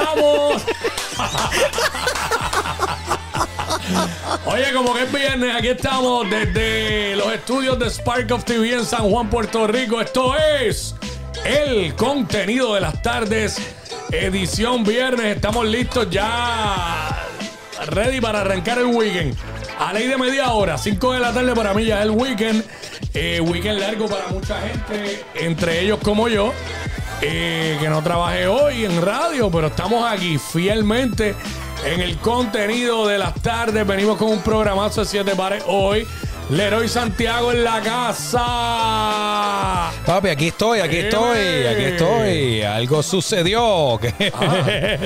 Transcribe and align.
Estamos. 0.00 0.62
Oye, 4.46 4.72
como 4.72 4.94
que 4.94 5.02
es 5.02 5.12
viernes, 5.12 5.54
aquí 5.54 5.68
estamos 5.68 6.28
desde 6.30 7.16
los 7.16 7.32
estudios 7.32 7.78
de 7.78 7.90
Spark 7.90 8.32
of 8.32 8.44
TV 8.44 8.72
en 8.74 8.84
San 8.84 9.10
Juan, 9.10 9.28
Puerto 9.28 9.66
Rico. 9.66 10.00
Esto 10.00 10.34
es 10.36 10.94
el 11.44 11.94
contenido 11.96 12.74
de 12.74 12.80
las 12.80 13.02
tardes, 13.02 13.58
edición 14.10 14.84
viernes. 14.84 15.36
Estamos 15.36 15.66
listos 15.66 16.08
ya, 16.10 17.26
ready 17.88 18.20
para 18.20 18.40
arrancar 18.40 18.78
el 18.78 18.86
weekend. 18.86 19.36
A 19.78 19.92
ley 19.92 20.06
de 20.08 20.16
media 20.16 20.52
hora, 20.52 20.78
5 20.78 21.12
de 21.12 21.20
la 21.20 21.32
tarde 21.32 21.54
para 21.54 21.74
mí 21.74 21.84
ya 21.84 21.98
es 21.98 22.04
el 22.04 22.10
weekend. 22.10 22.64
Eh, 23.12 23.40
weekend 23.40 23.80
largo 23.80 24.06
para 24.06 24.28
mucha 24.28 24.60
gente, 24.60 25.24
entre 25.34 25.80
ellos 25.80 25.98
como 26.02 26.28
yo. 26.28 26.52
Eh, 27.22 27.76
que 27.78 27.88
no 27.88 28.02
trabajé 28.02 28.46
hoy 28.46 28.86
en 28.86 29.02
radio, 29.02 29.50
pero 29.50 29.66
estamos 29.66 30.10
aquí 30.10 30.38
fielmente 30.38 31.34
en 31.84 32.00
el 32.00 32.16
contenido 32.18 33.06
de 33.06 33.18
las 33.18 33.34
tardes. 33.34 33.86
Venimos 33.86 34.16
con 34.16 34.28
un 34.28 34.42
programazo 34.42 35.02
de 35.02 35.06
siete 35.06 35.36
pares 35.36 35.62
hoy. 35.66 36.06
Leroy 36.50 36.88
Santiago 36.88 37.52
en 37.52 37.62
la 37.62 37.80
casa. 37.80 38.40
Papi, 40.04 40.30
aquí 40.30 40.48
estoy, 40.48 40.80
aquí 40.80 40.96
estoy, 40.96 41.64
aquí 41.64 41.82
estoy. 41.84 42.62
Algo 42.62 43.04
sucedió. 43.04 44.00
Ah, 44.32 44.64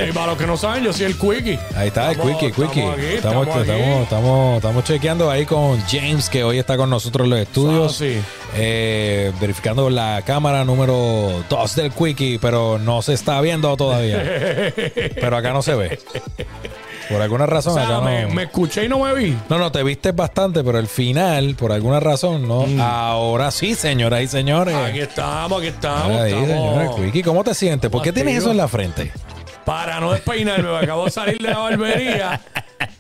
y 0.09 0.13
para 0.13 0.29
los 0.29 0.39
que 0.39 0.47
no 0.47 0.57
saben, 0.57 0.85
yo 0.85 0.93
soy 0.93 1.07
el 1.07 1.17
Quickie. 1.17 1.59
Ahí 1.75 1.89
está, 1.89 2.13
el 2.13 2.19
Quickie, 2.19 2.53
Quickie. 2.53 2.85
Estamos, 3.17 3.47
estamos, 3.49 4.03
estamos, 4.03 4.57
estamos, 4.57 4.85
chequeando 4.85 5.31
ahí 5.31 5.45
con 5.47 5.81
James, 5.83 6.29
que 6.29 6.45
hoy 6.45 6.59
está 6.59 6.77
con 6.77 6.91
nosotros 6.91 7.25
en 7.25 7.31
los 7.31 7.41
estudios. 7.41 8.01
Ah, 8.01 8.05
eh, 8.57 9.33
verificando 9.41 9.91
la 9.91 10.23
cámara 10.25 10.65
número 10.65 11.45
2 11.49 11.77
del 11.77 11.91
Quickie, 11.93 12.39
pero 12.39 12.79
no 12.79 13.03
se 13.03 13.15
está 13.15 13.41
viendo 13.41 13.77
todavía. 13.77 14.23
pero 15.15 15.37
acá 15.37 15.53
no 15.53 15.63
se 15.63 15.75
ve. 15.75 15.99
Por 17.09 17.21
alguna 17.21 17.47
razón 17.47 17.79
acá 17.79 18.01
me, 18.01 18.27
me, 18.27 18.45
escuché 18.45 18.85
y 18.85 18.89
no 18.89 19.01
me 19.01 19.15
vi. 19.15 19.37
No, 19.49 19.59
no, 19.59 19.71
te 19.71 19.83
viste 19.83 20.13
bastante, 20.13 20.65
pero 20.65 20.79
el 20.79 20.89
final, 20.89 21.55
por 21.55 21.73
alguna 21.73 22.01
razón, 22.01 22.49
no. 22.49 22.67
Mm. 22.67 22.81
Ahora 22.81 23.51
sí, 23.51 23.75
señoras 23.75 24.23
y 24.23 24.29
señores. 24.29 24.75
Aquí 24.75 25.01
estamos, 25.01 25.59
aquí 25.59 25.69
estamos. 25.69 26.21
Ahí, 26.21 27.23
¿cómo 27.23 27.45
te 27.45 27.55
sientes? 27.55 27.91
¿Por 27.91 28.03
qué 28.03 28.13
tienes 28.13 28.39
eso 28.39 28.51
en 28.51 28.57
la 28.57 28.69
frente? 28.69 29.13
Para 29.65 30.01
no 30.01 30.13
despeinarme, 30.13 30.71
me 30.71 30.79
acabo 30.79 31.07
de 31.07 31.11
salir 31.11 31.39
de 31.39 31.49
la 31.49 31.59
barbería 31.59 32.41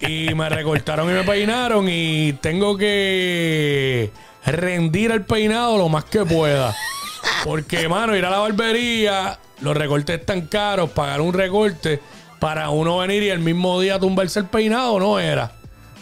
y 0.01 0.35
me 0.35 0.49
recortaron 0.49 1.11
y 1.11 1.13
me 1.13 1.23
peinaron 1.23 1.87
y 1.89 2.33
tengo 2.35 2.77
que 2.77 4.11
rendir 4.47 5.11
el 5.11 5.25
peinado 5.25 5.77
lo 5.77 5.89
más 5.89 6.05
que 6.05 6.25
pueda. 6.25 6.75
Porque, 7.45 7.89
mano, 7.89 8.17
ir 8.17 8.25
a 8.25 8.31
la 8.31 8.39
barbería, 8.39 9.39
los 9.61 9.77
recortes 9.77 10.21
están 10.21 10.43
caros, 10.43 10.91
pagar 10.91 11.21
un 11.21 11.33
recorte 11.33 12.01
para 12.39 12.71
uno 12.71 12.99
venir 12.99 13.23
y 13.23 13.31
el 13.31 13.41
mismo 13.41 13.81
día 13.81 13.99
tumbarse 13.99 14.41
el 14.41 14.47
peinado 14.47 14.99
no 14.99 15.19
era. 15.19 15.53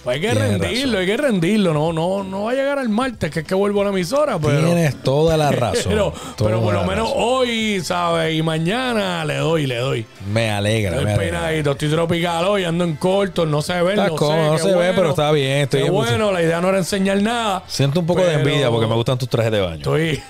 Pues 0.03 0.17
hay 0.17 0.21
que 0.21 0.35
rendirlo, 0.35 0.99
hay 0.99 1.07
que 1.07 1.17
rendirlo. 1.17 1.73
No, 1.73 1.93
no, 1.93 2.25
no 2.25 2.45
va 2.45 2.51
a 2.51 2.55
llegar 2.55 2.79
al 2.81 2.89
martes, 2.89 3.31
que 3.31 3.41
es 3.41 3.47
que 3.47 3.55
vuelvo 3.55 3.83
a 3.83 3.85
la 3.85 3.91
emisora. 3.91 4.37
Pero, 4.37 4.65
Tienes 4.65 5.01
toda 5.01 5.37
la 5.37 5.53
razón. 5.53 5.93
pero, 6.39 6.61
por 6.61 6.75
lo 6.75 6.85
menos 6.85 7.09
hoy, 7.15 7.81
¿sabes? 7.85 8.35
Y 8.35 8.43
mañana 8.43 9.25
le 9.25 9.37
doy, 9.37 9.67
le 9.67 9.77
doy. 9.77 10.07
Me 10.33 10.51
alegra. 10.51 10.97
Estoy 10.97 11.17
peinadito, 11.17 11.71
estoy 11.73 11.89
tropical 11.89 12.45
hoy, 12.47 12.65
ando 12.65 12.83
en 12.83 12.97
corto, 12.97 13.47
no 13.47 13.63
se 13.63 13.81
ve. 13.81 13.95
no, 13.95 14.09
no 14.09 14.59
se 14.59 14.75
ve, 14.75 14.93
pero 14.93 15.11
está 15.11 15.31
bien. 15.31 15.59
Estoy 15.59 15.89
bueno, 15.89 16.33
la 16.33 16.43
idea 16.43 16.61
no 16.61 16.71
era 16.71 16.79
enseñar 16.79 17.23
nada. 17.23 17.63
Siento 17.69 18.01
un 18.01 18.07
poco 18.07 18.25
de 18.25 18.35
envidia 18.35 18.71
porque 18.71 18.89
me 18.89 18.95
gustan 18.95 19.19
tus 19.19 19.29
trajes 19.29 19.53
de 19.53 19.61
baño. 19.61 19.77
Estoy. 19.77 20.21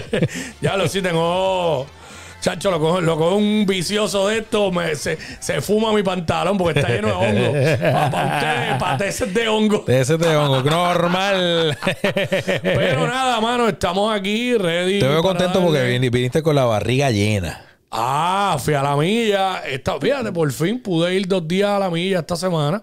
ya 0.62 0.76
lo 0.76 0.88
sí 0.88 1.02
tengo 1.02 1.86
Chacho, 2.40 2.70
lo 2.70 2.80
cojo, 2.80 3.00
lo 3.02 3.36
un 3.36 3.66
vicioso 3.66 4.28
de 4.28 4.38
esto, 4.38 4.72
me, 4.72 4.94
se, 4.94 5.18
se, 5.40 5.60
fuma 5.60 5.92
mi 5.92 6.02
pantalón 6.02 6.56
porque 6.56 6.80
está 6.80 6.90
lleno 6.90 7.08
de 7.08 7.14
hongo. 7.14 7.52
Para 8.10 8.34
ustedes, 8.34 8.74
para 8.78 8.96
tesis 8.96 9.34
de 9.34 9.48
hongo. 9.48 9.80
Tesis 9.82 10.18
de 10.18 10.36
hongo, 10.36 10.62
normal. 10.62 11.76
Pero 12.62 13.06
nada, 13.06 13.40
mano, 13.42 13.68
estamos 13.68 14.14
aquí, 14.14 14.56
ready. 14.56 15.00
Te 15.00 15.08
veo 15.08 15.22
contento 15.22 15.60
porque 15.60 15.82
viniste 15.98 16.42
con 16.42 16.54
la 16.54 16.64
barriga 16.64 17.10
llena. 17.10 17.62
Ah, 17.90 18.56
fui 18.58 18.72
a 18.72 18.82
la 18.82 18.96
milla. 18.96 19.62
Esta, 19.66 19.98
fíjate, 20.00 20.32
por 20.32 20.50
fin 20.52 20.80
pude 20.80 21.14
ir 21.14 21.26
dos 21.28 21.46
días 21.46 21.70
a 21.70 21.78
la 21.78 21.90
milla 21.90 22.20
esta 22.20 22.36
semana. 22.36 22.82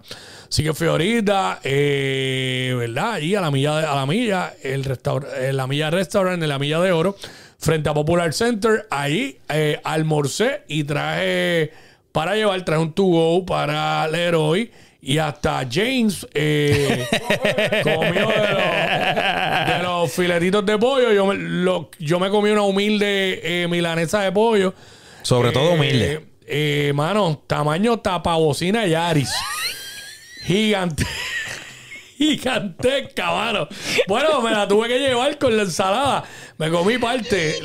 Así 0.50 0.63
que 0.63 0.73
fui 0.73 0.88
ahorita, 0.88 1.62
eh, 1.63 2.75
¿verdad? 2.78 3.13
Allí 3.13 3.34
a 3.34 3.41
la 3.41 3.50
milla, 3.50 3.91
a 3.91 3.96
la 3.96 4.06
milla, 4.06 4.53
el 4.62 4.84
restaurante, 4.84 5.51
la 5.51 5.66
milla 5.66 5.90
restaurant, 5.90 6.41
en 6.41 6.50
la 6.50 6.59
milla 6.59 6.79
de 6.79 6.91
oro 6.91 7.16
frente 7.57 7.90
a 7.90 7.94
Popular 7.94 8.34
Center. 8.34 8.88
Ahí 8.90 9.40
eh, 9.50 9.79
almorcé 9.84 10.63
y 10.68 10.84
traje 10.84 11.72
para 12.12 12.35
llevar, 12.35 12.63
traje 12.63 12.81
un 12.81 12.94
to 12.94 13.03
go 13.03 13.45
para 13.45 14.07
Leroy. 14.07 14.72
Y 15.00 15.19
hasta 15.19 15.66
James 15.72 16.28
eh, 16.34 17.06
comió 17.84 18.28
de 18.28 19.84
los, 19.84 20.12
filetitos 20.12 20.66
de 20.66 20.78
pollo. 20.78 21.13
Yo 21.13 21.25
me, 21.25 21.88
yo 22.00 22.19
me 22.19 22.29
comí 22.29 22.50
una 22.50 22.63
humilde 22.63 23.40
eh, 23.44 23.67
milanesa 23.67 24.22
de 24.22 24.31
pollo. 24.31 24.73
Sobre 25.22 25.51
todo 25.51 25.73
humilde. 25.73 26.25
Eh, 26.46 26.91
mano, 26.96 27.41
tamaño 27.46 28.00
tapabocina 28.00 28.88
Yaris. 28.88 29.31
Gigante 30.44 31.06
gigantesca, 32.17 33.31
mano. 33.31 33.67
Bueno, 34.07 34.41
me 34.41 34.51
la 34.51 34.67
tuve 34.67 34.88
que 34.88 35.00
llevar 35.00 35.38
con 35.38 35.55
la 35.55 35.63
ensalada. 35.63 36.23
Me 36.57 36.69
comí 36.69 36.97
parte. 36.97 37.59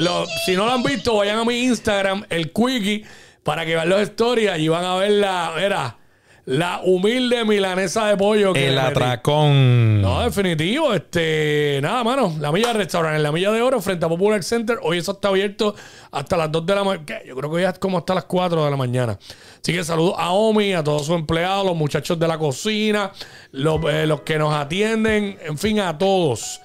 si 0.45 0.57
no 0.57 0.67
lo 0.67 0.73
han 0.73 0.83
visto, 0.83 1.17
vayan 1.17 1.39
a 1.39 1.45
mi 1.45 1.63
Instagram, 1.65 2.25
el 2.29 2.53
Quickie, 2.53 3.05
para 3.43 3.65
que 3.65 3.75
vean 3.75 3.89
los 3.89 4.01
stories. 4.03 4.59
y 4.59 4.69
van 4.69 4.85
a 4.85 4.97
ver 4.97 5.13
la. 5.13 5.97
La 6.45 6.81
humilde 6.83 7.45
milanesa 7.45 8.07
de 8.07 8.17
pollo. 8.17 8.53
Que 8.53 8.69
el 8.69 8.79
atracón. 8.79 10.03
No, 10.03 10.23
definitivo. 10.23 10.93
Este, 10.93 11.79
nada, 11.81 12.03
mano. 12.03 12.35
La 12.41 12.51
Milla 12.51 12.73
Restaurant 12.73 13.15
en 13.15 13.23
la 13.23 13.31
Milla 13.31 13.53
de 13.53 13.63
Oro, 13.63 13.81
frente 13.81 14.05
a 14.07 14.09
Popular 14.09 14.43
Center. 14.43 14.79
Hoy 14.83 14.99
eso 14.99 15.13
está 15.13 15.29
abierto 15.29 15.77
hasta 16.11 16.37
las 16.37 16.51
2 16.51 16.67
de 16.67 16.75
la 16.75 16.83
mañana. 16.83 17.21
Yo 17.25 17.37
creo 17.37 17.53
que 17.53 17.63
ya 17.63 17.71
es 17.71 17.79
como 17.79 17.99
hasta 17.99 18.15
las 18.15 18.25
4 18.25 18.65
de 18.65 18.71
la 18.73 18.77
mañana. 18.77 19.19
Así 19.61 19.73
que 19.73 19.85
saludo 19.85 20.19
a 20.19 20.33
Omi, 20.33 20.73
a 20.73 20.83
todos 20.83 21.07
sus 21.07 21.15
empleados, 21.15 21.65
los 21.65 21.77
muchachos 21.77 22.19
de 22.19 22.27
la 22.27 22.37
cocina, 22.37 23.13
los, 23.53 23.81
eh, 23.85 24.07
los 24.09 24.23
que 24.23 24.37
nos 24.37 24.53
atienden, 24.53 25.39
en 25.45 25.57
fin, 25.57 25.79
a 25.79 25.97
todos. 25.97 26.61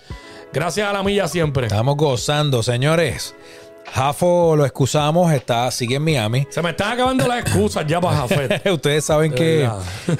Gracias 0.51 0.89
a 0.89 0.93
la 0.93 1.03
Milla 1.03 1.27
siempre. 1.27 1.67
Estamos 1.67 1.97
gozando, 1.97 2.63
señores. 2.63 3.35
Jafo 3.93 4.55
lo 4.55 4.65
excusamos, 4.65 5.31
está, 5.31 5.69
sigue 5.71 5.95
en 5.95 6.03
Miami. 6.03 6.47
Se 6.49 6.61
me 6.61 6.71
están 6.71 6.93
acabando 6.93 7.27
las 7.27 7.39
excusas 7.39 7.85
ya 7.87 7.99
para 7.99 8.17
Jafet. 8.17 8.65
Ustedes 8.71 9.05
saben 9.05 9.31
que 9.31 9.69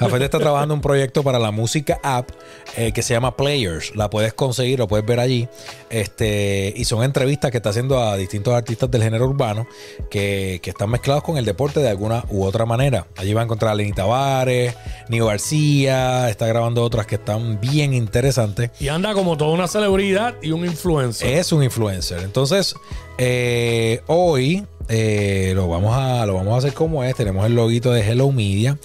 Jafet 0.00 0.22
está 0.22 0.38
trabajando 0.38 0.74
un 0.74 0.80
proyecto 0.80 1.22
para 1.22 1.38
la 1.38 1.50
música 1.50 2.00
app 2.02 2.30
eh, 2.76 2.92
que 2.92 3.02
se 3.02 3.14
llama 3.14 3.36
Players. 3.36 3.94
La 3.94 4.10
puedes 4.10 4.34
conseguir, 4.34 4.78
lo 4.78 4.88
puedes 4.88 5.06
ver 5.06 5.20
allí. 5.20 5.48
Este, 5.90 6.72
y 6.76 6.84
son 6.84 7.02
entrevistas 7.02 7.50
que 7.50 7.58
está 7.58 7.70
haciendo 7.70 8.02
a 8.02 8.16
distintos 8.16 8.54
artistas 8.54 8.90
del 8.90 9.02
género 9.02 9.26
urbano 9.26 9.66
que, 10.10 10.60
están 10.68 10.90
mezclados 10.90 11.24
con 11.24 11.38
el 11.38 11.46
deporte 11.46 11.80
de 11.80 11.88
alguna 11.88 12.24
u 12.28 12.44
otra 12.44 12.66
manera. 12.66 13.06
Allí 13.16 13.32
va 13.32 13.40
a 13.40 13.44
encontrar 13.44 13.72
a 13.72 13.74
Lenny 13.74 13.92
Tavares, 13.92 14.74
Nio 15.08 15.26
García, 15.26 16.28
está 16.28 16.46
grabando 16.46 16.82
otras 16.82 17.06
que 17.06 17.14
están 17.14 17.58
bien 17.58 17.94
interesantes. 17.94 18.70
Y 18.78 18.88
anda 18.88 19.14
como 19.14 19.38
toda 19.38 19.52
una 19.52 19.66
celebridad 19.66 20.34
y 20.42 20.52
un 20.52 20.66
influencer. 20.66 21.30
Es 21.30 21.52
un 21.52 21.62
influencer. 21.62 22.20
Entonces, 22.20 22.74
eh, 23.18 24.00
hoy 24.06 24.64
eh, 24.88 25.52
lo, 25.54 25.68
vamos 25.68 25.94
a, 25.96 26.24
lo 26.24 26.34
vamos 26.34 26.54
a 26.54 26.58
hacer 26.58 26.72
como 26.72 27.04
es. 27.04 27.14
Tenemos 27.14 27.44
el 27.44 27.54
loguito 27.54 27.92
de 27.92 28.00
Hello 28.00 28.32
Media. 28.32 28.78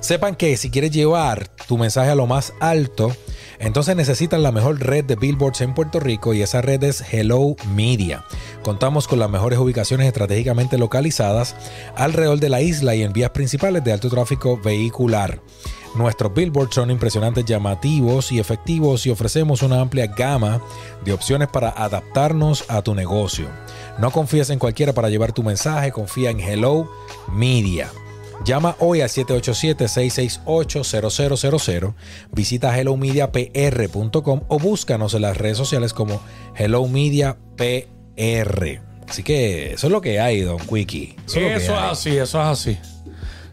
Sepan 0.00 0.34
que 0.34 0.56
si 0.56 0.70
quieres 0.70 0.90
llevar 0.90 1.48
tu 1.68 1.76
mensaje 1.76 2.10
a 2.10 2.14
lo 2.14 2.26
más 2.26 2.54
alto, 2.58 3.14
entonces 3.60 3.94
necesitas 3.94 4.40
la 4.40 4.52
mejor 4.52 4.80
red 4.80 5.04
de 5.04 5.16
billboards 5.16 5.60
en 5.60 5.74
Puerto 5.74 6.00
Rico 6.00 6.32
y 6.32 6.40
esa 6.40 6.62
red 6.62 6.82
es 6.82 7.04
Hello 7.12 7.54
Media. 7.74 8.24
Contamos 8.62 9.06
con 9.06 9.18
las 9.18 9.28
mejores 9.28 9.58
ubicaciones 9.58 10.06
estratégicamente 10.06 10.78
localizadas 10.78 11.54
alrededor 11.94 12.40
de 12.40 12.48
la 12.48 12.62
isla 12.62 12.94
y 12.94 13.02
en 13.02 13.12
vías 13.12 13.30
principales 13.30 13.84
de 13.84 13.92
alto 13.92 14.08
tráfico 14.08 14.58
vehicular. 14.64 15.42
Nuestros 15.94 16.32
billboards 16.32 16.74
son 16.74 16.90
impresionantes, 16.90 17.44
llamativos 17.44 18.32
y 18.32 18.38
efectivos 18.38 19.04
y 19.06 19.10
ofrecemos 19.10 19.62
una 19.62 19.80
amplia 19.80 20.06
gama 20.06 20.62
de 21.04 21.12
opciones 21.12 21.48
para 21.48 21.68
adaptarnos 21.68 22.64
a 22.68 22.80
tu 22.80 22.94
negocio. 22.94 23.48
No 23.98 24.10
confíes 24.10 24.48
en 24.50 24.58
cualquiera 24.58 24.94
para 24.94 25.10
llevar 25.10 25.32
tu 25.32 25.42
mensaje, 25.42 25.92
confía 25.92 26.30
en 26.30 26.40
Hello 26.40 26.90
Media. 27.30 27.90
Llama 28.44 28.76
hoy 28.78 29.00
al 29.02 29.10
787-668-0000, 29.10 31.94
visita 32.32 32.78
hellomediapr.com 32.78 34.40
o 34.48 34.58
búscanos 34.58 35.12
en 35.14 35.22
las 35.22 35.36
redes 35.36 35.58
sociales 35.58 35.92
como 35.92 36.20
Hello 36.56 36.88
Media 36.88 37.36
PR. 37.56 38.80
Así 39.08 39.22
que 39.22 39.74
eso 39.74 39.86
es 39.88 39.92
lo 39.92 40.00
que 40.00 40.20
hay, 40.20 40.40
Don 40.40 40.58
Quickie. 40.58 41.16
Eso, 41.26 41.40
es, 41.40 41.68
así, 41.68 42.10
eso 42.10 42.40
es 42.40 42.46
así. 42.46 42.78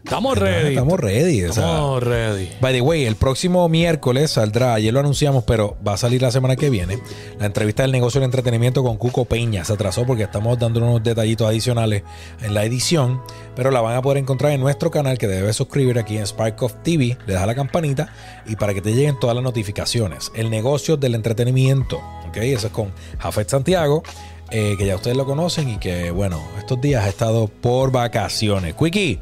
Estamos 0.08 0.38
ready. 0.38 0.68
Estamos 0.70 0.98
ready. 0.98 1.40
Estamos 1.40 2.02
ready. 2.02 2.48
By 2.62 2.72
the 2.72 2.80
way, 2.80 3.04
el 3.04 3.14
próximo 3.14 3.68
miércoles 3.68 4.30
saldrá, 4.30 4.72
ayer 4.72 4.92
lo 4.92 5.00
anunciamos, 5.00 5.44
pero 5.44 5.76
va 5.86 5.92
a 5.92 5.96
salir 5.98 6.22
la 6.22 6.30
semana 6.30 6.56
que 6.56 6.70
viene, 6.70 6.98
la 7.38 7.44
entrevista 7.44 7.82
del 7.82 7.92
negocio 7.92 8.18
del 8.18 8.24
entretenimiento 8.24 8.82
con 8.82 8.96
Cuco 8.96 9.26
Peña. 9.26 9.66
Se 9.66 9.74
atrasó 9.74 10.06
porque 10.06 10.22
estamos 10.22 10.58
dando 10.58 10.80
unos 10.80 11.02
detallitos 11.02 11.46
adicionales 11.46 12.04
en 12.40 12.54
la 12.54 12.64
edición, 12.64 13.20
pero 13.54 13.70
la 13.70 13.82
van 13.82 13.96
a 13.96 14.02
poder 14.02 14.16
encontrar 14.16 14.52
en 14.52 14.60
nuestro 14.60 14.90
canal 14.90 15.18
que 15.18 15.28
debes 15.28 15.56
suscribir 15.56 15.98
aquí 15.98 16.16
en 16.16 16.26
Spark 16.26 16.62
of 16.62 16.72
TV, 16.82 17.18
le 17.26 17.34
das 17.34 17.42
a 17.42 17.46
la 17.46 17.54
campanita 17.54 18.10
y 18.46 18.56
para 18.56 18.72
que 18.72 18.80
te 18.80 18.94
lleguen 18.94 19.20
todas 19.20 19.36
las 19.36 19.44
notificaciones. 19.44 20.32
El 20.34 20.48
negocio 20.48 20.96
del 20.96 21.16
entretenimiento, 21.16 22.00
¿ok? 22.26 22.38
Eso 22.38 22.68
es 22.68 22.72
con 22.72 22.92
Jafet 23.18 23.50
Santiago. 23.50 24.02
eh, 24.50 24.76
que 24.78 24.86
ya 24.86 24.96
ustedes 24.96 25.14
lo 25.14 25.26
conocen 25.26 25.68
y 25.68 25.76
que, 25.76 26.10
bueno, 26.10 26.42
estos 26.58 26.80
días 26.80 27.04
ha 27.04 27.08
estado 27.10 27.48
por 27.48 27.92
vacaciones. 27.92 28.74
Quickie, 28.76 29.20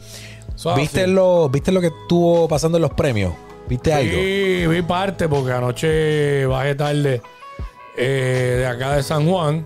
Suave. 0.57 0.81
¿viste 0.83 1.07
lo, 1.07 1.49
¿viste 1.49 1.71
lo 1.71 1.81
que 1.81 1.87
estuvo 1.89 2.49
pasando 2.49 2.79
en 2.79 2.83
los 2.83 2.93
premios? 2.95 3.33
¿Viste 3.69 3.93
algo? 3.93 4.13
Sí, 4.13 4.67
vi 4.67 4.83
parte 4.83 5.29
porque 5.29 5.53
anoche 5.53 6.47
bajé 6.47 6.75
tarde 6.75 7.21
eh, 7.97 8.57
de 8.59 8.67
acá 8.67 8.97
de 8.97 9.03
San 9.03 9.29
Juan. 9.29 9.65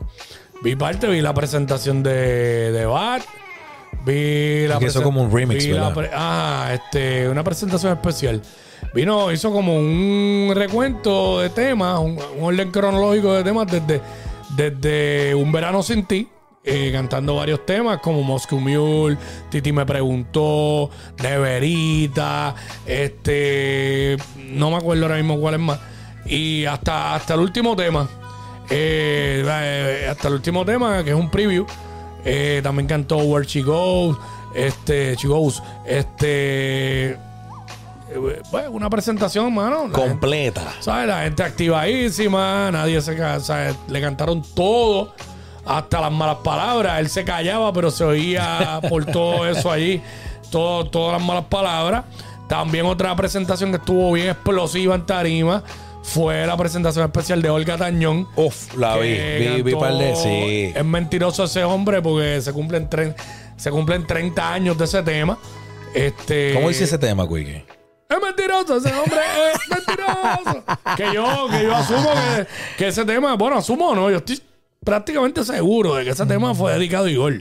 Vi 0.62 0.76
parte, 0.76 1.06
vi 1.08 1.20
la 1.22 1.32
presentación 1.32 2.02
de, 2.02 2.72
de 2.72 2.84
Bat. 2.86 3.22
Vi 4.04 4.66
la 4.66 4.78
Que 4.78 4.86
hizo 4.86 5.00
presen- 5.00 5.02
como 5.04 5.22
un 5.22 5.32
remix, 5.32 5.66
ah, 6.14 6.70
este, 6.72 7.28
una 7.28 7.42
presentación 7.44 7.92
especial. 7.92 8.40
Vino, 8.94 9.30
hizo 9.30 9.52
como 9.52 9.76
un 9.76 10.50
recuento 10.54 11.40
de 11.40 11.50
temas, 11.50 11.98
un, 12.00 12.18
un 12.38 12.44
orden 12.44 12.70
cronológico 12.70 13.34
de 13.34 13.44
temas 13.44 13.66
desde, 13.70 14.00
desde 14.56 15.34
Un 15.34 15.52
Verano 15.52 15.82
Sin 15.82 16.06
Ti, 16.06 16.26
eh, 16.64 16.90
cantando 16.92 17.36
varios 17.36 17.64
temas 17.64 18.00
como 18.00 18.22
Moscow 18.22 18.60
Mule, 18.60 19.16
Titi 19.50 19.72
me 19.72 19.86
preguntó, 19.86 20.90
Neverita, 21.22 22.54
este, 22.86 24.16
no 24.36 24.70
me 24.70 24.76
acuerdo 24.76 25.04
ahora 25.04 25.16
mismo 25.16 25.38
cuál 25.40 25.54
es 25.54 25.60
más, 25.60 25.78
y 26.26 26.64
hasta, 26.66 27.14
hasta 27.14 27.34
el 27.34 27.40
último 27.40 27.74
tema, 27.74 28.08
eh, 28.68 29.42
eh, 29.46 30.06
hasta 30.10 30.28
el 30.28 30.34
último 30.34 30.64
tema 30.64 31.02
que 31.02 31.10
es 31.10 31.16
un 31.16 31.30
preview, 31.30 31.66
eh, 32.24 32.60
también 32.62 32.86
cantó 32.86 33.16
Where 33.18 33.46
She 33.46 33.62
Goes, 33.62 34.16
este, 34.54 35.16
She 35.16 35.28
Goes, 35.28 35.62
este, 35.86 37.16
bueno, 38.50 38.70
una 38.72 38.90
presentación, 38.90 39.54
mano. 39.54 39.76
La 39.88 39.94
gente- 39.96 40.00
Completa. 40.00 40.62
¿Sabes? 40.80 41.06
La 41.06 41.22
gente 41.22 41.42
activadísima, 41.44 42.70
nadie 42.72 43.00
se 43.00 43.16
ca- 43.16 43.38
¿sabes? 43.40 43.76
Le 43.88 44.00
cantaron 44.00 44.42
todo, 44.54 45.14
hasta 45.64 46.00
las 46.00 46.12
malas 46.12 46.38
palabras. 46.44 47.00
Él 47.00 47.08
se 47.08 47.24
callaba, 47.24 47.72
pero 47.72 47.90
se 47.90 48.04
oía 48.04 48.80
por 48.88 49.04
todo 49.06 49.48
eso 49.48 49.70
allí, 49.70 50.00
todo, 50.50 50.86
todas 50.86 51.18
las 51.18 51.26
malas 51.26 51.44
palabras. 51.46 52.04
También 52.48 52.86
otra 52.86 53.14
presentación 53.14 53.70
que 53.70 53.76
estuvo 53.76 54.12
bien 54.12 54.28
explosiva 54.30 54.94
en 54.96 55.06
Tarima 55.06 55.62
fue 56.02 56.44
la 56.46 56.56
presentación 56.56 57.04
especial 57.04 57.40
de 57.42 57.50
Olga 57.50 57.76
Tañón. 57.76 58.26
Uf, 58.34 58.74
la 58.76 58.96
vi. 58.96 59.12
Vi, 59.38 59.62
vi 59.62 59.74
par 59.76 59.94
de. 59.94 60.16
Sí. 60.16 60.72
Es 60.76 60.84
mentiroso 60.84 61.44
ese 61.44 61.62
hombre 61.62 62.02
porque 62.02 62.40
se 62.40 62.52
cumplen, 62.52 62.88
tre- 62.90 63.14
se 63.56 63.70
cumplen 63.70 64.06
30 64.06 64.52
años 64.52 64.76
de 64.78 64.84
ese 64.86 65.02
tema. 65.02 65.38
Este, 65.94 66.54
¿Cómo 66.54 66.68
dice 66.68 66.84
ese 66.84 66.98
tema, 66.98 67.28
Quickie? 67.28 67.64
es 68.08 68.16
mentiroso, 68.20 68.76
ese 68.78 68.92
hombre 68.92 69.20
es 69.54 69.68
mentiroso. 69.68 70.64
que 70.96 71.14
yo, 71.14 71.48
que 71.48 71.62
yo 71.62 71.76
asumo 71.76 72.10
que, 72.12 72.46
que 72.76 72.88
ese 72.88 73.04
tema, 73.04 73.34
bueno, 73.34 73.58
asumo 73.58 73.94
no, 73.94 74.10
yo 74.10 74.16
estoy 74.16 74.40
prácticamente 74.84 75.44
seguro 75.44 75.94
de 75.96 76.04
que 76.04 76.10
ese 76.10 76.26
tema 76.26 76.54
fue 76.54 76.72
dedicado 76.72 77.06
a 77.06 77.10
Igor. 77.10 77.34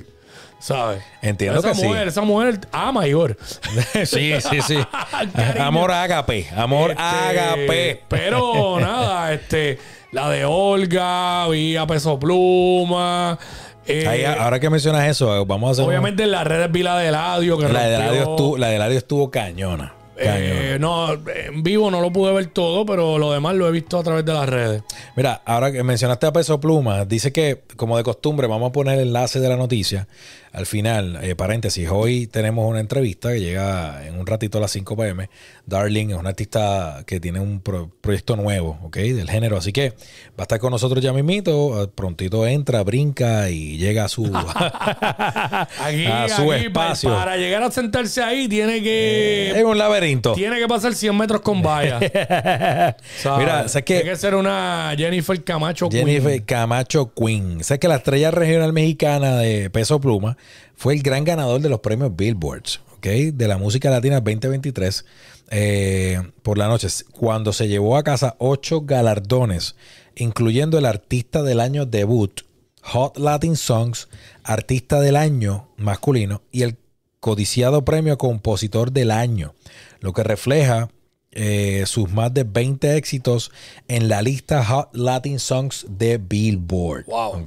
¿Sabes? 0.60 1.02
Entiendo 1.22 1.60
esa 1.60 1.70
que 1.70 1.76
sí. 1.76 1.86
mujer, 1.86 2.08
Esa 2.10 2.22
mujer 2.22 2.60
ama 2.74 3.04
a 3.04 3.08
Igor. 3.08 3.38
sí, 4.06 4.34
sí, 4.42 4.62
sí. 4.62 4.78
Amor 5.60 5.92
ágape. 5.92 6.50
Amor 6.56 6.92
Este, 6.92 7.02
ágape. 7.02 8.04
Pero 8.10 8.78
nada, 8.82 9.32
este, 9.34 9.80
la 10.12 10.30
de 10.30 10.44
Olga, 10.44 11.48
vi 11.48 11.78
a 11.78 11.88
Peso 11.88 12.20
Pluma. 12.20 13.40
eh, 13.88 14.06
Ahí, 14.06 14.26
ahora 14.26 14.60
que 14.60 14.70
mencionas 14.70 15.08
eso, 15.08 15.46
vamos 15.46 15.70
a 15.70 15.72
hacer. 15.72 15.84
un- 15.86 15.90
obviamente 15.92 16.24
en 16.24 16.32
las 16.32 16.46
redes 16.46 16.70
vi 16.74 16.84
la 16.84 16.98
de 16.98 17.08
Eladio. 17.08 17.58
Que 17.58 17.70
la 17.70 17.84
de. 17.84 17.96
Eladio 17.96 18.22
estuvo, 18.24 18.58
la 18.58 18.68
de 18.68 18.76
Eladio 18.76 18.98
estuvo 18.98 19.32
cañona. 19.32 19.94
Eh, 20.20 20.78
no, 20.80 21.14
en 21.14 21.64
vivo 21.64 21.90
no 21.90 22.02
lo 22.02 22.12
pude 22.12 22.34
ver 22.34 22.48
todo, 22.48 22.86
pero 22.86 23.18
lo 23.18 23.32
demás 23.32 23.56
lo 23.56 23.68
he 23.68 23.72
visto 23.72 23.98
a 23.98 24.04
través 24.04 24.26
de 24.26 24.34
las 24.34 24.50
redes. 24.50 24.84
Mira, 25.16 25.42
ahora 25.46 25.72
que 25.72 25.84
mencionaste 25.84 26.28
a 26.28 26.34
Peso 26.34 26.60
Pluma, 26.60 27.06
dice 27.06 27.32
que, 27.32 27.62
como 27.76 27.98
de 27.98 28.04
costumbre, 28.04 28.48
vamos 28.48 28.70
a 28.70 28.72
poner 28.74 29.00
el 29.00 29.08
enlace 29.08 29.40
de 29.40 29.50
la 29.50 29.56
noticia 29.56 30.08
al 30.52 30.66
final. 30.66 31.20
eh, 31.22 31.36
paréntesis, 31.36 31.88
hoy 31.92 32.28
tenemos 32.28 32.68
una 32.70 32.80
entrevista 32.80 33.32
que 33.32 33.40
llega 33.40 34.06
en 34.08 34.20
un 34.20 34.26
ratito 34.26 34.58
a 34.58 34.62
las 34.62 34.72
5 34.72 34.96
pm. 34.98 35.30
Darling 35.66 36.10
es 36.10 36.16
una 36.18 36.30
artista 36.30 37.04
que 37.06 37.20
tiene 37.20 37.40
un 37.40 37.62
pro- 37.62 37.92
proyecto 38.02 38.36
nuevo, 38.36 38.80
¿ok? 38.84 38.98
Del 38.98 39.30
género. 39.30 39.58
Así 39.58 39.72
que 39.72 39.90
va 39.92 40.40
a 40.40 40.42
estar 40.44 40.60
con 40.60 40.72
nosotros 40.72 41.04
ya 41.04 41.14
mismito. 41.14 41.84
eh, 41.84 41.88
Prontito 41.94 42.48
entra, 42.48 42.84
brinca 42.84 43.50
y 43.50 43.78
llega 43.78 44.06
a 44.06 44.08
su, 44.08 44.26
Aquí, 45.80 46.06
a 46.06 46.28
su 46.30 46.52
aquí, 46.52 46.66
espacio. 46.66 47.10
Para, 47.14 47.38
llegar 47.38 47.62
a 47.64 47.72
sentarse 47.72 48.22
ahí, 48.24 48.48
tiene 48.48 48.82
que. 48.82 49.52
Es 49.56 49.64
un 49.64 49.78
laberinto. 49.78 50.34
Tiene 50.34 50.58
que 50.60 50.68
pasar 50.68 50.94
100 50.94 51.16
metros 51.18 51.42
con 51.42 51.62
valla. 51.62 52.00
Mira, 53.38 53.68
¿sabes 53.68 53.86
qué? 53.86 53.96
Tiene 53.96 54.10
que 54.12 54.16
ser 54.16 54.36
una 54.36 54.94
Jennifer 54.98 55.44
Camacho 55.44 55.90
Jennifer 55.92 56.32
Queen. 56.32 56.44
Camacho 56.46 57.14
Queen. 57.14 57.64
Sabes 57.64 57.80
que 57.80 57.88
la 57.88 57.96
estrella 57.98 58.32
regional 58.32 58.74
mexicana 58.74 59.38
de 59.38 59.70
Peso 59.70 60.00
Pluma 60.00 60.38
fue 60.76 60.94
el 60.94 61.04
gran 61.04 61.24
ganador 61.24 61.62
de 61.62 61.70
los 61.70 61.80
premios 61.80 62.16
Billboards, 62.16 62.82
¿ok? 62.96 63.06
De 63.34 63.48
la 63.48 63.58
música 63.58 63.90
latina 63.90 64.22
2023 64.22 65.06
eh, 65.52 66.22
por 66.44 66.58
la 66.58 66.68
noche, 66.68 66.88
cuando 67.12 67.54
se 67.54 67.68
llevó 67.68 67.98
a 67.98 68.04
casa 68.04 68.36
ocho 68.38 68.82
galardones, 68.82 69.76
incluyendo 70.16 70.78
el 70.78 70.86
artista 70.86 71.42
del 71.42 71.60
año 71.60 71.86
debut, 71.86 72.42
Hot 72.84 73.18
Latin 73.18 73.56
Songs, 73.56 74.08
artista 74.44 75.02
del 75.02 75.16
año 75.16 75.70
masculino 75.78 76.42
y 76.52 76.62
el 76.62 76.78
codiciado 77.20 77.84
premio 77.84 78.18
compositor 78.18 78.92
del 78.92 79.12
año, 79.12 79.54
lo 80.00 80.14
que 80.14 80.24
refleja 80.24 80.90
eh, 81.32 81.84
sus 81.86 82.12
más 82.12 82.34
de 82.34 82.44
20 82.44 82.96
éxitos 82.96 83.52
en 83.88 84.08
la 84.08 84.22
lista 84.22 84.64
Hot 84.66 84.90
Latin 84.94 85.40
Songs 85.40 85.86
de 85.90 86.18
Billboard. 86.18 87.06
Wow. 87.06 87.46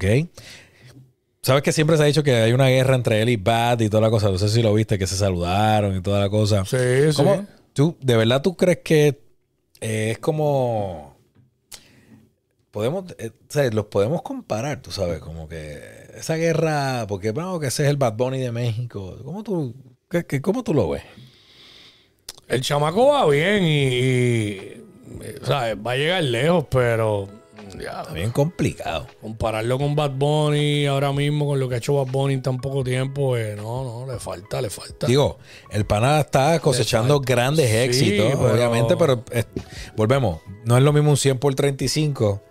Sabes 1.44 1.62
que 1.64 1.72
siempre 1.72 1.96
se 1.96 2.04
ha 2.04 2.06
dicho 2.06 2.22
que 2.22 2.34
hay 2.36 2.52
una 2.52 2.68
guerra 2.68 2.94
entre 2.94 3.20
él 3.20 3.28
y 3.28 3.36
Bad 3.36 3.80
y 3.80 3.88
toda 3.88 4.00
la 4.00 4.10
cosa. 4.10 4.30
No 4.30 4.38
sé 4.38 4.48
si 4.48 4.62
lo 4.62 4.72
viste, 4.74 4.96
que 4.96 5.08
se 5.08 5.16
saludaron 5.16 5.96
y 5.96 6.00
toda 6.00 6.20
la 6.20 6.28
cosa. 6.30 6.64
Sí, 6.64 6.76
sí. 7.10 7.16
¿Cómo- 7.16 7.44
tú, 7.72 7.96
¿De 8.00 8.16
verdad 8.16 8.42
tú 8.42 8.56
crees 8.56 8.78
que 8.84 9.20
eh, 9.80 10.10
es 10.12 10.18
como... 10.18 11.16
Podemos, 12.70 13.04
eh, 13.18 13.30
o 13.32 13.52
sea, 13.52 13.68
los 13.70 13.86
podemos 13.86 14.22
comparar, 14.22 14.80
tú 14.80 14.92
sabes, 14.92 15.18
como 15.18 15.48
que 15.48 15.80
esa 16.14 16.36
guerra, 16.36 17.06
porque 17.08 17.32
bueno, 17.32 17.58
que 17.58 17.66
ese 17.66 17.82
es 17.82 17.90
el 17.90 17.96
Bad 17.96 18.14
Bunny 18.14 18.38
de 18.38 18.52
México. 18.52 19.18
¿Cómo 19.24 19.42
tú, 19.42 19.74
qué- 20.08 20.24
qué- 20.24 20.40
cómo 20.40 20.62
tú 20.62 20.72
lo 20.72 20.88
ves? 20.90 21.02
El 22.48 22.60
chamaco 22.62 23.08
va 23.08 23.28
bien 23.28 23.64
y, 23.64 23.88
y, 23.88 24.82
¿sabes? 25.42 25.76
Va 25.84 25.92
a 25.92 25.96
llegar 25.96 26.22
lejos, 26.22 26.66
pero 26.70 27.28
ya, 27.80 28.02
Está 28.02 28.12
bien 28.12 28.30
complicado. 28.30 29.06
compararlo 29.20 29.78
con 29.78 29.94
Bad 29.94 30.12
Bunny 30.12 30.86
ahora 30.86 31.12
mismo, 31.12 31.46
con 31.46 31.60
lo 31.60 31.68
que 31.68 31.76
ha 31.76 31.78
hecho 31.78 31.94
Bad 31.94 32.12
Bunny 32.12 32.34
en 32.34 32.42
tan 32.42 32.58
poco 32.60 32.82
tiempo, 32.84 33.36
eh, 33.36 33.54
no, 33.56 33.84
no, 34.06 34.12
le 34.12 34.18
falta, 34.18 34.60
le 34.60 34.70
falta. 34.70 35.06
Digo, 35.06 35.38
el 35.70 35.84
pana 35.84 36.20
está 36.20 36.58
cosechando 36.60 37.20
grandes 37.20 37.70
Sí, 37.70 37.76
éxitos, 37.76 38.36
pero- 38.38 38.54
obviamente, 38.54 38.96
pero 38.96 39.24
eh, 39.30 39.44
volvemos, 39.96 40.40
no 40.64 40.76
es 40.76 40.82
lo 40.82 40.92
mismo 40.92 41.10
un 41.10 41.16
100 41.16 41.38
por 41.38 41.54
35 41.54 42.42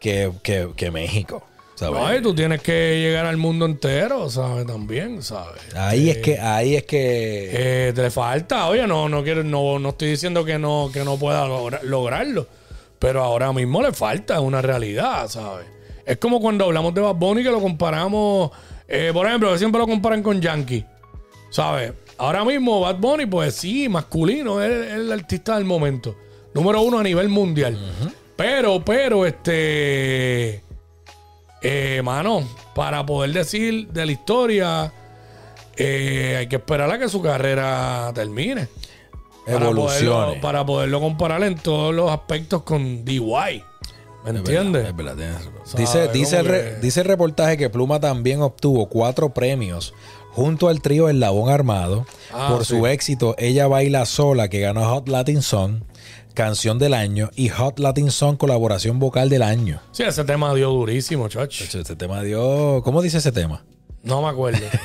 que, 0.00 0.32
que, 0.42 0.68
que 0.76 0.90
México. 0.90 1.42
¿sabes? 1.74 2.00
No, 2.00 2.14
y 2.14 2.22
tú 2.22 2.34
tienes 2.34 2.60
que 2.62 3.00
llegar 3.00 3.24
al 3.26 3.38
mundo 3.38 3.64
entero, 3.66 4.28
¿sabes? 4.30 4.66
También, 4.66 5.22
¿sabes? 5.22 5.62
ahí 5.74 6.10
es 6.10 6.18
que, 6.18 6.38
ahí 6.38 6.76
es 6.76 6.84
que 6.84 7.88
Eh, 7.88 7.92
te 7.94 8.10
falta, 8.10 8.68
oye, 8.68 8.86
no, 8.86 9.08
no 9.08 9.24
quiero, 9.24 9.42
no, 9.42 9.78
no 9.80 9.88
estoy 9.88 10.10
diciendo 10.10 10.44
que 10.44 10.58
no, 10.58 10.90
que 10.92 11.02
no 11.02 11.16
pueda 11.16 11.46
logra- 11.48 11.82
lograrlo. 11.82 12.46
Pero 13.02 13.20
ahora 13.20 13.52
mismo 13.52 13.82
le 13.82 13.92
falta, 13.92 14.34
es 14.34 14.40
una 14.40 14.62
realidad, 14.62 15.26
¿sabes? 15.26 15.66
Es 16.06 16.18
como 16.18 16.40
cuando 16.40 16.66
hablamos 16.66 16.94
de 16.94 17.00
Bad 17.00 17.16
Bunny 17.16 17.42
que 17.42 17.50
lo 17.50 17.60
comparamos, 17.60 18.52
eh, 18.86 19.10
por 19.12 19.26
ejemplo, 19.26 19.58
siempre 19.58 19.80
lo 19.80 19.88
comparan 19.88 20.22
con 20.22 20.40
Yankee. 20.40 20.84
¿Sabes? 21.50 21.94
Ahora 22.16 22.44
mismo 22.44 22.78
Bad 22.78 22.98
Bunny, 22.98 23.26
pues 23.26 23.56
sí, 23.56 23.88
masculino, 23.88 24.62
es, 24.62 24.70
es 24.70 24.92
el 24.92 25.10
artista 25.10 25.56
del 25.56 25.64
momento. 25.64 26.14
Número 26.54 26.80
uno 26.80 27.00
a 27.00 27.02
nivel 27.02 27.28
mundial. 27.28 27.76
Pero, 28.36 28.84
pero, 28.84 29.26
este. 29.26 30.62
Eh, 31.60 32.02
mano, 32.04 32.48
para 32.72 33.04
poder 33.04 33.32
decir 33.32 33.88
de 33.88 34.06
la 34.06 34.12
historia, 34.12 34.92
eh, 35.76 36.36
hay 36.38 36.46
que 36.46 36.56
esperar 36.56 36.88
a 36.88 37.00
que 37.00 37.08
su 37.08 37.20
carrera 37.20 38.12
termine. 38.14 38.68
Para 39.44 39.56
evolucione. 39.66 40.08
poderlo, 40.24 40.40
para 40.40 40.66
poderlo 40.66 41.00
comparar 41.00 41.42
en 41.42 41.56
todos 41.56 41.94
los 41.94 42.10
aspectos 42.10 42.62
con 42.62 43.04
DY. 43.04 43.20
¿Me 44.24 44.30
entiendes? 44.30 44.86
Dice, 45.76 46.08
dice, 46.08 46.38
el 46.38 46.46
re- 46.46 46.80
dice 46.80 47.00
el 47.00 47.06
reportaje 47.06 47.56
que 47.56 47.68
Pluma 47.70 47.98
también 47.98 48.40
obtuvo 48.40 48.88
cuatro 48.88 49.34
premios 49.34 49.94
junto 50.30 50.68
al 50.68 50.80
trío 50.80 51.08
El 51.08 51.18
Labón 51.20 51.50
Armado 51.50 52.06
Ah, 52.32 52.48
por 52.52 52.64
sí. 52.64 52.76
su 52.76 52.86
éxito 52.86 53.34
Ella 53.36 53.66
Baila 53.66 54.06
Sola, 54.06 54.48
que 54.48 54.60
ganó 54.60 54.84
Hot 54.88 55.08
Latin 55.08 55.42
Song, 55.42 55.82
Canción 56.34 56.78
del 56.78 56.94
Año, 56.94 57.30
y 57.34 57.48
Hot 57.48 57.78
Latin 57.80 58.10
Song 58.12 58.36
Colaboración 58.36 58.98
Vocal 59.00 59.28
del 59.28 59.42
Año. 59.42 59.80
Sí, 59.90 60.04
ese 60.04 60.24
tema 60.24 60.54
dio 60.54 60.70
durísimo, 60.70 61.28
chacho. 61.28 61.64
Este 61.64 61.96
tema 61.96 62.22
dio... 62.22 62.80
¿Cómo 62.84 63.02
dice 63.02 63.18
ese 63.18 63.32
tema? 63.32 63.64
No 64.02 64.20
me 64.22 64.28
acuerdo. 64.28 64.66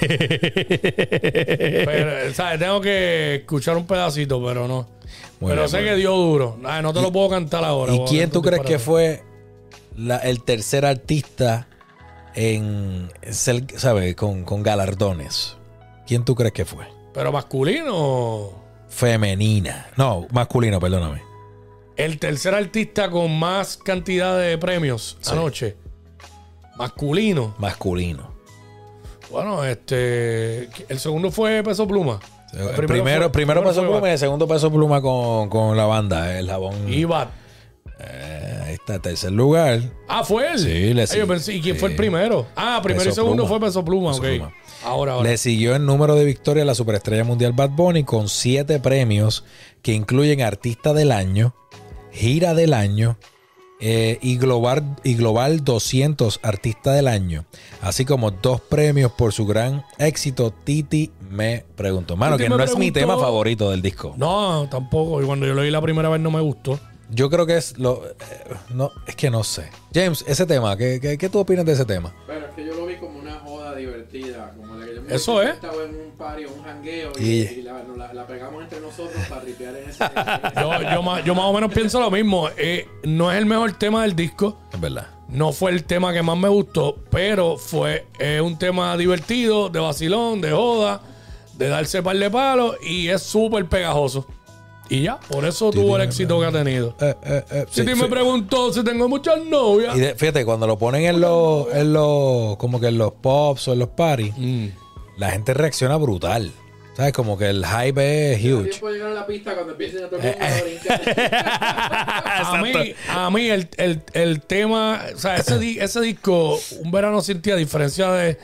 pero, 1.86 2.33
¿sabes? 2.33 2.59
Tengo 2.59 2.81
que 2.81 3.36
escuchar 3.38 3.75
un 3.77 3.86
pedacito, 3.88 4.43
pero 4.43 4.67
no. 4.67 4.88
Muy 5.39 5.50
pero 5.51 5.62
bien, 5.63 5.69
sé 5.69 5.83
que 5.83 5.95
dio 5.95 6.12
duro. 6.15 6.57
Ay, 6.63 6.81
no 6.83 6.93
te 6.93 7.01
lo 7.01 7.12
puedo 7.12 7.29
cantar 7.29 7.63
ahora. 7.63 7.93
¿Y 7.93 8.00
quién 8.07 8.29
tú 8.29 8.41
crees 8.41 8.62
que 8.63 8.77
fue 8.79 9.24
la- 9.95 10.17
el 10.17 10.43
tercer 10.43 10.86
artista 10.86 11.67
en 12.36 13.12
ser, 13.29 13.63
¿sabes? 13.77 14.15
Con, 14.15 14.43
con 14.43 14.62
galardones. 14.63 15.57
¿Quién 16.05 16.24
tú 16.24 16.36
crees 16.36 16.53
que 16.53 16.65
fue? 16.65 16.86
Pero 17.13 17.31
masculino. 17.31 18.51
Femenina. 18.89 19.88
No, 19.97 20.27
masculino, 20.31 20.79
perdóname. 20.79 21.21
El 21.95 22.19
tercer 22.19 22.53
artista 22.53 23.09
con 23.09 23.38
más 23.38 23.77
cantidad 23.77 24.38
de 24.39 24.57
premios 24.59 25.17
Sí. 25.21 25.31
anoche. 25.31 25.75
Masculino. 26.77 27.55
Masculino. 27.57 28.37
Bueno, 29.31 29.63
este. 29.65 30.69
El 30.89 31.00
segundo 31.00 31.31
fue 31.31 31.62
Peso 31.63 31.88
Pluma. 31.88 32.19
El 32.53 32.60
primero 32.60 32.75
primero, 32.75 32.93
fue- 32.93 33.03
primero 33.03 33.31
primero 33.31 33.63
peso 33.63 33.81
pluma 33.81 34.07
y 34.07 34.12
el 34.13 34.17
segundo 34.19 34.48
peso 34.48 34.72
pluma 34.72 35.01
con, 35.01 35.50
con 35.50 35.75
la 35.75 35.86
banda, 35.86 36.39
el 36.39 36.48
jabón. 36.50 36.75
Y 36.91 37.03
Bad. 37.03 37.27
Eh, 38.00 38.62
ahí 38.65 38.74
está, 38.75 39.00
tercer 39.00 39.31
lugar. 39.34 39.81
Ah, 40.07 40.24
fue 40.24 40.51
él. 40.53 40.60
Sí, 40.60 40.93
le 40.93 41.05
yo 41.07 41.27
pensé, 41.27 41.53
¿Y 41.55 41.62
quién 41.62 41.75
fue 41.75 41.89
el 41.89 41.96
primero? 41.98 42.46
Ah, 42.55 42.79
primero 42.81 43.03
Peso 43.03 43.12
y 43.12 43.15
segundo 43.15 43.43
Pluma. 43.43 43.60
fue 43.60 43.67
Peso 43.67 43.84
Pluma, 43.84 44.12
Peso 44.12 44.22
ok. 44.22 44.27
Pluma. 44.29 44.53
Ahora, 44.86 45.13
ahora. 45.13 45.29
Le 45.29 45.38
siguió 45.38 45.75
en 45.75 45.86
número 45.86 46.15
de 46.15 46.24
victorias 46.24 46.65
la 46.65 46.74
superestrella 46.75 47.24
mundial 47.25 47.51
Bad 47.51 47.72
Bunny 47.72 48.03
con 48.05 48.29
siete 48.29 48.79
premios 48.79 49.43
que 49.81 49.91
incluyen 49.93 50.41
Artista 50.41 50.93
del 50.93 51.12
Año, 51.12 51.53
Gira 52.12 52.53
del 52.53 52.74
Año 52.74 53.17
eh, 53.79 54.17
y, 54.22 54.38
global, 54.38 54.96
y 55.03 55.15
Global 55.15 55.63
200 55.63 56.39
Artista 56.41 56.93
del 56.93 57.07
Año, 57.07 57.46
así 57.81 58.05
como 58.05 58.31
dos 58.31 58.60
premios 58.62 59.12
por 59.12 59.34
su 59.34 59.46
gran 59.46 59.84
éxito. 60.00 60.51
Titi 60.51 61.12
me 61.29 61.63
preguntó. 61.75 62.15
Mano, 62.17 62.38
Titi 62.38 62.50
que 62.50 62.57
no 62.57 62.63
es 62.63 62.77
mi 62.77 62.91
tema 62.91 63.17
favorito 63.17 63.69
del 63.72 63.81
disco. 63.81 64.15
No, 64.17 64.67
tampoco. 64.69 65.22
Y 65.22 65.25
cuando 65.25 65.46
yo 65.46 65.53
lo 65.53 65.62
oí 65.62 65.72
la 65.72 65.81
primera 65.81 66.10
vez 66.10 66.19
no 66.22 66.31
me 66.31 66.41
gustó. 66.41 66.79
Yo 67.10 67.29
creo 67.29 67.46
que 67.46 67.55
es 67.55 67.77
lo. 67.77 68.05
eh, 68.05 68.13
no, 68.74 68.91
es 69.05 69.15
que 69.15 69.29
no 69.29 69.43
sé. 69.43 69.69
James, 69.93 70.25
ese 70.27 70.46
tema, 70.46 70.75
¿qué, 70.75 71.00
qué, 71.00 71.17
qué 71.17 71.29
tú 71.29 71.39
opinas 71.39 71.65
de 71.65 71.74
ese 71.74 71.86
tema? 71.86 72.13
Pero 72.25 72.48
es 72.48 72.53
que 72.53 72.65
yo 72.65 72.74
lo 72.74 72.86
vi 72.86 72.96
como 72.98 73.17
una 73.19 73.39
joda 73.39 73.75
divertida, 73.75 74.53
como 74.57 74.66
Eso 75.09 75.41
es. 75.41 75.49
estaba 75.51 75.83
en 75.83 75.89
un 75.91 76.11
party 76.17 76.45
o 76.45 76.51
un 76.53 76.63
jangueo 76.63 77.11
y, 77.19 77.61
la, 77.61 77.83
nos 77.83 77.97
la, 77.97 78.13
la 78.13 78.27
pegamos 78.27 78.63
entre 78.63 78.79
nosotros 78.79 79.21
para 79.29 79.41
ripear 79.41 79.75
en 79.75 79.89
ese. 79.89 80.03
Yo, 80.55 80.81
yo, 80.93 81.01
más, 81.03 81.23
yo 81.23 81.35
más 81.35 81.45
o 81.45 81.53
menos 81.53 81.73
pienso 81.73 81.99
lo 81.99 82.11
mismo. 82.11 82.49
Eh, 82.57 82.87
no 83.03 83.31
es 83.31 83.37
el 83.37 83.45
mejor 83.45 83.71
tema 83.73 84.03
del 84.03 84.15
disco. 84.15 84.57
Es 84.73 84.79
verdad. 84.79 85.07
No 85.29 85.51
fue 85.51 85.71
el 85.71 85.83
tema 85.83 86.13
que 86.13 86.21
más 86.21 86.37
me 86.37 86.47
gustó, 86.49 86.95
pero 87.09 87.57
fue 87.57 88.05
eh, 88.19 88.39
un 88.41 88.57
tema 88.57 88.95
divertido, 88.97 89.69
de 89.69 89.79
vacilón, 89.79 90.39
de 90.41 90.51
joda, 90.51 91.01
de 91.57 91.67
darse 91.67 92.01
par 92.01 92.17
de 92.17 92.29
palos 92.29 92.75
y 92.81 93.09
es 93.09 93.21
súper 93.23 93.65
pegajoso. 93.65 94.25
Y 94.89 95.01
ya, 95.01 95.19
por 95.19 95.43
eso 95.43 95.69
tuvo 95.69 95.97
el 95.97 96.03
éxito 96.03 96.39
que 96.39 96.45
ha 96.45 96.51
tenido. 96.53 96.95
Eh, 97.01 97.13
eh, 97.23 97.43
eh, 97.51 97.65
Si 97.69 97.83
sí, 97.85 97.93
me 97.93 98.07
preguntó 98.07 98.71
si 98.71 98.85
tengo 98.85 99.09
muchas 99.09 99.43
novias. 99.43 99.97
Y 99.97 99.99
de- 99.99 100.15
fíjate, 100.15 100.45
cuando 100.45 100.65
lo 100.65 100.77
ponen 100.77 101.03
en 101.03 101.19
los, 101.19 101.67
en 101.73 101.91
los, 101.91 102.55
como 102.55 102.79
que 102.79 102.87
en 102.87 102.97
los 102.97 103.11
pops 103.11 103.67
o 103.67 103.73
en 103.73 103.79
los 103.79 103.89
parties, 103.89 104.33
Mm. 104.37 104.67
La 105.17 105.31
gente 105.31 105.53
reacciona 105.53 105.95
brutal. 105.97 106.51
¿Sabes? 106.95 107.13
Como 107.13 107.38
que 107.38 107.45
el 107.47 107.63
hype 107.63 108.33
es 108.33 108.39
huge. 108.43 108.69
tiempo 108.69 108.88
de 108.88 108.93
llegar 108.95 109.12
a 109.12 109.13
la 109.13 109.27
pista 109.27 109.53
cuando 109.53 109.74
empiecen 109.74 110.05
a 110.05 110.09
tocar 110.09 110.36
Eh. 110.41 110.79
A 112.39 112.59
mí, 112.62 112.93
a 113.09 113.29
mí 113.29 113.50
el, 113.50 113.67
el- 113.77 114.01
el 114.13 114.41
tema, 114.41 115.01
o 115.13 115.17
sea, 115.19 115.36
ese, 115.36 115.59
di- 115.59 115.77
ese 115.79 116.01
disco, 116.01 116.59
Un 116.83 116.91
Verano 116.91 117.21
Sin 117.21 117.41
Ti, 117.41 117.51
a 117.51 117.55
diferencia 117.55 118.12
de, 118.12 118.38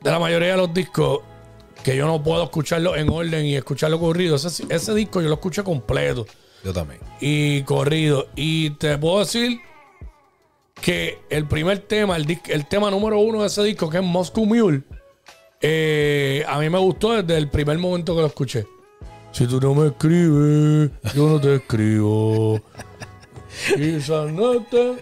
de 0.00 0.10
la 0.10 0.18
mayoría 0.18 0.52
de 0.52 0.56
los 0.56 0.72
discos, 0.74 1.20
que 1.84 1.96
yo 1.96 2.06
no 2.06 2.22
puedo 2.22 2.42
escucharlo 2.44 2.96
en 2.96 3.08
orden 3.08 3.44
y 3.46 3.56
escucharlo 3.56 3.98
corrido, 4.00 4.34
ese, 4.36 4.64
ese 4.68 4.94
disco 4.94 5.20
yo 5.20 5.28
lo 5.28 5.34
escuché 5.34 5.62
completo 5.62 6.26
Yo 6.64 6.72
también. 6.72 7.00
y 7.20 7.62
corrido. 7.62 8.28
Y 8.36 8.70
te 8.70 8.96
puedo 8.98 9.20
decir 9.20 9.60
que 10.80 11.18
el 11.30 11.46
primer 11.46 11.78
tema, 11.80 12.16
el, 12.16 12.38
el 12.48 12.66
tema 12.66 12.90
número 12.90 13.18
uno 13.20 13.42
de 13.42 13.46
ese 13.48 13.62
disco, 13.62 13.88
que 13.90 13.98
es 13.98 14.02
Moscow 14.04 14.44
Mule, 14.44 14.82
eh, 15.62 16.44
a 16.46 16.58
mí 16.58 16.68
me 16.68 16.78
gustó 16.78 17.12
desde 17.22 17.38
el 17.38 17.48
primer 17.48 17.78
momento 17.78 18.14
que 18.14 18.20
lo 18.22 18.26
escuché. 18.26 18.66
Si 19.32 19.46
tú 19.46 19.60
no 19.60 19.74
me 19.74 19.86
escribes, 19.88 20.90
yo 21.14 21.28
no 21.28 21.40
te 21.40 21.54
escribo. 21.56 22.60
Quizás 23.76 24.30
no 24.32 24.60
te. 24.64 24.92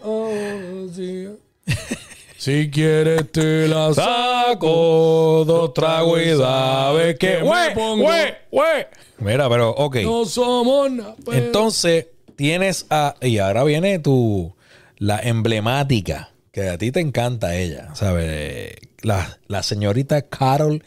Si 2.36 2.70
quieres 2.70 3.30
te 3.32 3.68
la 3.68 3.92
saco, 3.92 5.44
dos 5.46 5.74
tragos 5.74 6.20
y 6.22 6.36
sabes 6.36 7.18
que 7.18 7.38
me 7.42 7.74
pongo. 7.74 8.04
¡Güey! 8.04 8.34
¡Güey! 8.50 8.86
Mira, 9.18 9.48
pero, 9.50 9.70
ok. 9.70 9.96
No 9.96 10.24
somos 10.24 10.90
nada. 10.90 11.14
pero- 11.24 11.36
Entonces, 11.36 12.06
tienes 12.36 12.86
a. 12.88 13.14
Y 13.20 13.38
ahora 13.38 13.64
viene 13.64 13.98
tu. 13.98 14.54
La 14.96 15.18
emblemática. 15.20 16.30
Que 16.52 16.68
a 16.68 16.78
ti 16.78 16.90
te 16.90 17.00
encanta 17.00 17.54
ella. 17.56 17.94
¿Sabes? 17.94 18.74
La, 19.02 19.38
la 19.46 19.62
señorita 19.62 20.22
Carol 20.22 20.82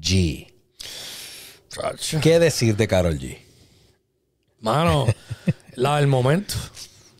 G. 0.00 0.52
¿Qué 2.20 2.38
decir 2.38 2.76
de 2.76 2.88
Carol 2.88 3.18
G? 3.18 3.38
Mano, 4.60 5.06
la 5.74 5.96
del 5.96 6.06
momento. 6.06 6.54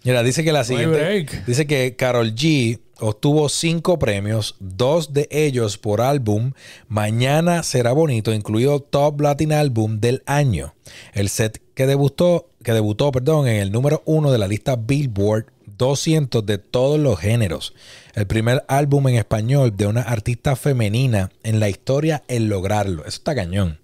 Mira, 0.04 0.22
dice 0.22 0.44
que 0.44 0.52
la 0.52 0.64
siguiente. 0.64 1.42
Dice 1.46 1.66
que 1.66 1.94
Carol 1.96 2.34
G 2.34 2.80
obtuvo 3.00 3.48
cinco 3.48 3.98
premios, 3.98 4.56
dos 4.58 5.12
de 5.12 5.28
ellos 5.30 5.78
por 5.78 6.00
álbum. 6.00 6.52
Mañana 6.88 7.62
será 7.62 7.92
bonito, 7.92 8.32
incluido 8.32 8.80
Top 8.80 9.20
Latin 9.20 9.52
Album 9.52 10.00
del 10.00 10.22
año. 10.26 10.74
El 11.12 11.28
set 11.28 11.60
que 11.74 11.86
debutó, 11.86 12.50
que 12.62 12.72
debutó, 12.72 13.12
perdón, 13.12 13.46
en 13.48 13.56
el 13.56 13.72
número 13.72 14.02
uno 14.04 14.32
de 14.32 14.38
la 14.38 14.48
lista 14.48 14.76
Billboard 14.76 15.46
200 15.80 16.44
de 16.44 16.58
todos 16.58 17.00
los 17.00 17.18
géneros. 17.18 17.72
El 18.14 18.26
primer 18.26 18.64
álbum 18.68 19.08
en 19.08 19.14
español 19.14 19.74
de 19.74 19.86
una 19.86 20.02
artista 20.02 20.54
femenina 20.54 21.30
en 21.42 21.58
la 21.58 21.70
historia 21.70 22.22
en 22.28 22.50
lograrlo. 22.50 23.00
Eso 23.06 23.16
está 23.16 23.34
cañón 23.34 23.78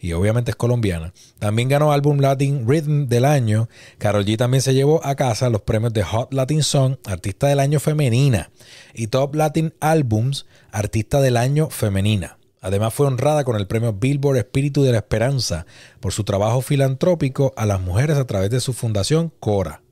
y 0.00 0.14
obviamente 0.14 0.52
es 0.52 0.56
colombiana. 0.56 1.12
También 1.38 1.68
ganó 1.68 1.92
álbum 1.92 2.18
Latin 2.18 2.66
Rhythm 2.66 3.08
del 3.08 3.26
año. 3.26 3.68
Carol 3.98 4.24
G 4.24 4.38
también 4.38 4.62
se 4.62 4.72
llevó 4.72 5.04
a 5.04 5.16
casa 5.16 5.50
los 5.50 5.60
premios 5.60 5.92
de 5.92 6.02
Hot 6.02 6.32
Latin 6.32 6.62
Song, 6.62 6.96
Artista 7.04 7.46
del 7.46 7.60
Año 7.60 7.78
Femenina, 7.78 8.50
y 8.94 9.08
Top 9.08 9.34
Latin 9.34 9.74
Albums, 9.80 10.46
Artista 10.72 11.20
del 11.20 11.36
Año 11.36 11.68
Femenina. 11.68 12.38
Además 12.62 12.94
fue 12.94 13.06
honrada 13.06 13.44
con 13.44 13.56
el 13.56 13.66
premio 13.66 13.92
Billboard 13.92 14.38
Espíritu 14.38 14.82
de 14.82 14.92
la 14.92 14.98
Esperanza 14.98 15.66
por 16.00 16.14
su 16.14 16.24
trabajo 16.24 16.62
filantrópico 16.62 17.52
a 17.58 17.66
las 17.66 17.82
mujeres 17.82 18.16
a 18.16 18.26
través 18.26 18.48
de 18.48 18.60
su 18.60 18.72
fundación 18.72 19.30
Cora. 19.40 19.83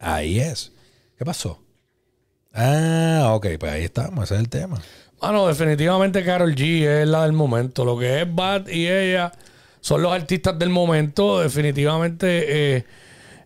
Ahí 0.00 0.40
es. 0.40 0.72
¿Qué 1.16 1.24
pasó? 1.24 1.62
Ah, 2.52 3.32
ok, 3.34 3.46
pues 3.60 3.70
ahí 3.70 3.84
estamos, 3.84 4.24
ese 4.24 4.34
es 4.34 4.40
el 4.40 4.48
tema. 4.48 4.80
Mano, 5.20 5.46
definitivamente 5.46 6.24
Carol 6.24 6.54
G 6.54 6.86
es 6.86 7.06
la 7.06 7.24
del 7.24 7.34
momento. 7.34 7.84
Lo 7.84 7.98
que 7.98 8.22
es 8.22 8.34
Bad 8.34 8.68
y 8.68 8.88
ella 8.88 9.30
son 9.80 10.02
los 10.02 10.12
artistas 10.12 10.58
del 10.58 10.70
momento. 10.70 11.40
Definitivamente 11.40 12.76
eh, 12.76 12.84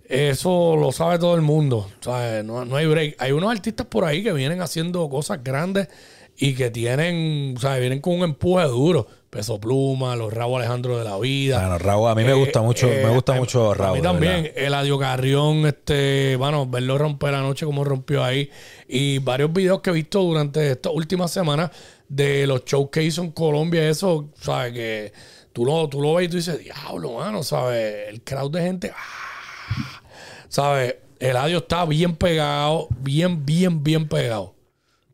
eso 0.08 0.76
lo 0.76 0.92
sabe 0.92 1.18
todo 1.18 1.34
el 1.34 1.42
mundo. 1.42 1.90
no 2.06 2.76
hay 2.76 2.86
break. 2.86 3.16
Hay 3.18 3.32
unos 3.32 3.50
artistas 3.50 3.86
por 3.88 4.04
ahí 4.04 4.22
que 4.22 4.32
vienen 4.32 4.62
haciendo 4.62 5.08
cosas 5.10 5.42
grandes 5.42 5.88
y 6.36 6.54
que 6.54 6.70
tienen, 6.70 7.54
¿sabes? 7.60 7.80
Vienen 7.80 8.00
con 8.00 8.14
un 8.14 8.22
empuje 8.24 8.64
duro. 8.66 9.06
Peso 9.30 9.58
Pluma, 9.60 10.14
los 10.14 10.32
Rabo 10.32 10.58
Alejandro 10.58 10.96
de 10.96 11.02
la 11.04 11.18
vida. 11.18 11.58
Bueno, 11.58 11.78
Raúl, 11.78 12.08
a 12.08 12.14
mí 12.14 12.22
me 12.22 12.34
gusta 12.34 12.60
Eh, 12.60 12.62
mucho, 12.62 12.88
eh, 12.88 13.02
me 13.04 13.10
gusta 13.10 13.32
a- 13.34 13.36
mucho 13.36 13.72
a 13.72 13.74
Raúl. 13.74 13.92
mí 13.94 13.98
de 13.98 14.02
también. 14.04 14.52
Eladio 14.54 14.96
Carrión, 14.96 15.66
este, 15.66 16.36
bueno, 16.36 16.66
verlo 16.68 16.98
romper 16.98 17.32
la 17.32 17.40
noche 17.40 17.66
como 17.66 17.82
rompió 17.82 18.22
ahí. 18.22 18.48
Y 18.86 19.18
varios 19.18 19.52
videos 19.52 19.80
que 19.80 19.90
he 19.90 19.92
visto 19.92 20.22
durante 20.22 20.70
estas 20.70 20.92
últimas 20.94 21.32
semanas 21.32 21.70
de 22.08 22.46
los 22.46 22.64
shows 22.64 22.90
que 22.92 23.02
hizo 23.02 23.22
en 23.22 23.32
Colombia, 23.32 23.88
eso, 23.88 24.28
¿sabes? 24.40 24.72
Que 24.72 25.12
tú 25.52 25.64
lo, 25.64 25.88
tú 25.88 26.00
lo 26.00 26.14
ves 26.14 26.26
y 26.26 26.28
tú 26.30 26.36
dices, 26.36 26.60
diablo, 26.60 27.14
mano, 27.14 27.42
¿sabes? 27.42 28.08
El 28.08 28.22
crowd 28.22 28.52
de 28.52 28.62
gente, 28.62 28.92
ah, 28.96 30.00
¿sabes? 30.48 30.94
Eladio 31.18 31.58
está 31.58 31.84
bien 31.86 32.14
pegado, 32.14 32.86
bien, 33.00 33.44
bien, 33.44 33.82
bien 33.82 34.06
pegado. 34.08 34.53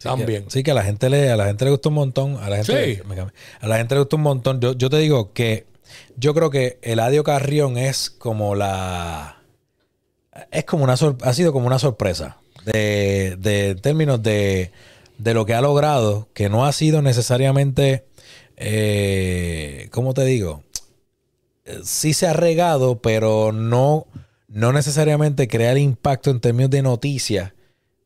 También. 0.03 0.45
Sí, 0.49 0.63
que 0.63 0.71
a 0.71 0.75
la 0.75 0.83
gente 0.83 1.11
le, 1.11 1.31
a 1.31 1.37
la 1.37 1.47
gente 1.47 1.65
le 1.65 1.71
gusta 1.73 1.89
un 1.91 1.95
montón. 1.97 2.37
A 2.39 2.49
la 2.49 2.57
gente, 2.65 2.97
Sí. 2.97 3.03
me 3.07 3.21
a 3.21 3.69
la 3.69 3.77
gente 3.77 3.95
le 3.95 4.01
gusta 4.01 4.17
un 4.17 4.23
montón. 4.23 4.61
Yo, 4.61 4.73
yo 4.73 4.89
te 4.91 4.97
digo 4.99 5.33
que 5.33 5.67
yo 6.17 6.35
creo 6.35 6.51
que 6.51 6.79
Eladio 6.83 7.23
Carrión 7.25 7.77
es 7.77 8.11
como 8.11 8.55
la. 8.55 9.37
Es 10.51 10.65
como 10.65 10.85
una 10.85 10.95
ha 10.95 11.33
sido 11.35 11.53
como 11.53 11.67
una 11.67 11.79
sorpresa. 11.79 12.39
De, 12.65 13.37
de 13.39 13.75
términos 13.75 14.23
de, 14.23 14.71
de 15.19 15.35
lo 15.35 15.47
que 15.47 15.55
ha 15.55 15.61
logrado, 15.63 16.29
que 16.35 16.49
no 16.49 16.65
ha 16.67 16.73
sido 16.73 17.03
necesariamente. 17.03 18.05
Eh, 18.57 19.89
¿Cómo 19.91 20.15
te 20.15 20.25
digo? 20.25 20.63
Sí 21.85 22.13
se 22.15 22.27
ha 22.27 22.33
regado, 22.33 23.01
pero 23.01 23.53
no, 23.53 24.07
no 24.49 24.73
necesariamente 24.73 25.49
crea 25.49 25.73
el 25.73 25.79
impacto 25.79 26.31
en 26.31 26.41
términos 26.41 26.71
de 26.71 26.83
noticias 26.83 27.53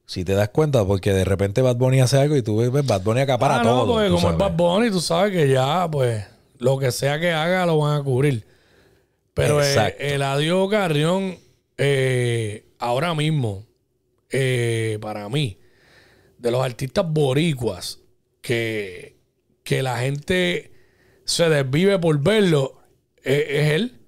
Si 0.06 0.25
te 0.25 0.34
das 0.34 0.50
cuenta, 0.50 0.84
porque 0.84 1.12
de 1.12 1.25
repente 1.25 1.62
Bad 1.62 1.76
Bunny 1.76 2.00
hace 2.00 2.18
algo 2.18 2.37
y 2.37 2.42
tú 2.42 2.58
ves 2.70 2.87
Bad 2.87 3.02
Bunny 3.02 3.20
acapara 3.23 3.61
Ah, 3.61 3.64
no, 3.64 3.70
todo. 3.70 3.92
porque 3.94 4.06
como 4.08 4.16
es 4.18 4.23
sabes. 4.23 4.38
Bad 4.38 4.52
Bunny, 4.52 4.90
tú 4.90 5.00
sabes 5.00 5.32
que 5.32 5.49
ya, 5.49 5.88
pues, 5.90 6.25
lo 6.58 6.78
que 6.78 6.92
sea 6.92 7.18
que 7.18 7.32
haga 7.32 7.64
lo 7.66 7.78
van 7.78 8.00
a 8.00 8.04
cubrir. 8.04 8.44
Pero 9.32 9.62
eh, 9.62 9.68
Exacto. 9.68 10.02
Eladio 10.02 10.68
Carrión, 10.68 11.38
eh, 11.78 12.66
ahora 12.78 13.14
mismo, 13.14 13.64
eh, 14.30 14.99
para 15.00 15.28
mí, 15.28 15.58
de 16.38 16.50
los 16.50 16.62
artistas 16.62 17.06
boricuas 17.08 18.00
que, 18.42 19.16
que 19.62 19.82
la 19.82 19.96
gente 19.99 20.70
se 21.25 21.49
desvive 21.49 21.99
por 21.99 22.20
verlo, 22.20 22.78
eh, 23.25 23.46
es 23.49 23.70
él. 23.70 24.00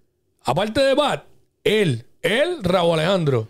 Aparte 0.44 0.80
de 0.82 0.94
Bad, 0.94 1.22
él, 1.64 2.04
él, 2.20 2.58
Raúl 2.62 2.98
Alejandro. 3.00 3.48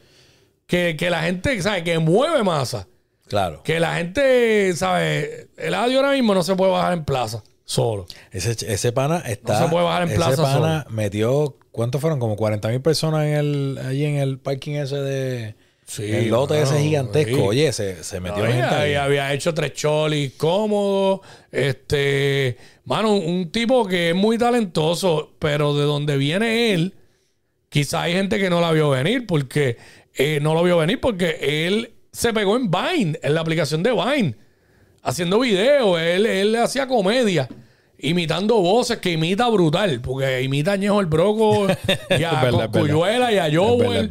Que, 0.67 0.97
que 0.97 1.11
la 1.11 1.23
gente, 1.23 1.61
¿sabe? 1.63 1.85
Que 1.85 1.99
mueve 1.99 2.43
masa. 2.43 2.89
Claro. 3.29 3.63
Que 3.63 3.81
la 3.81 3.97
gente, 3.97 4.75
¿sabe? 4.77 5.49
El 5.57 5.75
audio 5.75 5.99
ahora 5.99 6.13
mismo 6.13 6.35
no 6.35 6.43
se 6.43 6.55
puede 6.55 6.73
bajar 6.73 6.93
en 6.93 7.05
plaza 7.05 7.43
solo. 7.65 8.07
Ese, 8.31 8.57
ese 8.73 8.93
pana 8.93 9.19
está. 9.27 9.59
No 9.59 9.67
se 9.67 9.71
puede 9.71 9.85
bajar 9.85 10.03
en 10.05 10.09
ese 10.09 10.17
plaza 10.17 10.43
pana 10.43 10.87
metió. 10.91 11.57
¿Cuántos 11.73 12.01
fueron? 12.01 12.19
Como 12.19 12.37
40 12.37 12.69
mil 12.69 12.81
personas 12.81 13.27
en 13.27 13.35
el, 13.35 13.79
allí 13.87 14.05
en 14.07 14.17
el 14.17 14.39
parking 14.39 14.75
ese 14.75 14.97
de. 14.97 15.55
Sí, 15.85 16.03
el 16.11 16.31
lote 16.31 16.55
mano, 16.55 16.67
ese 16.67 16.81
gigantesco. 16.83 17.37
sí. 17.37 17.41
Oye, 17.43 17.73
se, 17.73 18.03
se 18.03 18.19
metió 18.19 18.45
No, 18.45 18.51
gente 18.51 18.75
ahí. 18.75 18.95
había, 18.95 19.33
hecho 19.33 19.55
tres 19.55 19.73
cholis 19.75 20.33
cómodos. 20.33 21.21
Este, 21.53 22.57
mano, 22.85 23.15
un 23.15 23.53
tipo 23.53 23.87
que 23.87 24.11
es 24.11 24.15
muy 24.17 24.37
talentoso, 24.37 25.35
pero 25.39 25.77
de 25.77 25.85
donde 25.85 26.17
viene 26.17 26.73
él, 26.73 26.95
quizá 27.69 28.03
hay 28.03 28.15
gente 28.15 28.39
que 28.39 28.51
no 28.51 28.61
la 28.61 28.73
vio 28.73 28.91
venir 28.91 29.27
porque 29.29 29.77
eh, 30.17 30.41
no 30.41 30.55
lo 30.55 30.63
vio 30.63 30.79
venir 30.79 31.01
porque 31.01 31.39
él 31.67 31.95
se 32.13 32.33
pegó 32.33 32.57
en 32.57 32.71
Vine, 32.71 33.19
en 33.23 33.35
la 33.35 33.41
aplicación 33.43 33.83
de 33.83 33.93
Vine, 33.93 34.35
haciendo 35.03 35.41
videos. 35.41 36.01
Él, 36.01 36.27
él 36.27 36.57
hacía 36.57 36.87
comedia. 36.87 37.49
Imitando 37.99 38.57
voces 38.57 38.99
que 38.99 39.13
imita 39.13 39.49
brutal, 39.49 40.03
porque 40.03 40.43
imita 40.43 40.73
a 40.73 40.77
Ñejo 40.77 41.01
el 41.01 41.07
Broco 41.07 41.67
y 42.11 42.25
a 42.25 42.43
verdad. 42.43 42.71
Cuyuela 42.71 43.33
y 43.33 43.39
a 43.39 43.49
Joel 43.51 44.07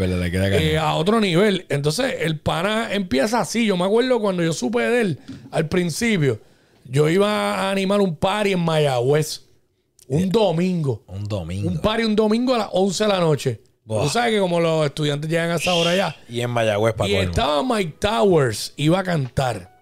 eh, 0.53 0.77
a 0.77 0.95
otro 0.95 1.21
nivel. 1.21 1.67
Entonces, 1.69 2.15
el 2.21 2.39
pana 2.39 2.93
empieza 2.93 3.41
así. 3.41 3.67
Yo 3.67 3.77
me 3.77 3.85
acuerdo 3.85 4.19
cuando 4.19 4.41
yo 4.41 4.53
supe 4.53 4.81
de 4.81 5.01
él 5.01 5.19
al 5.51 5.67
principio, 5.67 6.39
yo 6.85 7.09
iba 7.09 7.59
a 7.59 7.71
animar 7.71 8.01
un 8.01 8.15
party 8.15 8.53
en 8.53 8.59
Mayagüez. 8.59 9.43
Un 10.07 10.29
domingo. 10.29 11.03
Un 11.07 11.23
domingo. 11.23 11.69
Un 11.69 11.79
party 11.79 12.03
un 12.03 12.15
domingo 12.15 12.55
a 12.55 12.59
las 12.59 12.69
11 12.71 13.03
de 13.03 13.07
la 13.07 13.19
noche. 13.19 13.61
Tú 13.87 14.09
sabes 14.09 14.31
que 14.33 14.39
como 14.39 14.59
los 14.59 14.85
estudiantes 14.85 15.29
llegan 15.29 15.51
a 15.51 15.55
esa 15.55 15.73
hora 15.75 15.95
ya. 15.95 16.15
y 16.27 16.41
en 16.41 16.49
Mayagüez, 16.49 16.95
para 16.95 17.09
Y 17.09 17.15
estaba 17.15 17.63
Mike 17.63 17.95
Towers, 17.99 18.73
iba 18.77 18.99
a 18.99 19.03
cantar. 19.03 19.75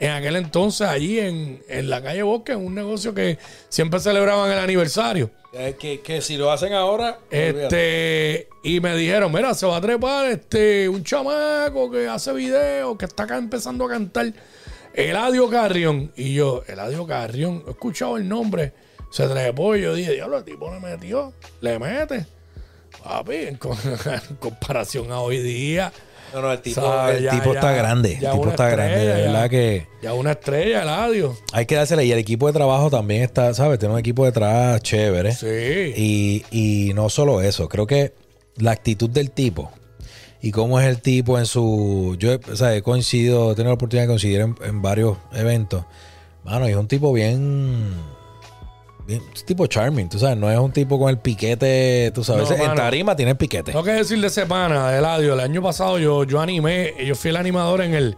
En 0.00 0.10
aquel 0.10 0.34
entonces, 0.36 0.88
allí 0.88 1.20
en, 1.20 1.62
en 1.68 1.88
la 1.88 2.02
calle 2.02 2.22
Bosque, 2.24 2.52
en 2.52 2.66
un 2.66 2.74
negocio 2.74 3.14
que 3.14 3.38
siempre 3.68 4.00
celebraban 4.00 4.50
el 4.50 4.58
aniversario. 4.58 5.30
que, 5.78 6.00
que 6.00 6.20
si 6.20 6.36
lo 6.36 6.50
hacen 6.50 6.72
ahora. 6.72 7.20
Este, 7.30 8.48
y 8.64 8.80
me 8.80 8.96
dijeron, 8.96 9.32
mira, 9.32 9.54
se 9.54 9.66
va 9.66 9.76
a 9.76 9.80
trepar 9.80 10.26
este, 10.26 10.88
un 10.88 11.04
chamaco 11.04 11.90
que 11.92 12.08
hace 12.08 12.32
videos, 12.32 12.98
que 12.98 13.04
está 13.04 13.22
acá 13.22 13.38
empezando 13.38 13.84
a 13.86 13.88
cantar. 13.88 14.32
Eladio 14.92 15.48
Carrión. 15.48 16.12
Y 16.16 16.34
yo, 16.34 16.64
Eladio 16.66 17.06
Carrión, 17.06 17.62
he 17.66 17.70
escuchado 17.70 18.16
el 18.16 18.28
nombre. 18.28 18.72
Se 19.10 19.28
trepó 19.28 19.76
y 19.76 19.82
yo 19.82 19.94
dije, 19.94 20.12
diablo, 20.12 20.38
el 20.38 20.44
tipo 20.44 20.72
le 20.74 20.80
metió, 20.80 21.32
le 21.60 21.78
mete. 21.78 22.26
Papi, 23.04 23.34
en, 23.34 23.58
en 24.28 24.36
comparación 24.40 25.12
a 25.12 25.20
hoy 25.20 25.38
día, 25.38 25.92
No, 26.32 26.40
no, 26.42 26.52
el 26.52 26.60
tipo, 26.60 26.80
¿Sabes? 26.80 27.18
el 27.18 27.24
Ya- 27.24 27.30
tipo 27.32 27.52
ya- 27.52 27.58
está 27.60 27.72
grande. 27.72 28.12
El 28.14 28.18
tipo 28.30 28.48
está 28.48 28.68
grande. 28.70 28.94
estrella, 28.94 29.14
De 29.16 29.22
verdad 29.22 29.50
que 29.50 29.86
ya 30.02 30.14
una 30.14 30.32
estrella, 30.32 30.82
Eladio. 30.82 31.36
hay 31.52 31.66
que 31.66 31.74
dársela. 31.76 32.02
Y 32.02 32.10
el 32.12 32.18
equipo 32.18 32.46
de 32.46 32.54
trabajo 32.54 32.90
también 32.90 33.22
está, 33.22 33.52
¿sabes? 33.54 33.78
Tiene 33.78 33.92
un 33.94 34.00
equipo 34.00 34.24
detrás 34.24 34.80
chévere. 34.82 35.32
Sí. 35.32 35.92
Y, 35.96 36.44
y 36.88 36.94
no 36.94 37.08
solo 37.10 37.40
eso, 37.42 37.68
creo 37.68 37.86
que 37.86 38.14
la 38.56 38.70
actitud 38.72 39.10
del 39.10 39.30
tipo 39.32 39.70
y 40.40 40.50
cómo 40.50 40.80
es 40.80 40.86
el 40.86 41.00
tipo 41.00 41.38
en 41.38 41.46
su. 41.46 42.16
Yo 42.18 42.36
o 42.52 42.56
sea, 42.56 42.74
he 42.74 42.82
coincidido, 42.82 43.52
he 43.52 43.54
tenido 43.54 43.70
la 43.70 43.74
oportunidad 43.74 44.04
de 44.04 44.08
coincidir 44.08 44.40
en, 44.40 44.56
en 44.64 44.80
varios 44.82 45.18
eventos. 45.32 45.84
Mano, 46.42 46.68
y 46.68 46.72
es 46.72 46.76
un 46.76 46.88
tipo 46.88 47.12
bien. 47.12 47.94
Es 49.08 49.44
tipo 49.44 49.66
charming, 49.66 50.08
tú 50.08 50.18
sabes, 50.18 50.36
no 50.36 50.50
es 50.50 50.58
un 50.58 50.72
tipo 50.72 50.98
con 50.98 51.10
el 51.10 51.18
piquete, 51.18 52.10
tú 52.14 52.24
sabes. 52.24 52.48
No, 52.50 52.56
en 52.56 52.74
tarima 52.74 53.14
tiene 53.14 53.32
el 53.32 53.36
piquete. 53.36 53.72
Tengo 53.72 53.84
que 53.84 53.92
decir 53.92 54.20
de 54.20 54.26
ese 54.28 54.46
pana, 54.46 54.90
de 54.90 54.98
Eladio. 54.98 55.34
El 55.34 55.40
año 55.40 55.62
pasado 55.62 55.98
yo, 55.98 56.24
yo 56.24 56.40
animé, 56.40 56.94
yo 57.04 57.14
fui 57.14 57.30
el 57.30 57.36
animador 57.36 57.82
en 57.82 57.94
el, 57.94 58.16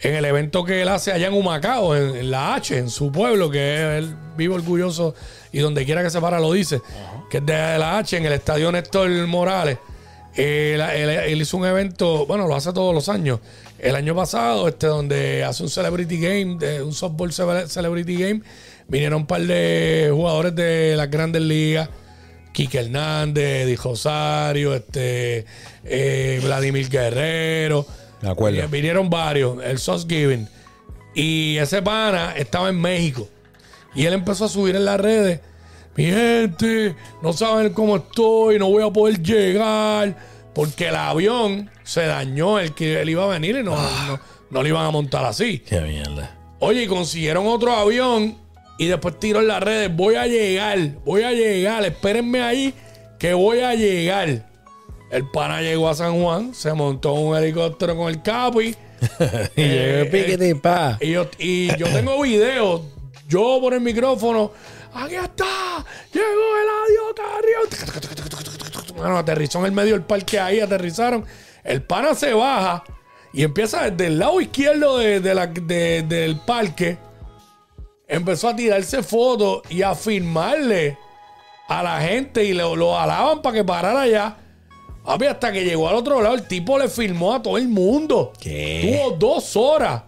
en 0.00 0.14
el 0.14 0.24
evento 0.24 0.64
que 0.64 0.82
él 0.82 0.88
hace 0.88 1.12
allá 1.12 1.28
en 1.28 1.34
Humacao, 1.34 1.94
en, 1.96 2.16
en 2.16 2.30
la 2.30 2.54
H, 2.54 2.76
en 2.76 2.90
su 2.90 3.12
pueblo, 3.12 3.50
que 3.50 3.98
él 3.98 4.14
vive 4.36 4.54
orgulloso 4.54 5.14
y 5.52 5.60
donde 5.60 5.84
quiera 5.84 6.02
que 6.02 6.10
se 6.10 6.20
para 6.20 6.40
lo 6.40 6.52
dice, 6.52 6.80
que 7.30 7.38
es 7.38 7.46
de 7.46 7.78
la 7.78 7.98
H, 7.98 8.16
en 8.16 8.26
el 8.26 8.32
estadio 8.32 8.70
Néstor 8.72 9.08
Morales. 9.26 9.78
Él, 10.34 10.80
él- 10.82 11.08
él 11.08 11.40
hizo 11.40 11.56
un 11.56 11.64
evento, 11.64 12.26
bueno, 12.26 12.46
lo 12.46 12.54
hace 12.54 12.72
todos 12.72 12.94
los 12.94 13.08
años. 13.08 13.40
El 13.78 13.94
año 13.94 14.14
pasado, 14.14 14.68
este, 14.68 14.86
donde 14.86 15.44
hace 15.44 15.62
un 15.62 15.70
celebrity 15.70 16.18
game, 16.18 16.56
de, 16.58 16.82
un 16.82 16.92
softball 16.92 17.30
cele- 17.32 17.66
celebrity 17.68 18.16
game, 18.16 18.42
vinieron 18.88 19.22
un 19.22 19.26
par 19.26 19.42
de 19.42 20.08
jugadores 20.12 20.54
de 20.54 20.94
las 20.96 21.10
grandes 21.10 21.42
ligas. 21.42 21.88
Quique 22.52 22.78
Hernández, 22.78 23.64
Eddie 23.66 23.76
Rosario, 23.76 24.74
este, 24.74 25.44
eh, 25.84 26.40
Vladimir 26.42 26.88
Guerrero. 26.88 27.86
Me 28.22 28.30
acuerdo. 28.30 28.62
Vin- 28.62 28.70
Vinieron 28.70 29.10
varios, 29.10 29.62
el 29.62 29.78
Sauce 29.78 30.06
Giving. 30.08 30.48
Y 31.14 31.58
ese 31.58 31.82
pana 31.82 32.32
estaba 32.36 32.68
en 32.70 32.80
México. 32.80 33.28
Y 33.94 34.06
él 34.06 34.14
empezó 34.14 34.46
a 34.46 34.48
subir 34.48 34.74
en 34.76 34.84
las 34.86 34.98
redes. 35.00 35.40
Mi 35.96 36.04
gente, 36.06 36.94
no 37.22 37.32
saben 37.32 37.72
cómo 37.72 37.96
estoy, 37.96 38.58
no 38.58 38.68
voy 38.70 38.82
a 38.82 38.90
poder 38.90 39.22
llegar. 39.22 40.16
Porque 40.54 40.88
el 40.88 40.96
avión 40.96 41.70
se 41.84 42.06
dañó, 42.06 42.58
el 42.58 42.74
que 42.74 43.00
él 43.02 43.10
iba 43.10 43.24
a 43.24 43.26
venir 43.28 43.56
y 43.58 43.62
no, 43.62 43.76
no, 43.76 44.18
no 44.50 44.62
le 44.62 44.70
iban 44.70 44.86
a 44.86 44.90
montar 44.90 45.24
así. 45.26 45.58
Qué 45.58 45.80
mierda. 45.82 46.34
Oye, 46.60 46.84
y 46.84 46.86
consiguieron 46.86 47.46
otro 47.46 47.72
avión 47.74 48.38
y 48.78 48.86
después 48.86 49.18
tiró 49.18 49.40
en 49.40 49.48
las 49.48 49.62
redes, 49.62 49.94
voy 49.94 50.16
a 50.16 50.26
llegar, 50.26 50.78
voy 51.04 51.22
a 51.22 51.32
llegar, 51.32 51.84
espérenme 51.84 52.42
ahí 52.42 52.74
que 53.18 53.32
voy 53.34 53.60
a 53.60 53.74
llegar. 53.74 54.46
El 55.10 55.30
pana 55.30 55.60
llegó 55.62 55.88
a 55.88 55.94
San 55.94 56.20
Juan, 56.20 56.54
se 56.54 56.72
montó 56.72 57.12
un 57.14 57.36
helicóptero 57.36 57.96
con 57.96 58.08
el 58.08 58.22
capi. 58.22 58.74
y 59.56 59.62
llegó 59.62 60.00
el 60.00 60.06
eh, 60.06 60.08
piquete 60.10 60.48
y 60.48 60.54
pa. 60.54 60.98
Y 61.00 61.12
yo, 61.12 61.28
y 61.38 61.68
yo 61.76 61.86
tengo 61.88 62.20
videos, 62.22 62.82
yo 63.28 63.58
por 63.60 63.72
el 63.74 63.80
micrófono, 63.80 64.50
aquí 64.92 65.14
está, 65.14 65.84
llegó 66.12 66.26
el 66.58 67.14
Carrión. 67.14 68.96
Bueno, 68.96 69.18
aterrizó 69.18 69.58
en 69.60 69.66
el 69.66 69.72
medio 69.72 69.92
del 69.92 70.02
parque 70.02 70.38
ahí, 70.40 70.60
aterrizaron. 70.60 71.24
El 71.64 71.82
pana 71.82 72.14
se 72.14 72.32
baja 72.32 72.84
y 73.32 73.42
empieza 73.42 73.90
desde 73.90 74.06
el 74.08 74.18
lado 74.18 74.40
izquierdo 74.40 74.98
de, 74.98 75.20
de 75.20 75.34
la- 75.34 75.46
de- 75.46 76.02
del 76.02 76.36
parque. 76.40 76.98
Empezó 78.08 78.48
a 78.48 78.56
tirarse 78.56 79.02
fotos 79.02 79.62
y 79.68 79.82
a 79.82 79.94
filmarle 79.94 80.96
a 81.68 81.82
la 81.82 82.00
gente 82.00 82.44
y 82.44 82.52
lo, 82.52 82.76
lo 82.76 82.98
alaban 82.98 83.42
para 83.42 83.56
que 83.56 83.64
parara 83.64 84.02
allá. 84.02 84.36
Hasta 85.04 85.52
que 85.52 85.64
llegó 85.64 85.88
al 85.88 85.96
otro 85.96 86.20
lado, 86.20 86.34
el 86.34 86.46
tipo 86.46 86.78
le 86.78 86.88
filmó 86.88 87.34
a 87.34 87.42
todo 87.42 87.56
el 87.58 87.68
mundo. 87.68 88.32
¿Qué? 88.40 88.98
Tuvo 88.98 89.16
dos 89.16 89.56
horas. 89.56 90.02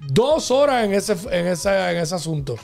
Dos 0.00 0.50
horas 0.50 0.84
en 0.84 0.94
ese, 0.94 1.12
en 1.30 1.46
ese, 1.48 1.90
en 1.90 1.96
ese 1.98 2.14
asunto. 2.14 2.56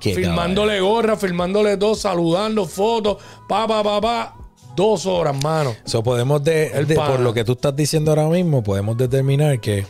Qué 0.00 0.14
filmándole 0.14 0.80
gorra, 0.80 1.16
filmándole 1.16 1.76
todo, 1.76 1.94
saludando, 1.94 2.66
fotos, 2.66 3.22
pa, 3.48 3.66
pa, 3.66 3.82
pa, 3.82 4.00
pa. 4.00 4.36
Dos 4.76 5.06
horas, 5.06 5.40
mano. 5.42 5.74
So, 5.84 6.02
podemos 6.02 6.42
de, 6.42 6.84
por 6.94 7.20
lo 7.20 7.32
que 7.32 7.44
tú 7.44 7.52
estás 7.52 7.74
diciendo 7.74 8.10
ahora 8.10 8.26
mismo, 8.26 8.62
podemos 8.62 8.96
determinar 8.96 9.60
que, 9.60 9.86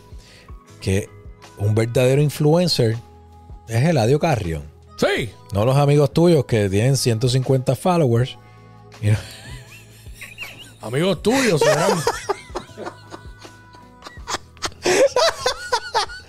que 0.80 1.08
un 1.58 1.74
verdadero 1.74 2.20
influencer 2.20 2.96
es 3.68 3.84
Eladio 3.84 4.18
Carrión. 4.18 4.62
Sí. 4.96 5.30
No 5.52 5.64
los 5.64 5.76
amigos 5.76 6.12
tuyos 6.12 6.44
que 6.44 6.68
tienen 6.68 6.96
150 6.96 7.74
followers. 7.76 8.36
Y 9.02 9.08
no- 9.08 9.18
Amigos 10.82 11.22
tuyos, 11.22 11.60
serán. 11.60 11.92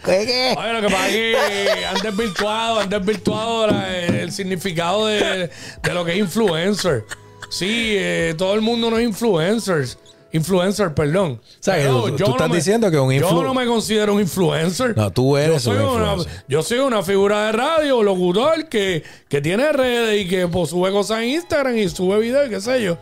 Oye, 0.07 0.73
lo 0.73 0.81
que 0.81 0.87
pasa 0.89 1.07
es 1.07 1.13
que 1.13 1.85
han 1.85 2.01
desvirtuado, 2.01 2.79
han 2.79 2.89
desvirtuado 2.89 3.67
la- 3.67 3.97
el 3.97 4.31
significado 4.31 5.07
de, 5.07 5.49
de 5.81 5.93
lo 5.93 6.05
que 6.05 6.11
es 6.13 6.17
influencer. 6.19 7.05
Sí, 7.49 7.95
eh, 7.97 8.35
todo 8.37 8.53
el 8.53 8.61
mundo 8.61 8.89
no 8.91 8.99
es 8.99 9.05
influencers. 9.07 9.97
Influencer, 10.35 10.93
perdón. 10.93 11.39
sea, 11.59 11.75
que 11.75 11.81
Pero 11.83 12.03
tú- 12.05 12.15
tú 12.15 12.31
estás 12.31 12.51
diciendo 12.51 12.89
que 12.91 12.99
un 12.99 13.11
Yo 13.13 13.29
influ- 13.29 13.43
no 13.43 13.53
me 13.53 13.65
considero 13.65 14.13
un 14.13 14.21
influencer. 14.21 14.95
No, 14.97 15.11
tú 15.11 15.37
eres 15.37 15.63
yo 15.63 15.71
soy 15.71 15.77
un 15.77 15.83
una, 15.83 16.11
influencer. 16.13 16.43
yo 16.47 16.63
soy 16.63 16.79
una 16.79 17.03
figura 17.03 17.45
de 17.47 17.51
radio, 17.53 18.03
locutor, 18.03 18.67
que, 18.67 19.03
que 19.29 19.41
tiene 19.41 19.71
redes 19.71 20.25
y 20.25 20.27
que 20.27 20.47
pues, 20.47 20.69
sube 20.69 20.91
cosas 20.91 21.19
en 21.21 21.29
Instagram 21.29 21.77
y 21.77 21.87
sube 21.89 22.19
videos 22.19 22.47
y 22.47 22.49
qué 22.49 22.61
sé 22.61 22.81
yo. 22.83 22.97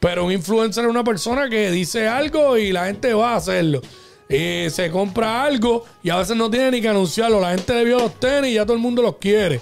Pero 0.00 0.24
un 0.24 0.32
influencer 0.32 0.84
es 0.84 0.90
una 0.90 1.02
persona 1.04 1.48
que 1.50 1.70
dice 1.70 2.06
algo 2.06 2.56
y 2.56 2.70
la 2.72 2.86
gente 2.86 3.12
va 3.14 3.32
a 3.32 3.36
hacerlo. 3.36 3.82
Y 4.28 4.68
se 4.70 4.90
compra 4.90 5.42
algo 5.42 5.84
y 6.02 6.10
a 6.10 6.16
veces 6.16 6.36
no 6.36 6.48
tiene 6.50 6.70
ni 6.70 6.80
que 6.82 6.88
anunciarlo. 6.90 7.40
La 7.40 7.50
gente 7.50 7.74
le 7.74 7.84
vio 7.84 7.98
los 7.98 8.14
tenis 8.20 8.50
y 8.50 8.54
ya 8.54 8.64
todo 8.64 8.74
el 8.74 8.82
mundo 8.82 9.02
los 9.02 9.16
quiere. 9.16 9.60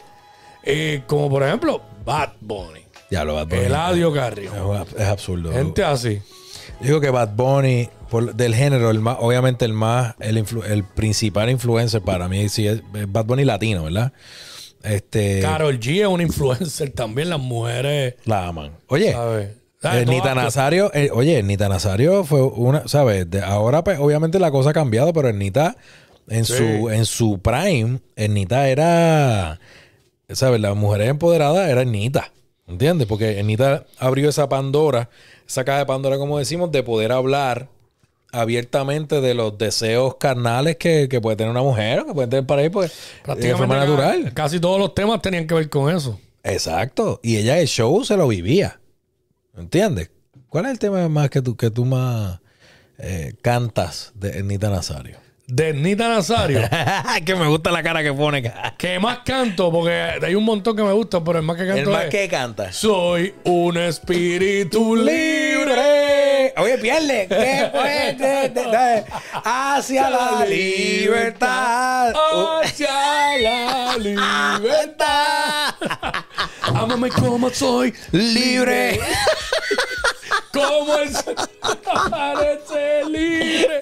Eh, 0.64 1.02
como 1.07 1.31
por 1.31 1.42
ejemplo, 1.44 1.81
Bad 2.05 2.33
Bunny. 2.40 2.81
Ya 3.11 3.22
lo 3.24 3.35
Bad 3.37 3.46
Bunny. 3.46 3.62
Eladio 3.62 4.12
Carrión. 4.12 4.52
Es, 4.83 5.00
es 5.00 5.07
absurdo. 5.07 5.52
Gente 5.52 5.85
así. 5.85 6.20
Yo 6.81 6.87
Digo 6.87 7.01
que 7.01 7.11
Bad 7.11 7.31
Bunny, 7.35 7.89
por- 8.11 8.35
del 8.35 8.55
género, 8.55 8.91
el 8.91 9.01
más, 9.01 9.17
obviamente 9.21 9.65
el 9.65 9.73
más, 9.73 10.15
el, 10.21 10.37
influ- 10.45 10.65
el 10.65 10.85
principal 10.85 11.51
influencer 11.51 12.03
para 12.03 12.29
mí 12.29 12.49
sí 12.49 12.67
es, 12.67 12.83
es 12.95 13.11
Bad 13.12 13.25
Bunny 13.25 13.45
latino, 13.45 13.85
¿verdad? 13.85 14.12
Este, 14.83 15.41
Carol 15.41 15.81
G 15.81 16.03
es 16.03 16.07
una 16.07 16.23
influencer 16.23 16.91
también. 16.91 17.31
Las 17.31 17.41
mujeres, 17.41 18.15
la 18.25 18.47
aman. 18.49 18.73
Oye, 18.89 19.12
¿sabes? 19.12 19.47
eh, 19.49 19.55
¿Sabes? 19.81 20.07
Nita 20.07 20.35
Nazario, 20.35 20.91
eh, 20.95 21.11
oye, 21.12 21.43
Nita 21.43 21.69
Nazario 21.69 22.25
fue 22.25 22.43
una, 22.43 22.87
¿sabes? 22.89 23.29
De- 23.31 23.43
ahora 23.43 23.83
pues 23.83 23.99
obviamente 23.99 24.39
la 24.39 24.51
cosa 24.51 24.71
ha 24.71 24.75
cambiado, 24.75 25.12
pero 25.12 25.33
Nita 25.33 25.77
en 26.29 26.45
Sí. 26.45 26.55
su 26.55 26.91
en 26.91 27.05
su 27.07 27.39
prime, 27.41 28.01
Nita 28.17 28.69
era, 28.69 29.59
¿sabes? 30.31 30.61
Las 30.61 30.77
mujeres 30.77 31.09
empoderadas 31.09 31.69
era 31.69 31.85
Nita, 31.85 32.33
¿entiendes? 32.66 33.07
Porque 33.07 33.42
Nita 33.42 33.87
abrió 33.98 34.29
esa 34.29 34.48
Pandora, 34.48 35.11
esa 35.46 35.64
caja 35.64 35.79
de 35.79 35.87
Pandora, 35.87 36.18
como 36.18 36.38
decimos, 36.38 36.70
de 36.72 36.83
poder 36.83 37.12
hablar 37.12 37.68
abiertamente 38.33 39.20
de 39.20 39.35
los 39.35 39.57
deseos 39.57 40.16
carnales 40.16 40.76
que, 40.76 41.09
que 41.09 41.20
puede 41.20 41.37
tener 41.37 41.50
una 41.50 41.62
mujer, 41.62 42.05
que 42.07 42.12
puede 42.12 42.29
tener 42.29 42.46
para 42.46 42.62
ahí, 42.62 42.68
pues, 42.68 42.92
de 43.38 43.57
forma 43.57 43.76
natural. 43.76 44.33
Casi 44.35 44.61
todos 44.61 44.79
los 44.79 44.94
temas 44.94 45.22
tenían 45.22 45.46
que 45.46 45.55
ver 45.55 45.68
con 45.68 45.94
eso. 45.94 46.20
Exacto. 46.42 47.20
Y 47.22 47.37
ella 47.37 47.59
el 47.59 47.66
show 47.66 48.05
se 48.05 48.16
lo 48.16 48.29
vivía. 48.29 48.81
¿Entiendes? 49.57 50.11
¿Cuál 50.48 50.66
es 50.66 50.72
el 50.72 50.79
tema 50.79 51.09
más 51.09 51.31
que 51.31 51.42
tú, 51.42 51.57
que 51.57 51.70
tú 51.70 51.85
más 51.85 52.40
eh, 52.98 53.35
cantas 53.42 54.12
de 54.14 54.38
Ernita 54.38 54.70
Nazario? 54.70 55.18
De 55.47 55.73
Nita 55.73 56.09
Nazario. 56.09 56.61
que 57.25 57.37
me 57.37 57.47
gusta 57.47 57.71
la 57.71 57.81
cara 57.81 58.03
que 58.03 58.13
pone. 58.13 58.53
que 58.77 58.99
más 58.99 59.19
canto, 59.19 59.71
porque 59.71 59.93
hay 60.21 60.35
un 60.35 60.45
montón 60.45 60.77
que 60.77 60.83
me 60.83 60.93
gusta, 60.93 61.23
pero 61.23 61.39
el 61.39 61.45
más 61.45 61.57
que 61.57 61.67
canto 61.67 61.83
El 61.83 61.89
más 61.89 62.05
es, 62.05 62.11
que 62.11 62.29
canta. 62.29 62.73
Soy 62.73 63.33
un 63.45 63.77
espíritu 63.77 64.97
libre. 64.97 66.53
Oye, 66.57 66.79
pierde. 66.79 67.29
¿Qué 67.29 67.69
puede? 67.71 69.05
Hacia 69.45 70.11
la 70.11 70.45
libertad. 70.45 72.13
Hacia 72.63 73.39
la 73.39 73.97
libertad. 73.99 75.75
Ámame 76.63 77.09
como 77.11 77.51
soy 77.51 77.95
Libre. 78.11 78.99
Como 80.53 80.97
el 80.97 81.11
parece 82.11 83.05
libre. 83.05 83.81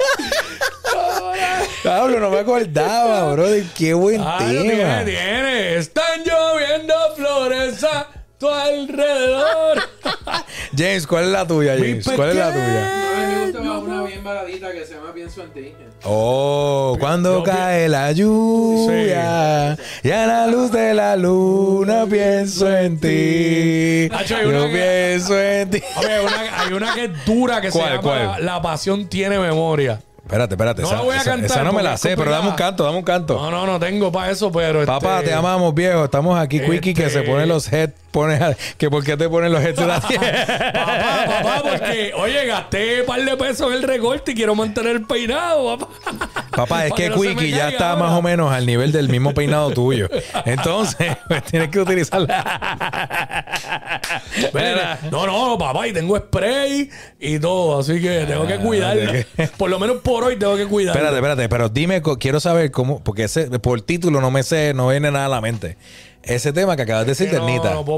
Pablo, 2.00 2.18
no 2.20 2.30
me 2.30 2.38
acordaba, 2.40 3.32
bro. 3.32 3.44
Qué 3.76 3.94
buen 3.94 4.20
Ah, 4.20 4.36
tema. 4.38 4.52
lo 4.52 4.62
tiene, 4.62 5.04
tiene. 5.04 5.76
Están 5.76 6.22
lloviendo 6.24 6.94
flores 7.16 7.84
a 7.84 8.08
tu 8.38 8.48
alrededor. 8.48 9.78
James, 10.76 11.06
¿cuál 11.06 11.24
es 11.26 11.30
la 11.30 11.46
tuya, 11.46 11.74
James? 11.78 12.04
¿Cuál 12.16 12.30
es 12.30 12.36
la 12.36 12.52
tuya? 12.52 12.64
No, 12.64 13.14
a 13.14 13.26
mí 13.26 13.34
me 13.34 13.44
gusta 13.46 13.60
una 13.78 14.02
bien 14.02 14.24
baladita 14.24 14.72
que 14.72 14.84
se 14.84 14.94
llama 14.94 15.12
Pienso 15.14 15.42
en 15.42 15.50
ti. 15.52 15.72
Oh, 16.02 16.96
cuando 16.98 17.38
Yo 17.38 17.42
cae 17.44 17.88
la 17.88 18.10
lluvia 18.12 19.76
y 20.02 20.10
a 20.10 20.26
la 20.26 20.46
luz 20.48 20.72
de 20.72 20.94
la 20.94 21.14
luna 21.16 22.06
pienso 22.10 22.68
en 22.76 22.98
ti. 22.98 24.08
Nacho, 24.10 24.36
hay 24.36 24.42
Yo 24.42 24.48
una 24.48 24.66
que- 24.66 24.72
pienso 24.72 25.40
en 25.40 25.70
ti. 25.70 25.82
Oye, 25.96 26.20
una, 26.20 26.60
hay 26.60 26.72
una 26.72 26.94
que 26.94 27.04
es 27.04 27.24
dura 27.24 27.60
que 27.60 27.70
¿Cuál, 27.70 27.84
se 27.84 27.90
llama 27.90 28.02
cuál? 28.02 28.26
La, 28.26 28.38
La 28.54 28.62
pasión 28.62 29.06
tiene 29.08 29.38
memoria. 29.38 30.00
Espérate, 30.24 30.54
espérate. 30.54 30.82
No 30.82 30.88
esa, 30.88 30.96
la 30.96 31.02
voy 31.02 31.14
a 31.14 31.18
esa- 31.20 31.30
cantar 31.32 31.50
esa 31.50 31.62
no 31.64 31.72
me 31.72 31.82
la 31.82 31.96
sé, 31.98 32.16
pero 32.16 32.30
dame 32.30 32.48
un 32.48 32.54
canto, 32.54 32.82
dame 32.84 32.96
un 32.96 33.04
canto. 33.04 33.34
No, 33.34 33.50
no, 33.50 33.66
no 33.66 33.78
tengo 33.78 34.10
para 34.10 34.30
eso, 34.30 34.50
pero. 34.50 34.84
Papá, 34.86 35.18
este, 35.18 35.28
te 35.30 35.34
amamos, 35.34 35.74
viejo. 35.74 36.04
Estamos 36.04 36.38
aquí, 36.38 36.60
Quickie, 36.60 36.94
que 36.94 37.06
este- 37.06 37.20
se 37.20 37.22
pone 37.22 37.44
los 37.46 37.70
heads. 37.72 37.92
Pone, 38.10 38.38
que 38.78 38.88
¿Por 38.90 39.02
qué 39.04 39.16
te 39.16 39.28
ponen 39.28 39.50
los 39.50 39.60
heads 39.60 39.76
de 39.76 39.86
la 39.88 40.00
Papá, 40.00 40.12
papá, 41.26 41.62
porque, 41.68 42.12
oye, 42.16 42.46
gasté 42.46 43.00
un 43.00 43.06
par 43.06 43.24
de 43.24 43.36
pesos 43.36 43.66
en 43.72 43.78
el 43.78 43.82
recorte 43.82 44.30
y 44.30 44.34
quiero 44.36 44.54
mantener 44.54 44.92
el 44.94 45.02
peinado, 45.02 45.76
papá. 45.76 45.92
Papá, 46.54 46.86
es 46.86 46.92
que 46.92 47.10
no 47.10 47.20
Quickie 47.20 47.50
ya 47.50 47.70
está 47.70 47.90
ahora. 47.90 48.04
más 48.04 48.12
o 48.16 48.22
menos 48.22 48.52
al 48.52 48.66
nivel 48.66 48.92
del 48.92 49.08
mismo 49.08 49.34
peinado 49.34 49.70
tuyo. 49.72 50.08
Entonces, 50.44 51.16
pues 51.28 51.42
tienes 51.42 51.70
que 51.70 51.80
utilizarla. 51.80 53.44
Mira, 54.52 54.98
No, 55.10 55.26
no, 55.26 55.58
papá, 55.58 55.88
y 55.88 55.92
tengo 55.92 56.16
spray 56.16 56.88
y 57.18 57.38
todo, 57.40 57.80
así 57.80 58.00
que 58.00 58.26
tengo 58.28 58.46
que 58.46 58.58
cuidarlo. 58.58 59.12
Por 59.56 59.70
lo 59.70 59.80
menos 59.80 59.96
por 60.04 60.13
hoy 60.22 60.36
tengo 60.38 60.56
que 60.56 60.66
cuidarlo. 60.66 61.00
Espérate, 61.00 61.16
espérate, 61.16 61.48
pero 61.48 61.68
dime, 61.68 62.00
quiero 62.20 62.38
saber 62.38 62.70
cómo, 62.70 63.02
porque 63.02 63.24
ese, 63.24 63.50
por 63.58 63.80
título 63.80 64.20
no 64.20 64.30
me 64.30 64.42
sé, 64.42 64.72
no 64.74 64.88
viene 64.88 65.10
nada 65.10 65.26
a 65.26 65.28
la 65.30 65.40
mente. 65.40 65.76
Ese 66.22 66.54
tema 66.54 66.74
que 66.74 66.80
acabas 66.82 67.04
de 67.04 67.10
decir, 67.10 67.28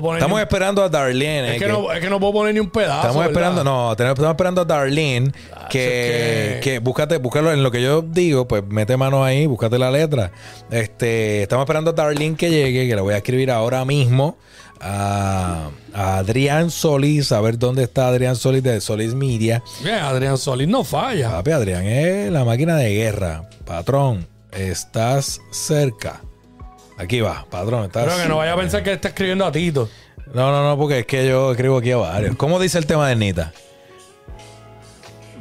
poner 0.02 0.18
estamos 0.20 0.40
esperando 0.40 0.82
a 0.82 0.88
Darlene. 0.88 1.54
Es 1.54 1.62
que, 1.62 1.68
no, 1.68 1.92
es 1.92 2.00
que 2.00 2.10
no 2.10 2.18
puedo 2.18 2.32
poner 2.32 2.54
ni 2.54 2.58
un 2.60 2.70
pedazo. 2.70 2.96
Estamos 2.96 3.16
¿verdad? 3.18 3.30
esperando, 3.30 3.62
no, 3.62 3.94
tenemos- 3.94 4.14
estamos 4.18 4.32
esperando 4.32 4.60
a 4.62 4.64
Darlene 4.64 5.30
que, 5.70 6.54
es 6.54 6.54
que- 6.56 6.60
que 6.72 6.78
búscate, 6.80 7.18
búscalo 7.18 7.52
en 7.52 7.62
lo 7.62 7.70
que 7.70 7.80
yo 7.82 8.02
digo, 8.02 8.48
pues 8.48 8.64
mete 8.68 8.96
mano 8.96 9.22
ahí, 9.22 9.46
búscate 9.46 9.78
la 9.78 9.92
letra. 9.92 10.32
Este, 10.72 11.42
estamos 11.42 11.62
esperando 11.64 11.90
a 11.90 11.94
Darlene 11.94 12.34
que 12.36 12.50
llegue, 12.50 12.88
que 12.88 12.96
le 12.96 13.00
voy 13.00 13.14
a 13.14 13.18
escribir 13.18 13.50
ahora 13.52 13.84
mismo 13.84 14.36
a, 14.80 15.70
a 15.94 16.18
Adrián 16.18 16.70
Solís, 16.70 17.32
a 17.32 17.40
ver 17.40 17.58
dónde 17.58 17.84
está 17.84 18.08
Adrián 18.08 18.36
Solís 18.36 18.62
de 18.62 18.80
Solís 18.80 19.14
Media. 19.14 19.62
Adrián 20.02 20.38
Solís 20.38 20.68
no 20.68 20.84
falla. 20.84 21.30
Papi, 21.30 21.50
Adrián 21.50 21.84
es 21.84 22.30
la 22.32 22.44
máquina 22.44 22.76
de 22.76 22.94
guerra. 22.94 23.48
Patrón, 23.64 24.26
estás 24.52 25.40
cerca. 25.50 26.22
Aquí 26.98 27.20
va, 27.20 27.46
patrón, 27.50 27.84
estás. 27.84 28.04
Pero 28.04 28.16
que 28.22 28.28
no 28.28 28.36
vaya 28.38 28.54
a 28.54 28.56
pensar 28.56 28.82
que 28.82 28.92
está 28.92 29.08
escribiendo 29.08 29.44
a 29.44 29.52
Tito. 29.52 29.88
No, 30.32 30.50
no, 30.50 30.68
no, 30.68 30.76
porque 30.76 31.00
es 31.00 31.06
que 31.06 31.26
yo 31.28 31.52
escribo 31.52 31.78
aquí 31.78 31.92
a 31.92 31.98
varios. 31.98 32.36
¿Cómo 32.36 32.58
dice 32.58 32.78
el 32.78 32.86
tema 32.86 33.08
de 33.08 33.16
Nita? 33.16 33.52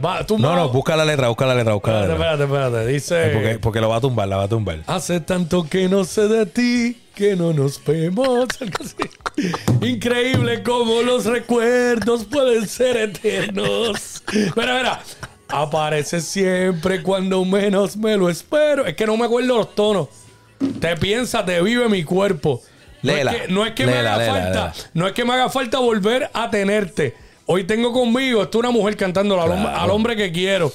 Va, 0.03 0.25
No, 0.37 0.55
no, 0.55 0.69
busca 0.69 0.95
la 0.95 1.05
letra, 1.05 1.29
busca 1.29 1.45
la 1.45 1.55
letra, 1.55 1.73
busca 1.73 1.91
la 1.91 1.99
letra. 2.01 2.15
espérate, 2.15 2.43
espérate. 2.43 2.87
Dice. 2.87 3.29
Porque, 3.33 3.59
porque 3.59 3.81
lo 3.81 3.89
va 3.89 3.97
a 3.97 4.01
tumbar, 4.01 4.27
la 4.27 4.37
va 4.37 4.43
a 4.43 4.47
tumbar. 4.47 4.79
Hace 4.87 5.19
tanto 5.19 5.67
que 5.69 5.87
no 5.87 6.03
sé 6.03 6.27
de 6.27 6.45
ti, 6.45 7.01
que 7.13 7.35
no 7.35 7.53
nos 7.53 7.83
vemos. 7.83 8.47
Increíble 9.81 10.63
cómo 10.63 11.01
los 11.01 11.25
recuerdos 11.25 12.25
pueden 12.25 12.67
ser 12.67 12.97
eternos. 12.97 14.23
Mira, 14.55 14.77
mira. 14.77 15.01
Aparece 15.47 16.21
siempre 16.21 17.03
cuando 17.03 17.45
menos 17.45 17.95
me 17.95 18.17
lo 18.17 18.29
espero. 18.29 18.85
Es 18.85 18.95
que 18.95 19.05
no 19.05 19.15
me 19.15 19.25
acuerdo 19.25 19.57
los 19.57 19.75
tonos. 19.75 20.07
Te 20.79 20.97
piensa, 20.97 21.45
te 21.45 21.61
vive 21.61 21.87
mi 21.87 22.03
cuerpo. 22.03 22.61
No 23.03 23.13
Léela, 23.13 23.31
es 23.33 23.41
que, 23.43 23.47
no 23.53 23.65
es 23.65 23.73
que 23.73 23.85
me 23.85 23.93
haga 23.93 24.19
falta. 24.25 24.73
No 24.93 25.05
es 25.07 25.13
que 25.13 25.23
me 25.23 25.33
haga 25.33 25.49
falta 25.49 25.79
volver 25.79 26.29
a 26.33 26.49
tenerte. 26.49 27.15
Hoy 27.47 27.63
tengo 27.63 27.93
conmigo, 27.93 28.43
esto 28.43 28.59
una 28.59 28.71
mujer 28.71 28.97
cantando 28.97 29.35
al, 29.41 29.51
hombre, 29.51 29.61
Claro. 29.69 29.81
al 29.83 29.89
hombre 29.91 30.15
que 30.15 30.31
quiero. 30.31 30.71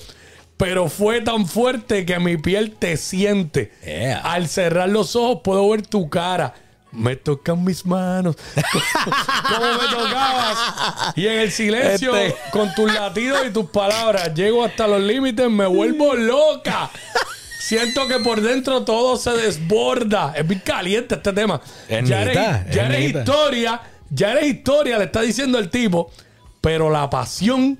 Pero 0.56 0.88
fue 0.88 1.20
tan 1.22 1.46
fuerte 1.46 2.04
que 2.04 2.18
mi 2.18 2.37
piel 2.37 2.72
te 2.78 2.96
siente. 2.96 3.72
Yeah. 3.85 4.18
Al 4.20 4.46
cerrar 4.46 4.88
los 4.90 5.16
ojos 5.16 5.40
puedo 5.42 5.68
ver 5.70 5.87
tu 5.87 6.09
cara. 6.11 6.54
Me 6.92 7.16
tocan 7.16 7.64
mis 7.64 7.87
manos. 7.87 8.37
Como 9.48 9.72
me 9.74 9.88
tocabas. 9.96 11.12
Y 11.16 11.26
en 11.28 11.38
el 11.40 11.50
silencio, 11.52 12.14
Este- 12.14 12.37
con 12.50 12.74
tus 12.74 12.92
latidos 12.92 13.40
y 13.48 13.50
tus 13.52 13.70
palabras, 13.70 14.35
llego 14.35 14.64
hasta 14.64 14.87
los 14.87 15.00
límites, 15.00 15.48
me 15.48 15.66
vuelvo 15.66 16.14
loca. 16.14 16.90
Siento 17.61 18.06
que 18.09 18.18
por 18.18 18.40
dentro 18.40 18.83
todo 18.85 19.16
se 19.16 19.30
desborda. 19.30 20.35
Es 20.37 20.46
bien 20.46 20.61
caliente 20.64 21.14
este 21.14 21.33
tema. 21.33 21.61
Es 21.88 22.09
ya 22.09 22.22
eres, 22.22 22.37
ya 22.74 22.98
historia, 22.98 23.80
ya 24.11 24.33
eres 24.33 24.44
historia, 24.46 24.98
le 24.98 25.04
está 25.04 25.20
diciendo 25.22 25.59
el 25.59 25.70
tipo. 25.70 26.11
Pero 26.61 26.90
la 26.90 27.09
pasión 27.11 27.79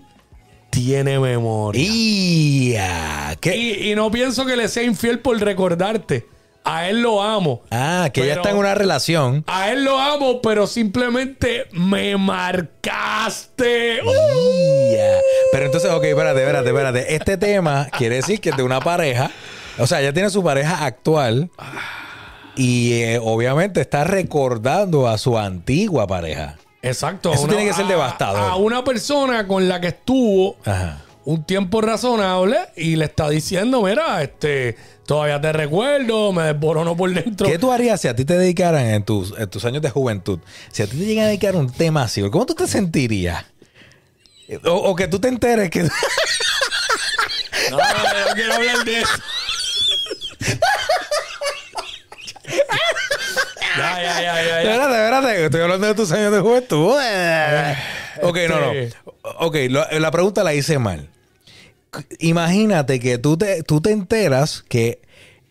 tiene 0.71 1.19
memoria. 1.19 1.83
Y, 3.43 3.90
y 3.90 3.95
no 3.95 4.11
pienso 4.11 4.47
que 4.47 4.57
le 4.57 4.69
sea 4.69 4.83
infiel 4.83 5.21
por 5.21 5.38
recordarte. 5.38 6.27
A 6.64 6.88
él 6.88 7.01
lo 7.01 7.23
amo. 7.23 7.62
Ah, 7.71 8.11
que 8.12 8.27
ya 8.27 8.35
está 8.35 8.51
en 8.51 8.57
una 8.57 8.75
relación. 8.75 9.45
A 9.47 9.71
él 9.71 9.85
lo 9.85 9.99
amo, 9.99 10.43
pero 10.43 10.66
simplemente 10.66 11.66
me 11.73 12.16
marcaste. 12.19 14.01
Uh. 14.03 14.93
Ya. 14.95 15.19
Pero 15.53 15.66
entonces, 15.66 15.90
ok, 15.90 16.05
espérate, 16.05 16.40
espérate, 16.40 16.69
espérate. 16.69 17.14
Este 17.14 17.37
tema 17.38 17.88
quiere 17.97 18.16
decir 18.16 18.40
que 18.40 18.51
es 18.51 18.57
de 18.57 18.62
una 18.62 18.81
pareja. 18.81 19.31
O 19.79 19.87
sea, 19.87 20.03
ya 20.03 20.12
tiene 20.12 20.29
su 20.29 20.45
pareja 20.45 20.85
actual. 20.85 21.51
Y 22.57 22.93
eh, 23.03 23.19
obviamente 23.23 23.81
está 23.81 24.05
recordando 24.05 25.09
a 25.09 25.16
su 25.16 25.38
antigua 25.38 26.07
pareja. 26.07 26.59
Exacto. 26.83 27.33
Eso 27.33 27.43
Una- 27.45 27.53
tiene 27.57 27.69
que 27.71 27.75
ser 27.77 27.87
devastador. 27.87 28.40
A 28.51 28.57
una 28.57 28.83
persona 28.85 29.47
con 29.47 29.69
la 29.69 29.81
que 29.81 29.88
estuvo 29.88 30.57
Ajá. 30.64 31.03
un 31.25 31.45
tiempo 31.45 31.81
razonable 31.81 32.59
y 32.77 32.97
le 32.97 33.05
está 33.05 33.29
diciendo, 33.29 33.83
mira, 33.83 34.23
este, 34.23 34.77
todavía 35.07 35.40
te 35.40 35.53
recuerdo, 35.53 36.33
me 36.33 36.45
desborono 36.45 36.97
por 36.97 37.12
dentro. 37.12 37.47
¿Qué 37.47 37.59
tú 37.59 37.71
harías 37.71 38.01
si 38.01 38.09
a 38.09 38.16
ti 38.16 38.25
te 38.25 38.37
dedicaran 38.38 38.87
en 38.87 39.05
tus, 39.05 39.35
en 39.38 39.49
tus 39.51 39.64
años 39.64 39.83
de 39.83 39.90
juventud? 39.90 40.38
Si 40.73 40.83
a 40.83 40.87
ti 40.87 40.97
te 40.97 41.05
llegan 41.05 41.25
a 41.25 41.29
dedicar 41.29 41.55
un 41.57 41.71
tema 41.71 42.03
así, 42.05 42.23
¿cómo 42.31 42.47
tú 42.47 42.55
te 42.55 42.66
sentirías? 42.66 43.45
O, 44.64 44.73
o 44.73 44.97
que 44.97 45.07
tú 45.09 45.19
te 45.21 45.29
enteres 45.29 45.71
que... 45.71 45.83
No, 47.71 47.77
no 47.77 48.35
quiero 48.35 48.55
hablar 48.55 48.85
de 48.85 49.01
eso. 49.01 49.12
ya, 53.81 54.03
ya, 54.03 54.23
ya, 54.23 54.23
ya, 54.23 54.43
ya. 54.43 54.61
Espérate, 54.62 54.93
espérate, 54.95 55.35
que 55.37 55.45
estoy 55.47 55.61
hablando 55.62 55.87
de 55.87 55.95
tus 55.95 56.12
años 56.12 56.33
de 56.33 56.40
juventud. 56.40 56.95
Ok, 58.23 58.38
no, 58.49 58.61
no. 58.61 58.73
Este- 58.73 58.97
Ok, 59.38 59.57
lo- 59.69 59.87
la 59.99 60.11
pregunta 60.11 60.43
la 60.45 60.55
hice 60.55 60.79
mal. 60.79 61.09
Imagínate 62.19 63.01
que 63.01 63.19
tú 63.19 63.37
te, 63.37 63.62
tú 63.62 63.81
te 63.81 63.90
enteras 63.90 64.64
que 64.69 65.01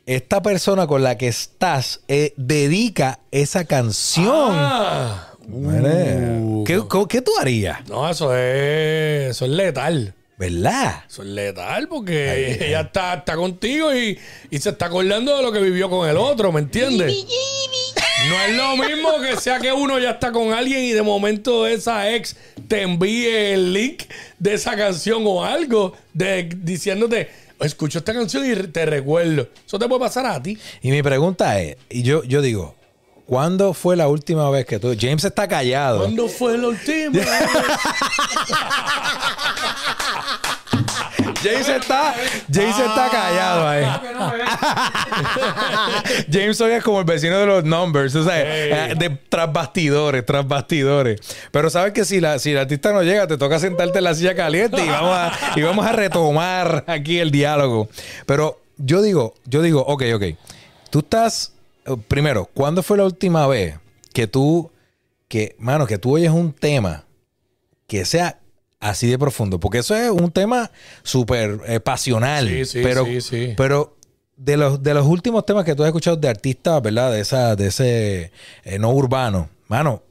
esta 0.06 0.42
persona 0.42 0.88
con 0.88 1.04
la 1.04 1.18
que 1.18 1.28
estás 1.28 2.02
eh, 2.08 2.34
dedica 2.38 3.20
esa 3.32 3.66
canción. 3.66 4.52
Ah. 4.56 5.26
Uh, 5.52 6.64
¿Qué, 6.64 6.78
co- 6.88 7.08
qué 7.08 7.22
tú 7.22 7.32
harías? 7.40 7.88
No, 7.88 8.10
eso 8.10 8.36
es, 8.36 9.32
eso 9.32 9.46
es 9.46 9.52
letal. 9.52 10.14
¿Verdad? 10.38 11.04
Eso 11.10 11.22
es 11.24 11.28
letal 11.28 11.90
porque 11.90 12.66
ella 12.66 12.80
está, 12.82 13.16
está 13.16 13.36
contigo 13.36 13.94
y, 13.94 14.18
y 14.50 14.60
se 14.60 14.70
está 14.70 14.86
acordando 14.86 15.36
de 15.36 15.44
lo 15.44 15.52
que 15.52 15.60
vivió 15.60 15.90
con 15.90 16.08
el 16.08 16.16
otro, 16.16 16.54
¿me 16.54 16.62
entiendes? 16.62 17.12
No 18.30 18.36
es 18.44 18.56
lo 18.56 18.78
mismo 18.78 19.20
que 19.22 19.38
sea 19.38 19.60
que 19.60 19.74
uno 19.74 19.98
ya 19.98 20.12
está 20.12 20.32
con 20.32 20.54
alguien 20.54 20.84
y 20.84 20.92
de 20.92 21.02
momento 21.02 21.66
esa 21.66 22.12
ex 22.12 22.36
te 22.68 22.84
envíe 22.84 23.28
el 23.28 23.74
link 23.74 24.04
de 24.38 24.54
esa 24.54 24.76
canción 24.76 25.24
o 25.26 25.44
algo 25.44 25.94
de, 26.14 26.48
diciéndote, 26.56 27.30
escucho 27.60 27.98
esta 28.00 28.14
canción 28.14 28.46
y 28.46 28.56
te 28.68 28.86
recuerdo. 28.86 29.50
Eso 29.66 29.80
te 29.80 29.88
puede 29.88 30.02
pasar 30.02 30.28
a 30.28 30.42
ti. 30.42 30.58
Y 30.82 30.92
mi 30.92 31.02
pregunta 31.02 31.60
es, 31.60 31.78
y 31.90 32.04
yo, 32.04 32.24
yo 32.24 32.44
digo, 32.44 32.76
¿cuándo 33.26 33.74
fue 33.74 33.96
la 33.96 34.08
última 34.08 34.48
vez 34.52 34.66
que 34.68 34.78
tú... 34.78 34.96
James 35.00 35.24
está 35.24 35.48
callado. 35.48 36.00
¿Cuándo 36.00 36.28
fue 36.28 36.58
la 36.58 36.68
última 36.68 37.10
vez? 37.14 37.28
James 41.44 41.70
está, 41.70 42.14
James 42.52 42.78
está 42.78 43.10
callado 43.10 43.68
ahí. 43.68 43.86
James 46.32 46.60
hoy 46.62 46.72
es 46.74 46.84
como 46.84 47.00
el 47.00 47.06
vecino 47.06 47.38
de 47.38 47.46
los 47.46 47.64
numbers, 47.64 48.16
o 48.16 48.24
sea, 48.24 48.42
Ey. 48.42 48.92
eh, 48.92 48.96
de 48.98 49.10
tras 49.10 49.52
bastidores, 49.52 50.26
tras 50.26 50.48
bastidores. 50.48 51.20
Pero 51.52 51.70
sabes 51.70 51.94
que 51.94 52.06
si 52.06 52.20
la, 52.20 52.40
si 52.40 52.52
el 52.52 52.58
artista 52.58 52.92
no 52.92 53.04
llega, 53.04 53.28
te 53.28 53.38
toca 53.38 53.60
sentarte 53.60 54.00
en 54.00 54.04
la 54.04 54.14
silla 54.14 54.36
caliente 54.36 54.84
y 54.84 54.90
vamos 54.90 55.16
a, 55.16 55.32
y 55.56 55.62
vamos 55.62 55.86
a 55.86 55.92
retomar 55.92 56.84
aquí 56.88 57.20
el 57.20 57.32
diálogo. 57.32 57.90
Pero 58.26 58.62
yo 58.78 59.02
digo, 59.02 59.36
yo 59.46 59.62
digo, 59.62 59.84
ok, 59.86 60.04
ok. 60.16 60.24
Tú 60.90 61.00
estás, 61.00 61.54
eh, 61.86 61.96
primero, 62.08 62.50
¿cuándo 62.54 62.84
fue 62.84 62.98
la 62.98 63.06
última 63.06 63.48
vez 63.48 63.76
que 64.14 64.28
tú, 64.28 64.72
que, 65.28 65.56
mano, 65.60 65.86
que 65.88 65.98
tú 65.98 66.16
oyes 66.16 66.32
un 66.32 66.54
tema 66.54 67.06
que 67.88 68.06
sea 68.06 68.40
así 68.80 69.08
de 69.08 69.20
profundo? 69.20 69.60
Porque 69.60 69.80
eso 69.80 69.96
es 69.96 70.10
un 70.10 70.32
tema 70.32 70.72
súper 71.04 71.62
eh, 71.68 71.80
pasional. 71.80 72.48
Sí, 72.48 72.66
sí, 72.66 72.80
pero, 72.84 73.06
sí, 73.06 73.22
sí. 73.22 73.54
pero 73.58 73.98
de 74.40 74.58
los, 74.58 74.82
de 74.82 74.94
los 74.94 75.06
últimos 75.06 75.46
temas 75.46 75.66
que 75.66 75.76
tú 75.76 75.84
has 75.84 75.88
escuchado 75.88 76.16
de 76.18 76.30
artistas, 76.30 76.82
¿verdad? 76.82 77.12
De 77.12 77.20
esa, 77.20 77.56
de 77.56 77.68
ese 77.68 78.32
eh, 78.64 78.80
no 78.80 78.92
urbano, 78.92 79.50
mano, 79.68 80.02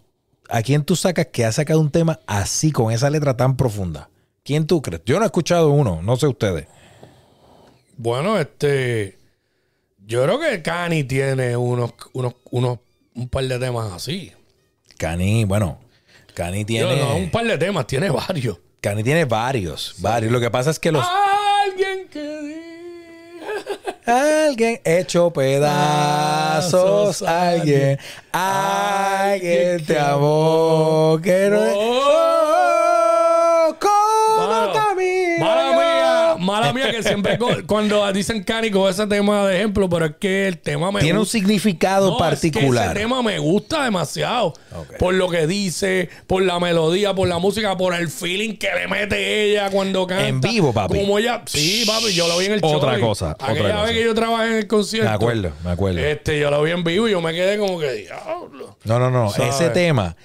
¿a 0.48 0.62
quién 0.62 0.84
tú 0.84 0.96
sacas 0.96 1.26
que 1.26 1.44
ha 1.44 1.52
sacado 1.52 1.80
un 1.80 1.90
tema 1.90 2.20
así, 2.26 2.70
con 2.70 2.92
esa 2.92 3.08
letra 3.10 3.36
tan 3.36 3.56
profunda? 3.56 4.10
¿Quién 4.44 4.66
tú 4.66 4.80
crees? 4.82 5.02
Yo 5.04 5.18
no 5.18 5.24
he 5.24 5.26
escuchado 5.26 5.70
uno, 5.70 6.00
no 6.02 6.16
sé 6.16 6.26
ustedes. 6.26 6.66
Bueno, 7.96 8.38
este. 8.38 9.18
Yo 10.06 10.22
creo 10.24 10.40
que 10.40 10.62
Cani 10.62 11.04
tiene 11.04 11.54
unos, 11.56 11.92
unos, 12.14 12.34
unos, 12.50 12.78
un 13.14 13.28
par 13.28 13.44
de 13.44 13.58
temas 13.58 13.92
así. 13.92 14.32
Cani, 14.96 15.44
bueno, 15.44 15.78
Cani 16.38 16.64
tiene. 16.64 16.96
Yo, 16.96 17.04
no, 17.04 17.16
un 17.16 17.30
par 17.30 17.44
de 17.44 17.58
temas, 17.58 17.84
tiene 17.88 18.10
varios. 18.10 18.58
Cani 18.80 19.02
tiene 19.02 19.24
varios, 19.24 19.96
varios. 19.98 20.30
Lo 20.30 20.38
que 20.38 20.48
pasa 20.52 20.70
es 20.70 20.78
que 20.78 20.92
los. 20.92 21.04
Alguien 21.66 22.06
que 22.08 22.20
diga- 22.40 22.58
Alguien 24.46 24.80
hecho 24.84 25.32
pedazos, 25.32 27.22
alguien, 27.22 27.98
alguien 28.30 29.84
te 29.84 29.98
amó, 29.98 31.18
que 31.22 31.48
no 31.50 31.58
Oh, 31.74 32.47
que 36.90 37.02
siempre 37.02 37.38
cuando 37.66 38.10
dicen 38.12 38.42
Cani 38.44 38.70
con 38.70 38.88
ese 38.90 39.06
tema 39.06 39.46
de 39.46 39.56
ejemplo, 39.58 39.88
pero 39.88 40.06
es 40.06 40.12
que 40.18 40.48
el 40.48 40.58
tema 40.58 40.90
me 40.92 41.00
Tiene 41.00 41.18
un 41.18 41.26
significado 41.26 42.06
No, 42.10 42.12
es 42.30 42.40
que 42.40 42.50
particular. 42.50 42.86
ese 42.86 42.94
tema 43.00 43.22
me 43.22 43.38
gusta 43.38 43.84
demasiado. 43.84 44.54
Por 44.98 45.14
lo 45.14 45.28
que 45.28 45.46
dice, 45.46 46.08
por 46.26 46.42
la 46.42 46.58
melodía, 46.60 47.14
por 47.14 47.28
la 47.28 47.38
música, 47.38 47.76
por 47.76 47.94
el 47.94 48.08
feeling 48.08 48.56
que 48.56 48.68
le 48.74 48.88
mete 48.88 49.44
ella 49.50 49.70
cuando 49.70 50.06
canta. 50.06 50.26
En 50.28 50.40
vivo, 50.40 50.72
papi. 50.72 50.98
Como 50.98 51.18
ella. 51.18 51.42
Sí, 51.46 51.84
papi, 51.86 52.12
yo 52.12 52.28
lo 52.28 52.38
vi 52.38 52.46
en 52.46 52.52
el 52.52 52.60
Otra 52.62 52.92
Choli. 52.92 53.00
cosa, 53.02 53.32
otra 53.32 53.50
Aquella 53.52 53.70
cosa. 53.70 53.82
vez 53.82 53.92
que 53.92 54.04
yo 54.04 54.14
trabajé 54.14 54.46
en 54.48 54.54
el 54.56 54.66
concierto. 54.66 55.08
Me 55.08 55.14
acuerdo, 55.14 55.52
me 55.64 55.70
acuerdo. 55.70 56.00
Este, 56.00 56.38
yo 56.38 56.50
lo 56.50 56.62
vi 56.62 56.70
en 56.72 56.84
vivo 56.84 57.08
y 57.08 57.12
yo 57.12 57.20
me 57.20 57.32
quedé 57.32 57.58
como 57.58 57.78
que 57.78 57.92
diablo. 57.92 58.76
No, 58.84 58.98
no, 58.98 59.10
no. 59.10 59.30
¿Sabes? 59.30 59.54
Ese 59.54 59.70
tema, 59.70 60.16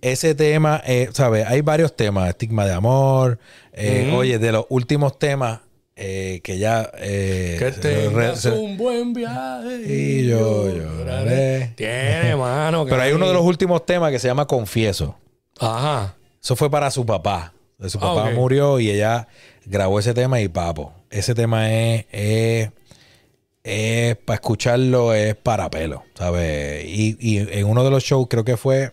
ese 0.00 0.34
tema, 0.34 0.82
eh, 0.86 1.08
¿sabes? 1.12 1.46
Hay 1.46 1.60
varios 1.62 1.94
temas. 1.96 2.28
Estigma 2.28 2.64
de 2.66 2.72
amor. 2.74 3.38
eh, 3.72 4.12
Oye, 4.14 4.38
de 4.38 4.52
los 4.52 4.66
últimos 4.68 5.18
temas 5.18 5.60
eh, 5.96 6.40
que 6.44 6.58
ya. 6.58 6.90
eh, 6.98 7.56
Que 7.58 7.72
tengas 7.72 8.40
se- 8.40 8.50
un 8.50 8.76
buen 8.76 9.12
viaje. 9.14 9.82
Y 9.86 10.26
yo 10.28 10.68
lloraré. 10.70 11.72
Tiene, 11.76 12.36
mano. 12.36 12.84
Pero 12.84 13.00
hay 13.02 13.12
uno 13.12 13.26
de 13.26 13.32
los 13.34 13.42
últimos 13.42 13.84
temas 13.86 14.10
que 14.12 14.18
se 14.18 14.28
llama 14.28 14.46
Confieso. 14.46 15.16
Ajá. 15.58 16.14
Eso 16.42 16.54
fue 16.54 16.70
para 16.70 16.90
su 16.90 17.04
papá. 17.06 17.52
Su 17.88 17.98
Ah, 17.98 18.14
papá 18.14 18.30
murió 18.30 18.78
y 18.80 18.90
ella 18.90 19.26
grabó 19.64 19.98
ese 19.98 20.14
tema 20.14 20.40
y 20.40 20.48
papo. 20.48 20.92
Ese 21.10 21.34
tema 21.34 21.70
es, 21.72 22.04
es, 22.12 22.70
es 23.64 24.16
para 24.16 24.34
escucharlo, 24.36 25.12
es 25.14 25.34
para 25.34 25.68
pelo, 25.70 26.04
¿sabes? 26.14 26.84
Y, 26.86 27.16
y 27.20 27.38
en 27.38 27.64
uno 27.66 27.84
de 27.84 27.90
los 27.90 28.02
shows, 28.04 28.28
creo 28.30 28.44
que 28.44 28.56
fue 28.56 28.92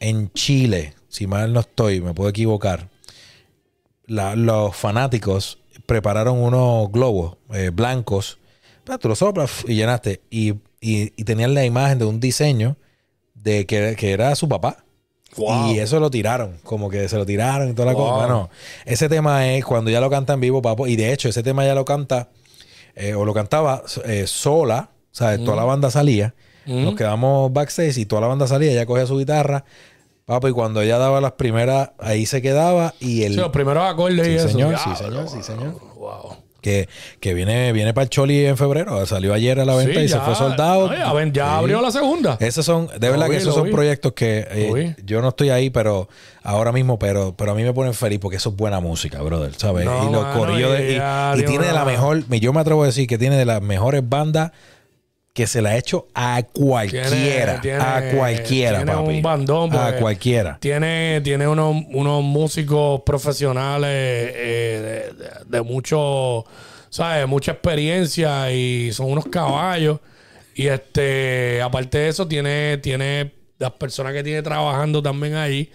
en 0.00 0.32
Chile, 0.32 0.94
si 1.08 1.26
mal 1.26 1.52
no 1.52 1.60
estoy, 1.60 2.00
me 2.00 2.14
puedo 2.14 2.30
equivocar, 2.30 2.88
la- 4.06 4.34
los 4.36 4.74
fanáticos 4.74 5.58
prepararon 5.88 6.38
unos 6.38 6.92
globos 6.92 7.38
eh, 7.54 7.70
blancos. 7.72 8.36
Tú 9.00 9.08
los 9.08 9.18
soplas 9.20 9.64
y 9.66 9.74
llenaste. 9.74 10.20
Y, 10.30 10.50
y- 10.82 11.12
y 11.16 11.24
tenían 11.24 11.54
la 11.54 11.64
imagen 11.64 11.98
de 11.98 12.04
un 12.04 12.20
diseño 12.20 12.76
de 13.34 13.64
que, 13.64 13.96
que 13.96 14.12
era 14.12 14.34
su 14.36 14.48
papá. 14.50 14.84
Wow. 15.38 15.72
Y 15.72 15.78
eso 15.78 15.98
lo 15.98 16.10
tiraron, 16.10 16.58
como 16.62 16.90
que 16.90 17.08
se 17.08 17.16
lo 17.16 17.24
tiraron 17.24 17.70
y 17.70 17.72
toda 17.72 17.86
la 17.86 17.92
Wow. 17.94 18.02
cosa. 18.04 18.16
Bueno, 18.26 18.50
ese 18.84 19.08
tema 19.08 19.48
es 19.54 19.64
cuando 19.64 19.90
ya 19.90 20.00
lo 20.00 20.10
canta 20.10 20.34
en 20.34 20.40
vivo, 20.40 20.60
papo. 20.60 20.86
Y 20.86 20.96
de 20.96 21.10
hecho, 21.12 21.28
ese 21.30 21.42
tema 21.42 21.64
ya 21.64 21.74
lo 21.74 21.86
canta, 21.86 22.28
eh, 22.94 23.14
o 23.14 23.24
lo 23.24 23.32
cantaba 23.32 23.82
eh, 24.04 24.26
sola, 24.26 24.90
o 25.10 25.14
sea, 25.14 25.36
toda 25.38 25.56
la 25.56 25.64
banda 25.64 25.90
salía. 25.90 26.34
Nos 26.66 26.96
quedamos 26.96 27.50
backstage 27.50 27.96
y 27.96 28.04
toda 28.04 28.20
la 28.20 28.26
banda 28.26 28.46
salía, 28.46 28.72
ella 28.72 28.84
cogía 28.84 29.06
su 29.06 29.16
guitarra, 29.16 29.64
papo, 30.28 30.46
y 30.48 30.52
cuando 30.52 30.80
ella 30.82 30.98
daba 30.98 31.20
las 31.20 31.32
primeras, 31.32 31.90
ahí 31.98 32.24
se 32.26 32.40
quedaba. 32.40 32.94
Y 33.00 33.24
el 33.24 33.32
Sí, 33.32 33.38
los 33.40 33.50
primeros 33.50 33.82
acordes 33.90 34.20
y 34.28 34.30
Sí, 34.30 34.36
eso. 34.36 34.48
señor, 34.48 34.76
sí, 34.78 34.90
señor, 34.96 35.28
sí, 35.28 35.42
señor. 35.42 35.74
Wow. 35.96 36.36
que, 36.60 36.88
que 37.20 37.34
viene, 37.34 37.72
viene 37.72 37.94
para 37.94 38.02
el 38.02 38.10
Choli 38.10 38.44
en 38.44 38.56
febrero, 38.56 39.06
salió 39.06 39.32
ayer 39.32 39.58
a 39.60 39.64
la 39.64 39.74
venta 39.76 40.00
Sí, 40.00 40.06
y 40.06 40.08
se 40.08 40.18
fue 40.20 40.34
soldado. 40.34 40.88
no, 40.90 41.24
ya 41.32 41.56
abrió 41.56 41.80
la 41.80 41.90
segunda. 41.92 42.36
Esos 42.40 42.66
son, 42.66 42.88
de 42.88 42.94
Lo 43.06 43.12
verdad 43.12 43.26
vi, 43.26 43.30
que 43.30 43.36
esos 43.38 43.54
son 43.54 43.64
vi. 43.66 43.70
proyectos 43.72 44.12
que 44.12 44.46
eh, 44.50 44.96
yo 45.04 45.22
no 45.22 45.28
estoy 45.28 45.50
ahí, 45.50 45.70
pero 45.70 46.08
ahora 46.42 46.72
mismo, 46.72 46.98
pero, 46.98 47.32
pero 47.36 47.52
a 47.52 47.54
mí 47.54 47.62
me 47.62 47.72
ponen 47.72 47.94
feliz 47.94 48.18
porque 48.18 48.36
eso 48.38 48.50
es 48.50 48.56
buena 48.56 48.80
música, 48.80 49.22
brother, 49.22 49.54
¿sabes? 49.56 49.84
No, 49.86 50.08
y 50.08 50.12
los 50.12 50.24
corillos 50.36 50.72
de- 50.72 50.92
y, 51.36 51.40
y 51.40 51.44
tiene 51.44 51.66
de 51.68 51.72
la 51.72 51.84
mejor, 51.84 52.28
yo 52.28 52.52
me 52.52 52.60
atrevo 52.60 52.82
a 52.82 52.86
decir 52.86 53.06
que 53.06 53.18
tiene 53.18 53.36
de 53.36 53.44
las 53.46 53.62
mejores 53.62 54.02
bandas 54.06 54.50
que 55.38 55.46
se 55.46 55.62
la 55.62 55.70
ha 55.70 55.76
hecho 55.76 56.08
a 56.16 56.42
cualquiera, 56.42 57.60
Tiene- 57.60 57.78
a 57.78 58.10
cualquiera, 58.12 58.78
tiene 58.78 58.92
papi. 58.92 59.08
un 59.08 59.22
bandón, 59.22 59.72
a 59.72 59.92
cualquiera. 59.96 60.58
Tiene, 60.60 61.20
tiene 61.22 61.46
unos, 61.46 61.76
unos 61.92 62.24
músicos 62.24 63.02
profesionales 63.02 63.88
eh, 63.88 65.12
de, 65.16 65.24
de- 65.24 65.30
de 65.46 65.62
mucho, 65.62 66.44
¿sabes? 66.90 67.28
Mucha 67.28 67.52
experiencia 67.52 68.50
y 68.50 68.90
son 68.90 69.12
unos 69.12 69.26
caballos. 69.26 70.00
Y 70.56 70.66
este, 70.66 71.62
aparte 71.62 71.98
de 71.98 72.08
eso, 72.08 72.26
tiene, 72.26 72.78
tiene 72.78 73.30
las 73.58 73.72
personas 73.72 74.12
que 74.12 74.22
tiene 74.22 74.42
trabajando 74.42 75.02
también 75.02 75.34
ahí, 75.36 75.70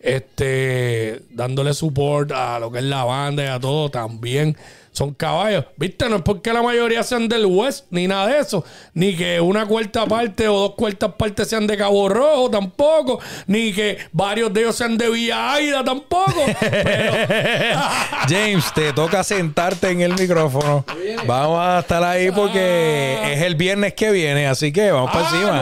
este, 0.00 1.20
dándole 1.30 1.74
support 1.74 2.32
a 2.32 2.58
lo 2.58 2.70
que 2.70 2.78
es 2.78 2.84
la 2.84 3.04
banda 3.04 3.44
y 3.44 3.46
a 3.48 3.60
todo 3.60 3.90
también. 3.90 4.56
Son 4.92 5.12
caballos. 5.12 5.66
¿Viste? 5.76 6.08
No 6.08 6.16
es 6.16 6.22
porque 6.22 6.54
la 6.54 6.62
mayoría 6.62 7.02
sean 7.02 7.28
del 7.28 7.44
West, 7.44 7.84
ni 7.90 8.08
nada 8.08 8.28
de 8.28 8.38
eso. 8.38 8.64
Ni 8.94 9.14
que 9.14 9.38
una 9.42 9.66
cuarta 9.66 10.06
parte 10.06 10.48
o 10.48 10.58
dos 10.58 10.74
cuartas 10.74 11.12
partes 11.18 11.48
sean 11.48 11.66
de 11.66 11.76
Cabo 11.76 12.08
Rojo, 12.08 12.48
tampoco. 12.48 13.20
Ni 13.46 13.74
que 13.74 13.98
varios 14.12 14.54
de 14.54 14.62
ellos 14.62 14.74
sean 14.74 14.96
de 14.96 15.10
Villa 15.10 15.52
Aida, 15.52 15.84
tampoco. 15.84 16.46
Pero, 16.60 17.12
James, 18.26 18.72
te 18.74 18.94
toca 18.94 19.22
sentarte 19.22 19.90
en 19.90 20.00
el 20.00 20.14
micrófono. 20.14 20.86
Vamos 21.26 21.60
a 21.60 21.80
estar 21.80 22.02
ahí 22.02 22.30
porque 22.30 23.18
es 23.34 23.42
el 23.42 23.54
viernes 23.54 23.92
que 23.92 24.10
viene, 24.10 24.46
así 24.46 24.72
que 24.72 24.90
vamos 24.92 25.10
para 25.10 25.26
Ah, 25.26 25.30
encima. 25.34 25.60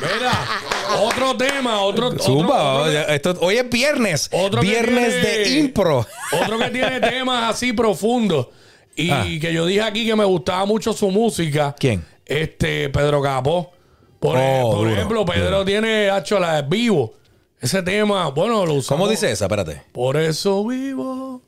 Mira, 0.00 0.32
Otro 1.02 1.36
tema, 1.36 1.80
otro. 1.82 2.08
otro- 2.08 2.22
Zumba, 2.22 2.74
otro- 2.74 2.90
esto- 3.08 3.36
hoy 3.40 3.56
es 3.58 3.68
viernes. 3.70 4.28
Otro 4.32 4.60
viernes 4.62 5.20
tiene- 5.20 5.38
de 5.38 5.58
impro. 5.58 6.06
Otro 6.32 6.58
que 6.58 6.70
tiene 6.70 7.00
temas 7.00 7.50
así 7.54 7.72
profundos. 7.72 8.48
Y 8.96 9.10
Ah. 9.10 9.24
que 9.40 9.52
yo 9.52 9.66
dije 9.66 9.82
aquí 9.82 10.04
que 10.06 10.16
me 10.16 10.24
gustaba 10.24 10.64
mucho 10.66 10.92
su 10.92 11.10
música. 11.10 11.74
¿Quién? 11.78 12.04
Este, 12.26 12.88
Pedro 12.88 13.22
Capó. 13.22 13.72
Por, 14.18 14.36
Oh, 14.36 14.70
por 14.72 14.78
duro, 14.80 14.90
ejemplo, 14.90 15.24
Pedro 15.24 15.44
duro. 15.50 15.64
tiene 15.64 16.14
hecho 16.16 16.38
la 16.38 16.60
vivo. 16.62 17.14
Ese 17.60 17.82
tema, 17.82 18.28
bueno, 18.30 18.66
lo 18.66 18.74
usamos. 18.74 18.86
¿Cómo 18.86 19.08
dice 19.08 19.30
esa? 19.30 19.44
Espérate. 19.46 19.82
Por 19.92 20.16
eso 20.16 20.64
vivo. 20.66 21.40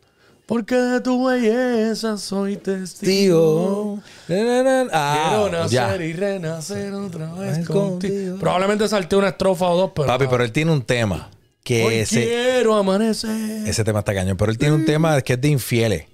Porque 0.52 0.74
de 0.74 1.00
tu 1.00 1.24
belleza 1.24 2.18
soy 2.18 2.58
testigo. 2.58 3.98
Tío. 4.26 4.86
Ah, 4.92 5.28
Quiero 5.30 5.50
nacer 5.50 5.70
ya. 6.00 6.04
y 6.04 6.12
renacer 6.12 6.92
otra 6.92 7.32
vez 7.32 7.66
contigo. 7.66 7.90
contigo. 7.90 8.36
Probablemente 8.38 8.86
salté 8.86 9.16
una 9.16 9.28
estrofa 9.28 9.66
o 9.70 9.76
dos, 9.78 9.92
pero. 9.94 10.08
Papi, 10.08 10.26
pero 10.28 10.44
él 10.44 10.52
tiene 10.52 10.70
un 10.72 10.82
tema 10.82 11.30
que 11.64 11.84
Hoy 11.86 11.94
ese, 11.94 12.24
quiero 12.26 12.74
amanecer. 12.74 13.66
ese 13.66 13.82
tema 13.82 14.00
está 14.00 14.12
cañón. 14.12 14.36
Pero 14.36 14.50
él 14.52 14.58
tiene 14.58 14.74
un 14.74 14.84
tema 14.84 15.18
que 15.22 15.32
es 15.32 15.40
de 15.40 15.48
infieles. 15.48 16.04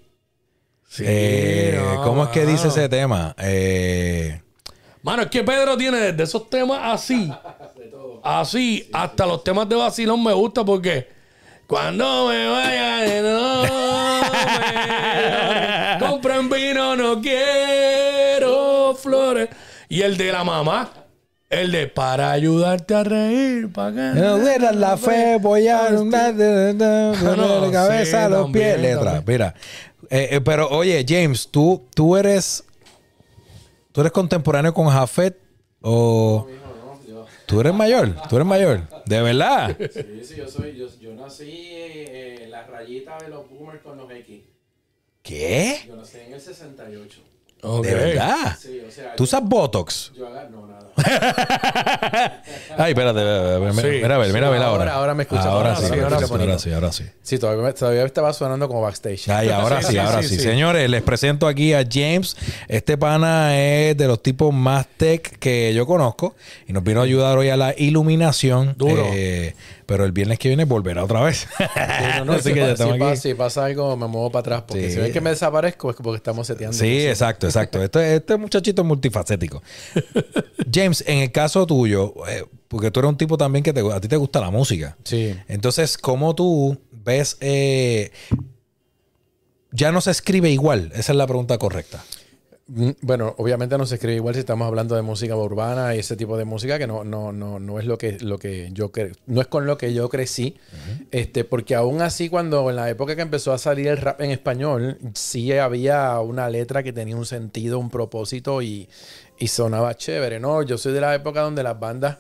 Sí, 0.88 1.03
Eh, 1.05 1.77
no, 1.96 2.05
¿Cómo 2.05 2.22
es 2.22 2.29
que 2.31 2.46
dice 2.46 2.68
ese 2.68 2.88
tema? 2.88 3.35
Eh, 3.38 4.40
Mano, 5.03 5.22
es 5.22 5.31
que 5.31 5.42
Pedro 5.42 5.77
tiene 5.77 5.98
desde 6.12 6.22
esos 6.22 6.48
temas 6.48 6.79
así, 6.85 7.29
así, 8.22 8.88
hasta 8.92 9.27
los 9.27 9.42
temas 9.42 9.68
de 9.68 9.74
vacilón 9.74 10.22
me 10.22 10.33
gusta 10.33 10.64
porque 10.64 11.09
cuando 11.69 12.29
me 12.29 12.49
vaya 12.49 13.03
de 13.03 13.23
noche, 13.23 13.73
compren 16.01 16.49
vino, 16.49 16.97
no 16.97 17.21
quiero 17.21 18.95
flores. 18.95 19.51
Y 19.91 20.01
el 20.01 20.17
de 20.17 20.33
la 20.33 20.45
mamá, 20.45 20.91
el 21.51 21.71
de 21.71 21.87
para 21.87 22.33
ayudarte 22.33 22.95
a 22.95 23.05
reír, 23.05 23.71
para 23.71 23.93
que 23.93 24.01
no 24.19 24.39
pierdas 24.39 24.77
la 24.77 24.97
fe, 24.97 25.37
voy 25.39 25.69
a 25.69 25.91
la 25.91 27.71
cabeza 27.71 28.25
a 28.25 28.29
los 28.31 28.51
pies. 28.51 28.81
Letra, 28.81 29.23
mira. 29.27 29.55
Eh, 30.09 30.29
eh, 30.33 30.41
pero 30.41 30.71
oye, 30.71 31.05
James, 31.07 31.49
tú, 31.51 31.87
tú 31.95 32.17
eres. 32.17 32.65
¿Tú 33.93 34.01
eres 34.01 34.13
contemporáneo 34.13 34.73
con 34.73 34.89
Jafet 34.89 35.39
o.? 35.83 36.47
Tú 37.45 37.61
eres 37.61 37.75
mayor, 37.75 38.15
tú 38.29 38.37
eres 38.37 38.47
mayor. 38.47 38.83
¿De 39.09 39.23
verdad? 39.23 39.75
Sí, 39.90 40.23
sí, 40.23 40.37
yo 40.37 40.47
soy, 40.47 40.77
yo, 40.77 40.87
yo 41.01 41.14
nací 41.14 41.51
eh, 41.51 42.42
en 42.42 42.51
la 42.51 42.66
rayita 42.66 43.16
de 43.16 43.31
los 43.31 43.49
boomers 43.49 43.81
con 43.81 43.97
los 43.97 44.11
X. 44.11 44.42
¿Qué? 45.23 45.81
Yo 45.87 45.97
nací 45.97 46.18
en 46.18 46.35
el 46.35 46.40
68. 46.40 47.23
¿De 47.62 47.94
verdad? 47.94 48.57
Sí, 48.61 48.81
o 48.87 48.90
sea, 48.90 49.12
¿Tú 49.16 49.18
yo, 49.18 49.25
usas 49.25 49.42
Botox? 49.42 50.12
yo 50.16 50.29
haga, 50.29 50.49
no, 50.51 50.66
nada. 50.66 50.79
Ay, 52.77 52.90
espérate, 52.92 53.21
mira, 53.21 53.59
mira, 53.73 53.73
Sí. 53.83 53.88
mira, 54.03 54.14
a 54.14 54.18
ver, 54.18 54.33
mira, 54.33 54.47
a 54.49 54.51
ver 54.51 54.62
ahora. 54.62 54.83
Ahora- 54.85 54.94
ahora 54.94 55.14
me 55.14 55.23
escuchas. 55.25 55.47
Ahora 55.47 55.71
Ahora 55.75 55.81
sí, 55.81 55.87
sí, 55.87 55.92
ahora 56.01 56.05
ahora 56.05 56.18
sí, 56.18 56.27
sí. 56.27 56.33
ahora 56.40 56.59
sí, 56.59 56.73
ahora 56.73 56.92
sí. 56.92 57.05
Sí, 57.23 57.38
todavía, 57.38 58.05
estaba 58.05 58.33
sonando 58.33 58.68
como 58.68 58.81
backstage. 58.83 59.29
Ay, 59.29 59.49
ahora 59.51 59.81
Sí, 59.81 59.87
sí, 59.87 59.92
sí, 59.92 59.99
ahora 59.99 60.23
sí, 60.23 60.29
sí. 60.29 60.35
sí. 60.37 60.40
Señores, 60.42 60.88
les 60.90 61.03
presento 61.03 61.47
aquí 61.47 61.73
a 61.75 61.85
James. 61.88 62.37
Este 62.68 62.97
pana 62.99 63.59
es 63.59 63.97
de 63.97 64.07
los 64.07 64.23
tipos 64.23 64.53
más 64.55 64.87
tech 64.97 65.38
que 65.38 65.73
yo 65.75 65.87
conozco 65.87 66.35
y 66.66 66.73
nos 66.73 66.83
vino 66.85 67.01
a 67.01 67.05
ayudar 67.05 67.38
hoy 67.38 67.49
a 67.49 67.57
la 67.57 67.75
iluminación. 67.77 68.75
Duro. 68.77 69.05
Eh, 69.12 69.55
pero 69.88 70.05
el 70.05 70.12
viernes 70.12 70.38
que 70.38 70.48
viene 70.48 70.66
volverá 70.66 71.03
otra 71.03 71.22
vez. 71.22 71.48
Sí, 71.57 71.64
no, 72.18 72.24
no, 72.27 72.33
Así 72.35 72.51
si, 72.51 72.55
que 72.55 72.61
pa- 72.61 72.66
ya 72.74 72.77
si 72.92 72.98
pa- 72.98 73.16
si 73.16 73.35
pasa 73.35 73.64
algo, 73.64 73.96
me 73.96 74.07
muevo 74.07 74.31
para 74.31 74.40
atrás. 74.40 74.64
Porque 74.68 74.88
Sí. 74.90 74.96
si 74.96 75.01
ven 75.01 75.12
que 75.14 75.22
me 75.22 75.31
desaparezco, 75.31 75.88
es 75.88 75.96
porque 75.96 76.18
estamos 76.18 76.46
seteando. 76.46 76.77
Sí, 76.77 76.85
cosas. 76.96 77.09
exacto, 77.11 77.46
exacto. 77.46 77.83
Este, 77.83 78.16
este 78.16 78.37
muchachito 78.37 78.83
es 78.83 78.87
multifacético. 78.88 79.62
James, 80.70 81.03
en 81.07 81.20
el 81.20 81.33
caso 81.33 81.66
tuyo, 81.66 82.12
eh, 82.29 82.44
porque 82.68 82.90
tú 82.90 83.01
eres 83.01 83.09
un 83.09 83.16
tipo 83.16 83.38
también 83.38 83.62
que 83.62 83.72
te, 83.72 83.81
a 83.90 83.98
ti 83.98 84.09
te 84.09 84.16
gusta 84.16 84.40
la 84.40 84.51
música. 84.51 84.94
Sí. 85.05 85.35
Entonces, 85.48 85.96
¿cómo 85.96 86.35
tú 86.35 86.79
ves? 86.92 87.38
eh, 87.40 88.11
ya 89.72 89.90
no 89.90 90.01
se 90.03 90.11
escribe 90.11 90.51
igual. 90.51 90.90
Esa 90.94 91.12
es 91.12 91.16
la 91.16 91.27
pregunta 91.27 91.57
correcta. 91.57 92.05
Mm, 92.71 92.91
Bueno, 93.01 93.35
obviamente 93.39 93.79
no 93.79 93.87
se 93.87 93.95
escribe 93.95 94.17
igual 94.17 94.35
si 94.35 94.41
estamos 94.41 94.67
hablando 94.69 94.95
de 94.95 95.01
música 95.03 95.35
urbana 95.35 95.95
y 95.95 96.01
ese 96.01 96.17
tipo 96.17 96.37
de 96.37 96.45
música 96.45 96.79
que 96.79 96.87
no, 96.87 97.03
no, 97.03 97.33
no, 97.33 97.59
no 97.59 97.79
es 97.79 97.87
lo 97.87 97.97
que, 97.97 98.19
lo 98.21 98.39
que 98.39 98.69
yo 98.73 98.93
cre- 98.93 99.17
no 99.27 99.41
es 99.41 99.47
con 99.47 99.65
lo 99.67 99.79
que 99.79 99.95
yo 99.95 100.09
crecí. 100.11 100.55
Este, 101.11 101.45
porque 101.45 101.75
aún 101.75 102.03
así, 102.03 102.29
cuando 102.29 102.69
en 102.69 102.77
la 102.77 102.91
época 102.91 103.17
que 103.17 103.23
empezó 103.23 103.53
a 103.55 103.59
salir 103.59 103.89
el 103.89 103.97
rap 103.97 104.21
en 104.21 104.31
español, 104.31 104.99
sí 105.15 105.51
había 105.53 106.21
una 106.21 106.51
letra 106.51 106.83
que 106.83 106.93
tenía 106.93 107.17
un 107.17 107.25
sentido, 107.27 107.79
un 107.79 107.89
propósito 107.91 108.61
y, 108.61 108.89
y 109.39 109.49
sonaba 109.49 109.97
chévere, 109.97 110.39
¿no? 110.39 110.63
Yo 110.63 110.77
soy 110.77 110.93
de 110.93 111.01
la 111.01 111.15
época 111.15 111.41
donde 111.41 111.63
las 111.63 111.79
bandas 111.81 112.19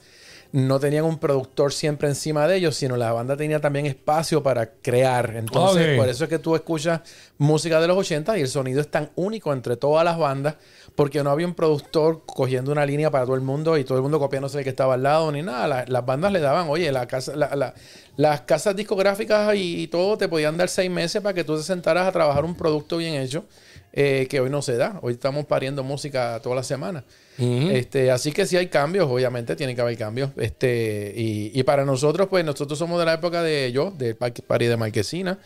no 0.50 0.80
tenían 0.80 1.04
un 1.04 1.18
productor 1.18 1.72
siempre 1.74 2.08
encima 2.08 2.48
de 2.48 2.56
ellos, 2.56 2.74
sino 2.74 2.96
la 2.96 3.12
banda 3.12 3.36
tenía 3.36 3.60
también 3.60 3.84
espacio 3.84 4.42
para 4.42 4.70
crear. 4.70 5.34
Entonces, 5.36 5.86
por 5.98 6.08
eso 6.08 6.24
es 6.24 6.30
que 6.30 6.38
tú 6.38 6.54
escuchas 6.56 7.00
música 7.36 7.80
de 7.80 7.86
los 7.86 7.98
80 7.98 8.38
y 8.38 8.40
el 8.40 8.48
sonido 8.48 8.80
es 8.80 8.88
tan 8.90 9.10
único 9.16 9.52
entre 9.52 9.76
todas 9.76 10.04
las 10.04 10.16
bandas, 10.16 10.54
porque 10.94 11.22
no 11.22 11.30
había 11.30 11.46
un 11.46 11.54
productor 11.54 12.22
cogiendo 12.24 12.72
una 12.72 12.86
línea 12.86 13.10
para 13.10 13.24
todo 13.26 13.34
el 13.34 13.42
mundo 13.42 13.76
y 13.76 13.84
todo 13.84 13.98
el 13.98 14.02
mundo 14.02 14.18
copiándose 14.18 14.58
el 14.58 14.64
que 14.64 14.70
estaba 14.70 14.94
al 14.94 15.02
lado 15.02 15.30
ni 15.32 15.42
nada. 15.42 15.66
La- 15.68 15.84
las 15.86 16.06
bandas 16.06 16.32
le 16.32 16.40
daban, 16.40 16.68
oye, 16.70 16.90
la 16.92 17.06
casa, 17.06 17.36
la- 17.36 17.54
la- 17.54 17.74
las 18.16 18.40
casas 18.40 18.74
discográficas 18.74 19.54
y, 19.54 19.82
y 19.82 19.88
todo 19.88 20.16
te 20.16 20.28
podían 20.28 20.56
dar 20.56 20.68
seis 20.70 20.90
meses 20.90 21.20
para 21.22 21.34
que 21.34 21.44
tú 21.44 21.56
te 21.58 21.62
sentaras 21.62 22.08
a 22.08 22.12
trabajar 22.12 22.44
un 22.44 22.54
producto 22.54 22.96
bien 22.96 23.14
hecho. 23.14 23.44
eh, 23.92 24.26
que 24.28 24.38
hoy 24.40 24.50
no 24.50 24.60
se 24.62 24.76
da. 24.76 24.98
Hoy 25.02 25.14
estamos 25.14 25.46
pariendo 25.46 25.82
música 25.82 26.38
toda 26.42 26.54
la 26.56 26.62
semana. 26.62 27.04
Este, 27.38 28.10
así 28.10 28.32
que 28.32 28.46
si 28.46 28.56
hay 28.56 28.66
cambios, 28.66 29.08
obviamente 29.08 29.54
tiene 29.56 29.74
que 29.74 29.80
haber 29.80 29.96
cambios. 29.96 30.30
Este, 30.36 31.12
y, 31.16 31.52
y 31.54 31.62
para 31.62 31.84
nosotros, 31.84 32.26
pues 32.28 32.44
nosotros 32.44 32.78
somos 32.78 32.98
de 32.98 33.06
la 33.06 33.14
época 33.14 33.42
de 33.42 33.70
yo, 33.72 33.90
del 33.92 34.16
party 34.16 34.66
de 34.66 34.76
Marquesina, 34.76 35.38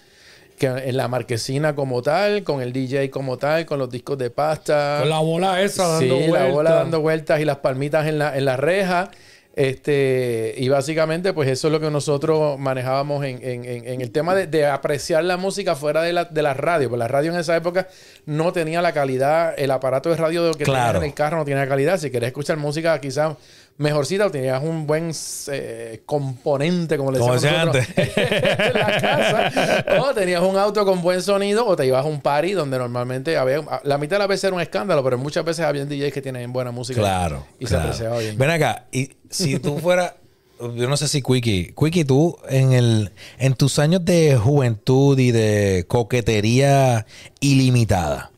que 0.59 0.66
en 0.66 0.96
la 0.96 1.09
Marquesina 1.09 1.74
como 1.74 2.02
tal, 2.02 2.44
con 2.44 2.62
el 2.62 2.72
DJ 2.72 3.11
como 3.11 3.37
tal, 3.37 3.66
con 3.66 3.78
los 3.78 3.90
discos 3.90 4.16
de 4.18 4.31
pasta. 4.31 4.98
Con 5.00 5.11
la 5.11 5.18
bola 5.20 5.61
esa 5.62 5.98
Sí, 5.98 6.09
dando 6.09 6.26
la 6.26 6.44
bola 6.46 6.50
vueltas. 6.52 6.74
dando 6.76 7.00
vueltas 7.00 7.40
y 7.40 7.44
las 7.44 7.57
palmitas 7.59 8.07
en 8.07 8.18
la, 8.18 8.37
en 8.37 8.44
la 8.44 8.57
reja. 8.57 9.11
Este, 9.55 10.55
y 10.57 10.69
básicamente, 10.69 11.33
pues 11.35 11.49
eso 11.49 11.69
es 11.69 11.73
lo 11.73 11.79
que 11.81 11.91
nosotros 11.91 12.59
manejábamos 12.59 13.25
en, 13.25 13.38
en- 13.43 13.65
en- 13.65 13.87
en 13.87 14.01
el 14.01 14.11
tema 14.11 14.35
de, 14.35 14.47
de 14.47 14.67
apreciar 14.67 15.25
la 15.25 15.37
música 15.37 15.77
fuera 15.77 16.03
de 16.03 16.12
la, 16.12 16.25
de 16.25 16.43
la 16.43 16.55
radio. 16.55 16.88
Pues 16.88 16.99
la 16.99 17.09
radio 17.09 17.33
en 17.33 17.38
esa 17.38 17.55
época 17.57 17.87
no 18.27 18.53
tenía 18.53 18.81
la 18.81 18.93
calidad, 18.93 19.55
el 19.59 19.71
aparato 19.71 20.09
de 20.11 20.17
radio 20.17 20.53
que 20.55 20.65
Claro. 20.65 20.99
en 20.99 21.05
el 21.05 21.15
carro 21.15 21.37
no 21.37 21.45
tenía 21.45 21.69
calidad. 21.69 21.99
Si 21.99 22.11
querías 22.11 22.29
escuchar 22.29 22.57
música 22.57 22.99
quizás 23.01 23.37
mejorcita 23.78 24.26
o 24.26 24.30
tenías 24.30 24.62
un 24.62 24.87
buen 24.87 25.12
eh, 25.48 26.02
componente, 26.06 26.96
como 26.96 27.11
le 27.11 27.18
decíamos 27.18 27.42
decía 27.42 27.64
nosotros, 27.64 27.87
en 27.96 28.74
la 28.74 29.00
casa. 29.00 29.85
O 30.02 30.14
tenías 30.14 30.42
un 30.42 30.56
auto 30.56 30.85
con 30.85 31.02
buen 31.02 31.22
sonido 31.22 31.66
o 31.66 31.76
te 31.76 31.87
ibas 31.87 32.04
a 32.04 32.08
un 32.08 32.20
party 32.20 32.52
donde 32.52 32.78
normalmente 32.78 33.37
había... 33.37 33.62
La 33.85 33.98
mitad 33.98 34.16
de 34.16 34.20
las 34.20 34.28
veces 34.28 34.44
era 34.44 34.54
un 34.54 34.62
escándalo, 34.62 35.02
pero 35.02 35.18
muchas 35.18 35.44
veces 35.44 35.64
había 35.64 35.85
DJs 35.85 36.12
que 36.12 36.22
tienen 36.22 36.52
buena 36.52 36.70
música. 36.70 37.00
Claro. 37.00 37.46
Y 37.58 37.66
claro. 37.66 37.82
se 37.82 37.88
apreciaba 37.88 38.18
bien. 38.18 38.38
Ven 38.38 38.50
acá, 38.50 38.87
y 38.92 39.11
si 39.30 39.58
tú 39.58 39.78
fueras, 39.82 40.14
yo 40.61 40.88
no 40.88 40.96
sé 40.96 41.08
si 41.08 41.22
Quickie, 41.22 41.74
Quickie, 41.76 42.04
tú 42.04 42.37
en 42.48 42.72
el, 42.72 43.11
en 43.38 43.54
tus 43.54 43.78
años 43.78 44.04
de 44.04 44.37
juventud 44.37 45.18
y 45.18 45.32
de 45.32 45.85
coquetería 45.88 47.06
ilimitada, 47.40 48.30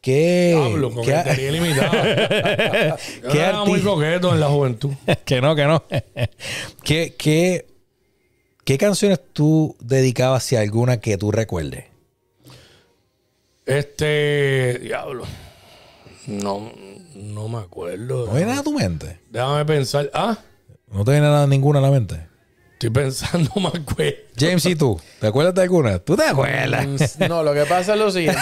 ¿qué, 0.00 0.54
Diablo, 0.56 0.92
con 0.92 1.04
qué, 1.04 1.48
ilimitada. 1.48 2.96
¿Qué 3.32 3.38
era 3.38 3.64
muy 3.64 3.80
coqueto 3.80 4.32
en 4.32 4.40
la 4.40 4.48
juventud. 4.48 4.92
que 5.24 5.40
no, 5.40 5.54
que 5.54 5.64
no. 5.64 5.84
¿Qué, 6.82 7.14
qué, 7.18 7.66
qué 8.64 8.78
canciones 8.78 9.20
tú 9.32 9.76
dedicabas, 9.80 10.42
si 10.42 10.56
alguna 10.56 11.00
que 11.00 11.18
tú 11.18 11.30
recuerdes? 11.30 11.84
Este. 13.66 14.78
Diablo. 14.80 15.24
No, 16.26 16.72
no 17.14 17.48
me 17.48 17.58
acuerdo. 17.58 18.26
¿No 18.26 18.32
viene 18.32 18.46
nada 18.46 18.60
a 18.60 18.64
tu 18.64 18.72
mente? 18.72 19.18
Déjame 19.30 19.64
pensar. 19.64 20.10
Ah, 20.12 20.38
¿No 20.90 21.04
te 21.04 21.12
viene 21.12 21.26
nada 21.26 21.46
ninguna 21.46 21.78
a 21.78 21.82
la 21.82 21.90
mente? 21.90 22.27
Estoy 22.78 22.90
pensando, 22.90 23.50
me 23.56 23.68
acuerdo. 23.68 24.12
James, 24.38 24.64
¿y 24.66 24.76
tú? 24.76 25.00
¿Te 25.20 25.26
acuerdas 25.26 25.54
de 25.54 25.62
alguna? 25.62 25.98
¿Tú 25.98 26.16
te 26.16 26.24
acuerdas? 26.24 26.86
Mm, 27.18 27.24
No, 27.28 27.42
lo 27.42 27.52
que 27.52 27.64
pasa 27.66 27.94
es 27.94 27.98
lo 27.98 28.10
siguiente. 28.10 28.40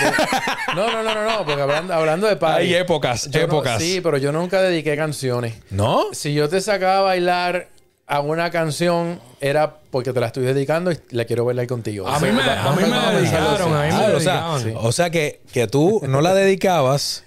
No, 0.75 0.93
no, 0.93 1.03
no, 1.03 1.15
no, 1.15 1.25
no, 1.25 1.45
porque 1.47 1.63
hablando, 1.63 1.95
hablando 1.95 2.27
de 2.27 2.37
party. 2.37 2.63
Hay 2.63 2.75
épocas, 2.75 3.29
no- 3.33 3.41
épocas. 3.41 3.81
sí, 3.83 4.01
pero 4.03 4.19
yo 4.19 4.33
nunca 4.33 4.61
dediqué 4.61 4.95
canciones. 4.97 5.55
¿No? 5.71 6.05
Si 6.13 6.35
yo 6.35 6.49
te 6.49 6.61
sacaba 6.61 6.99
a 6.99 7.03
bailar 7.03 7.69
a 8.07 8.21
una 8.21 8.51
canción, 8.51 9.21
era 9.41 9.79
porque 9.91 10.13
te 10.13 10.21
la 10.21 10.27
estoy 10.27 10.45
dedicando 10.45 10.93
y 10.93 10.99
la 11.11 11.25
quiero 11.25 11.45
bailar 11.45 11.67
contigo. 11.67 12.07
A 12.07 12.21
mí 12.21 12.31
me, 12.31 12.43
a 12.43 12.71
mí 12.73 12.83
me 12.83 12.89
Vamos 12.91 13.05
a 13.09 13.13
dedicaron, 13.13 13.75
a 13.75 13.83
mí 13.83 13.89
me 13.89 13.95
Ah, 13.95 14.13
o 14.15 14.21
sea, 14.21 14.35
dedicaban. 14.35 14.75
o 14.87 14.93
sea 14.93 15.11
que, 15.11 15.41
que 15.53 15.67
tú 15.67 16.01
no 16.07 16.21
la 16.21 16.35
dedicabas, 16.35 17.25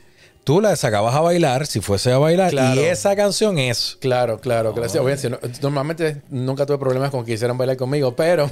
tú 0.50 0.62
la 0.62 0.76
sacabas 0.76 1.14
a 1.14 1.20
bailar, 1.22 1.68
si 1.68 1.80
fuese 1.80 2.12
a 2.12 2.18
bailar, 2.18 2.50
Claro. 2.50 2.82
y 2.82 2.86
esa 2.86 3.16
canción 3.16 3.60
es. 3.60 3.97
Claro, 4.02 4.39
claro. 4.39 4.74
la- 4.76 4.88
obviamente, 5.00 5.30
no- 5.30 5.38
normalmente 5.62 6.24
nunca 6.32 6.66
tuve 6.66 6.80
problemas 6.80 7.12
con 7.12 7.24
que 7.24 7.34
quisieran 7.34 7.56
bailar 7.56 7.78
conmigo, 7.78 8.16
pero... 8.16 8.50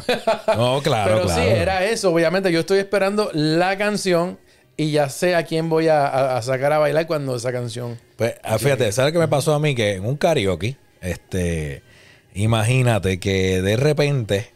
No, 0.56 0.80
claro, 0.84 1.16
pero 1.16 1.26
claro. 1.26 1.42
sí, 1.42 1.48
era 1.50 1.84
eso. 1.86 2.14
Obviamente 2.14 2.52
yo 2.52 2.60
estoy 2.60 2.78
esperando 2.78 3.32
la 3.34 3.80
canción 3.80 4.38
y 4.76 4.92
ya 4.92 5.10
sé 5.10 5.34
a 5.34 5.42
quién 5.44 5.70
voy 5.70 5.88
a, 5.88 6.06
a- 6.06 6.38
a 6.38 6.42
sacar 6.44 6.72
a 6.72 6.78
bailar 6.78 7.08
cuando 7.08 7.36
esa 7.36 7.52
canción... 7.52 7.98
Pues, 8.16 8.36
ah, 8.44 8.60
fíjate, 8.60 8.92
¿sabes 8.92 9.12
qué 9.12 9.18
me 9.18 9.28
pasó 9.28 9.56
a 9.56 9.60
mí? 9.60 9.74
Que 9.74 9.94
en 9.96 10.06
un 10.06 10.18
karaoke, 10.18 10.78
este, 11.02 11.82
Imagínate 12.36 13.20
que 13.20 13.64
de 13.64 13.76
repente 13.76 14.52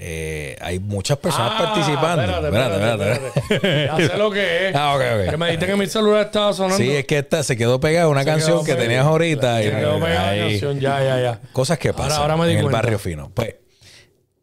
eh, 0.00 0.56
hay 0.60 0.78
muchas 0.78 1.18
personas 1.18 1.54
Ah, 1.56 1.58
participando. 1.64 2.22
Espérate, 2.22 2.46
espérate, 2.76 3.12
espérate. 3.50 3.86
Ya 3.86 3.96
sé 4.08 4.16
lo 4.16 4.30
que 4.30 4.68
es. 4.68 4.74
Ah, 4.76 4.94
ok, 4.94 5.02
ok. 5.24 5.30
Que 5.30 5.36
me 5.36 5.46
dijiste 5.46 5.66
que 5.66 5.76
mi 5.76 5.86
celular 5.88 6.26
estaba 6.26 6.52
sonando. 6.52 6.76
Sí, 6.78 6.90
es 6.90 7.04
que 7.04 7.18
esta 7.18 7.42
se 7.42 7.56
quedó 7.56 7.80
pegada 7.80 8.06
una 8.08 8.20
Se 8.20 8.26
canción 8.26 8.64
que 8.64 8.74
tenías 8.76 9.04
ahorita. 9.04 9.58
Se 9.58 9.66
y- 9.66 9.70
quedó 9.70 9.98
pegada 10.00 10.36
la 10.36 10.42
canción. 10.48 10.78
Ya, 10.80 11.02
ya, 11.02 11.20
ya. 11.20 11.40
Cosas 11.52 11.78
que 11.78 11.92
pasan 11.92 12.20
ahora 12.22 12.36
me 12.36 12.46
di 12.46 12.52
en 12.54 12.60
el 12.60 12.68
barrio 12.68 12.98
fino. 12.98 13.30
Pues, 13.34 13.56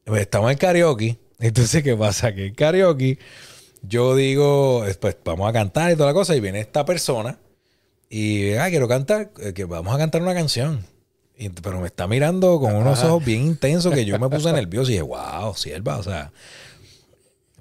pues, 0.03 0.21
estamos 0.21 0.51
en 0.51 0.57
karaoke. 0.57 1.17
Entonces, 1.39 1.83
¿qué 1.83 1.95
pasa? 1.95 2.33
Que 2.35 2.47
en 2.47 2.53
karaoke 2.55 3.17
yo 3.81 4.15
digo, 4.15 4.83
pues 4.99 5.17
vamos 5.23 5.49
a 5.49 5.53
cantar 5.53 5.91
y 5.91 5.95
toda 5.95 6.07
la 6.09 6.13
cosa. 6.13 6.35
Y 6.35 6.41
viene 6.41 6.59
esta 6.59 6.83
persona 6.85 7.37
y, 8.09 8.53
ah, 8.55 8.69
quiero 8.69 8.87
cantar, 8.87 9.31
eh, 9.41 9.53
que 9.53 9.63
vamos 9.65 9.95
a 9.95 9.97
cantar 9.97 10.21
una 10.21 10.33
canción. 10.33 10.85
Pero 11.61 11.81
me 11.81 11.87
está 11.87 12.07
mirando 12.07 12.59
con 12.59 12.75
unos 12.75 13.03
ojos 13.03 13.23
bien 13.23 13.41
intensos 13.41 13.93
que 13.93 14.05
yo 14.05 14.17
me 14.17 14.29
puse 14.29 14.51
nervioso 14.53 14.89
y 14.89 14.93
dije, 14.93 15.03
wow, 15.03 15.53
sierva, 15.55 15.97
o 15.97 16.03
sea. 16.03 16.31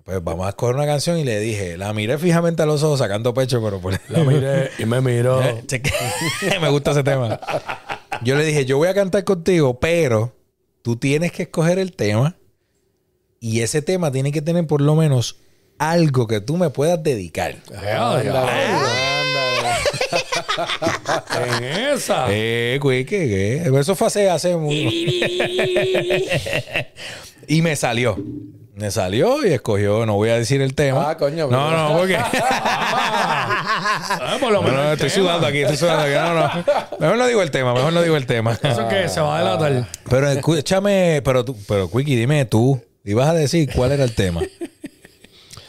Pues 0.05 0.23
vamos 0.23 0.45
a 0.45 0.51
escoger 0.51 0.75
una 0.75 0.85
canción 0.85 1.19
y 1.19 1.25
le 1.25 1.41
dije, 1.41 1.79
la 1.79 1.95
miré 1.95 2.19
fijamente 2.19 2.63
a 2.63 2.67
los 2.67 2.83
ojos 2.83 2.99
sacando 2.99 3.33
pecho, 3.33 3.63
pero 3.65 3.81
por 3.81 3.99
La 4.09 4.23
miré 4.23 4.71
y 4.79 4.85
me 4.85 5.01
miró. 5.01 5.41
Me 6.61 6.69
gusta 6.69 6.91
ese 6.91 7.03
tema. 7.03 7.41
Yo 8.23 8.37
le 8.37 8.45
dije, 8.45 8.67
yo 8.67 8.77
voy 8.77 8.89
a 8.89 8.95
cantar 8.95 9.25
contigo, 9.25 9.81
pero 9.81 10.37
tú 10.83 10.97
tienes 10.97 11.33
que 11.33 11.45
escoger 11.45 11.79
el 11.79 11.93
tema 11.97 12.37
y 13.41 13.61
ese 13.61 13.81
tema 13.81 14.13
tiene 14.13 14.31
que 14.31 14.43
tener 14.43 14.67
por 14.67 14.83
lo 14.83 14.95
menos 14.95 15.37
algo 15.79 16.27
que 16.27 16.41
tú 16.41 16.57
me 16.57 16.71
puedas 16.71 17.03
dedicar. 17.03 17.57
Ya, 17.71 18.23
ya. 18.23 19.14
En 21.59 21.65
esa. 21.65 22.27
Eh, 22.31 22.79
güey, 22.81 23.05
¿qué, 23.05 23.29
qué? 23.29 23.63
Eso 23.81 23.95
fue 23.95 24.07
hace, 24.09 24.29
hace 24.31 24.57
mu- 24.57 24.73
y 24.73 25.21
me 27.63 27.77
salió. 27.77 28.17
Me 28.77 28.91
salió 28.91 29.47
y 29.47 29.53
escogió, 29.53 30.05
no 30.05 30.15
voy 30.15 30.31
a 30.31 30.37
decir 30.39 30.61
el 30.61 30.75
tema. 30.75 31.11
Ah, 31.11 31.17
coño, 31.17 31.47
No, 31.49 31.71
no, 31.71 31.97
porque. 31.99 32.17
Ah, 32.17 33.37
por 34.41 34.51
lo 34.53 34.63
No, 34.63 34.69
menos 34.69 34.83
no, 34.85 34.89
el 34.89 34.93
estoy 34.95 35.11
tema. 35.11 35.23
sudando 35.23 35.47
aquí, 35.47 35.59
estoy 35.59 35.77
sudando 35.77 36.03
aquí. 36.03 36.15
No, 36.15 36.35
no. 36.35 36.51
Mejor 36.99 37.17
no 37.19 37.27
digo 37.29 37.41
el 37.43 37.51
tema, 37.53 37.73
mejor 37.73 37.93
no 37.93 38.03
digo 38.03 38.17
el 38.17 38.27
tema. 38.27 38.59
Eso 38.63 38.89
es 38.89 38.93
que 38.95 39.09
se 39.09 39.21
va 39.21 39.39
a 39.39 39.45
delatar. 39.45 39.87
Pero 40.11 40.29
escúchame, 40.29 41.23
pero 41.25 41.45
tú, 41.45 41.57
pero 41.69 41.89
Quickie, 41.89 42.17
dime 42.17 42.45
tú, 42.47 42.83
ibas 43.05 43.29
a 43.29 43.35
decir 43.35 43.71
cuál 43.75 43.93
era 43.93 44.03
el 44.05 44.13
tema. 44.15 44.41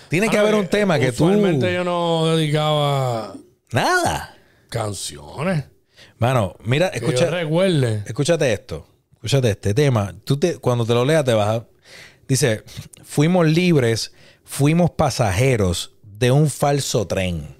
Tiene 0.09 0.29
que 0.29 0.37
haber 0.39 0.55
un 0.55 0.67
tema 0.67 0.97
que 0.97 1.11
tú. 1.11 1.25
Usualmente 1.25 1.71
yo 1.73 1.83
no 1.83 2.35
dedicaba 2.35 3.33
Nada. 3.71 4.34
Canciones. 4.69 5.65
Mano, 6.17 6.55
mira, 6.63 6.87
escucha, 6.87 7.29
recuerde. 7.29 8.03
escúchate 8.05 8.51
esto. 8.51 8.87
Escúchate 9.13 9.49
este 9.49 9.73
tema. 9.73 10.13
Tú 10.23 10.37
te, 10.37 10.57
cuando 10.57 10.85
te 10.85 10.93
lo 10.93 11.05
leas, 11.05 11.25
te 11.25 11.33
vas 11.33 11.49
a. 11.49 11.67
Dice: 12.27 12.63
Fuimos 13.03 13.47
libres, 13.47 14.13
fuimos 14.43 14.91
pasajeros 14.91 15.95
de 16.03 16.31
un 16.31 16.49
falso 16.49 17.07
tren. 17.07 17.57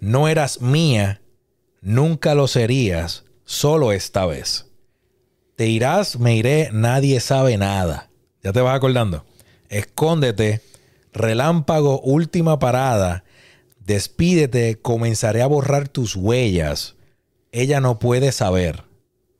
No 0.00 0.28
eras 0.28 0.60
mía, 0.60 1.22
nunca 1.80 2.34
lo 2.34 2.48
serías, 2.48 3.24
solo 3.44 3.92
esta 3.92 4.26
vez. 4.26 4.66
Te 5.56 5.66
irás, 5.66 6.18
me 6.18 6.36
iré, 6.36 6.68
nadie 6.72 7.18
sabe 7.20 7.56
nada. 7.56 8.10
¿Ya 8.42 8.52
te 8.52 8.60
vas 8.60 8.76
acordando? 8.76 9.24
Escóndete, 9.68 10.60
relámpago, 11.12 12.00
última 12.00 12.58
parada. 12.58 13.24
Despídete, 13.86 14.80
comenzaré 14.80 15.42
a 15.42 15.46
borrar 15.46 15.88
tus 15.88 16.16
huellas. 16.16 16.96
Ella 17.52 17.80
no 17.80 18.00
puede 18.00 18.32
saber. 18.32 18.82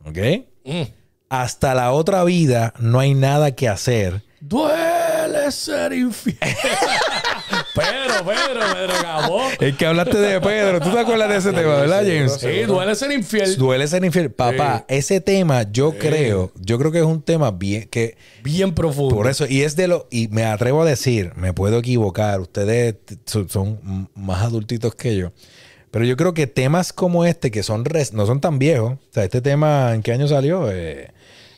¿Ok? 0.05 0.19
Mm. 0.65 0.83
Hasta 1.29 1.75
la 1.75 1.91
otra 1.91 2.23
vida 2.23 2.73
no 2.79 3.01
hay 3.01 3.15
nada 3.15 3.57
que 3.57 3.69
hacer. 3.69 4.23
Duele 4.41 5.51
ser 5.51 5.93
infiel. 5.93 6.39
Pedro, 7.77 8.25
Pedro, 8.25 8.61
Pedro 8.75 8.93
acabó. 8.99 9.41
Es 9.61 9.77
que 9.77 9.87
hablaste 9.87 10.19
de 10.19 10.41
Pedro. 10.41 10.81
¿Tú 10.81 10.91
te 10.91 10.99
acuerdas 10.99 11.29
de 11.29 11.37
ese 11.37 11.53
tema, 11.53 11.77
verdad, 11.77 12.03
James? 12.03 12.33
Sí, 12.41 12.63
duele 12.67 12.95
ser 12.95 13.13
infiel. 13.13 13.57
Duele 13.57 13.87
ser 13.87 14.05
infiel. 14.05 14.31
Papá, 14.31 14.85
ese 14.89 15.21
tema 15.21 15.63
yo 15.71 15.93
creo, 15.99 16.53
yo 16.57 16.79
creo 16.79 16.91
que 16.93 16.99
es 16.99 17.05
un 17.05 17.23
tema 17.23 17.51
bien 17.51 17.89
que 17.89 18.17
Bien 18.43 18.75
profundo. 18.75 19.15
por 19.15 19.29
eso 19.29 19.47
y 19.49 19.63
es 19.63 19.77
de 19.77 19.89
lo 19.89 20.09
y 20.11 20.29
me 20.29 20.45
atrevo 20.45 20.83
a 20.83 20.85
decir, 20.87 21.33
me 21.37 21.53
puedo 21.53 21.79
equivocar, 21.79 22.41
ustedes 22.41 22.97
son, 23.25 24.09
más 24.15 24.43
adultitos 24.43 24.95
que 24.95 25.17
yo. 25.17 25.33
Pero 25.91 26.05
yo 26.05 26.17
creo 26.17 26.35
que 26.35 26.47
temas 26.47 26.93
como 26.93 27.25
este 27.25 27.51
que 27.51 27.63
son 27.63 27.85
res- 27.85 28.13
no 28.13 28.27
son 28.27 28.41
tan 28.41 28.59
viejos, 28.59 28.93
o 28.95 28.99
sea, 29.13 29.25
este 29.25 29.41
tema 29.41 29.95
¿en 29.95 30.03
qué 30.03 30.13
año 30.13 30.29
salió? 30.29 30.71
Eh, 30.71 31.11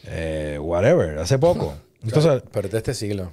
eh, 0.04 0.58
whatever, 0.60 1.18
hace 1.18 1.38
poco. 1.38 1.74
Entonces, 2.02 2.42
Pero 2.52 2.66
es 2.66 2.72
de 2.72 2.78
este 2.78 2.94
siglo. 2.94 3.32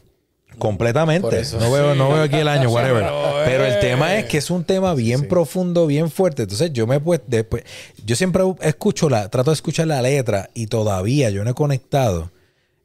Completamente. 0.58 1.40
Eso. 1.40 1.60
No 1.60 1.72
veo, 1.72 1.96
no 1.96 2.10
veo 2.10 2.24
aquí 2.24 2.38
el 2.38 2.48
año, 2.48 2.70
whatever. 2.70 3.04
pero, 3.04 3.46
Pero, 3.46 3.66
el 3.66 3.80
tema 3.80 4.16
es 4.18 4.26
que 4.26 4.38
es 4.38 4.50
un 4.50 4.64
tema 4.64 4.94
bien 4.94 5.28
profundo, 5.28 5.88
bien 5.88 6.10
fuerte. 6.10 6.44
Entonces 6.44 6.72
yo 6.74 6.88
me 6.88 7.00
pues 7.00 7.22
después, 7.28 7.64
yo 8.04 8.16
siempre 8.16 8.44
escucho 8.62 9.10
la, 9.10 9.30
trato 9.30 9.52
de 9.52 9.56
escuchar 9.56 9.88
la 9.88 10.02
letra 10.02 10.50
y 10.54 10.68
todavía 10.68 11.30
yo 11.30 11.44
no 11.44 11.52
he 11.52 11.54
conectado 11.54 12.32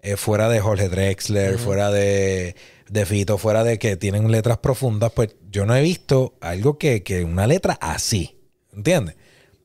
eh, 0.02 0.16
fuera 0.16 0.48
de 0.48 0.60
Jorge 0.60 0.88
Drexler, 0.88 1.58
fuera 1.58 1.90
de, 1.90 2.56
de 2.88 3.06
Fito, 3.06 3.38
fuera 3.38 3.64
de 3.64 3.78
que 3.78 3.96
tienen 3.96 4.30
letras 4.30 4.58
profundas, 4.58 5.12
pues 5.14 5.36
yo 5.50 5.66
no 5.66 5.76
he 5.76 5.82
visto 5.82 6.34
algo 6.40 6.78
que, 6.78 7.02
que 7.02 7.24
una 7.24 7.46
letra 7.46 7.78
así. 7.80 8.36
¿Entiendes? 8.74 9.16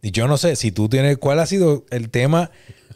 Y 0.02 0.12
yo 0.12 0.28
no 0.28 0.38
sé 0.38 0.56
si 0.56 0.72
tú 0.72 0.90
tienes, 0.90 1.18
¿cuál 1.18 1.40
ha 1.40 1.46
sido 1.46 1.86
el 1.90 2.10
tema 2.10 2.52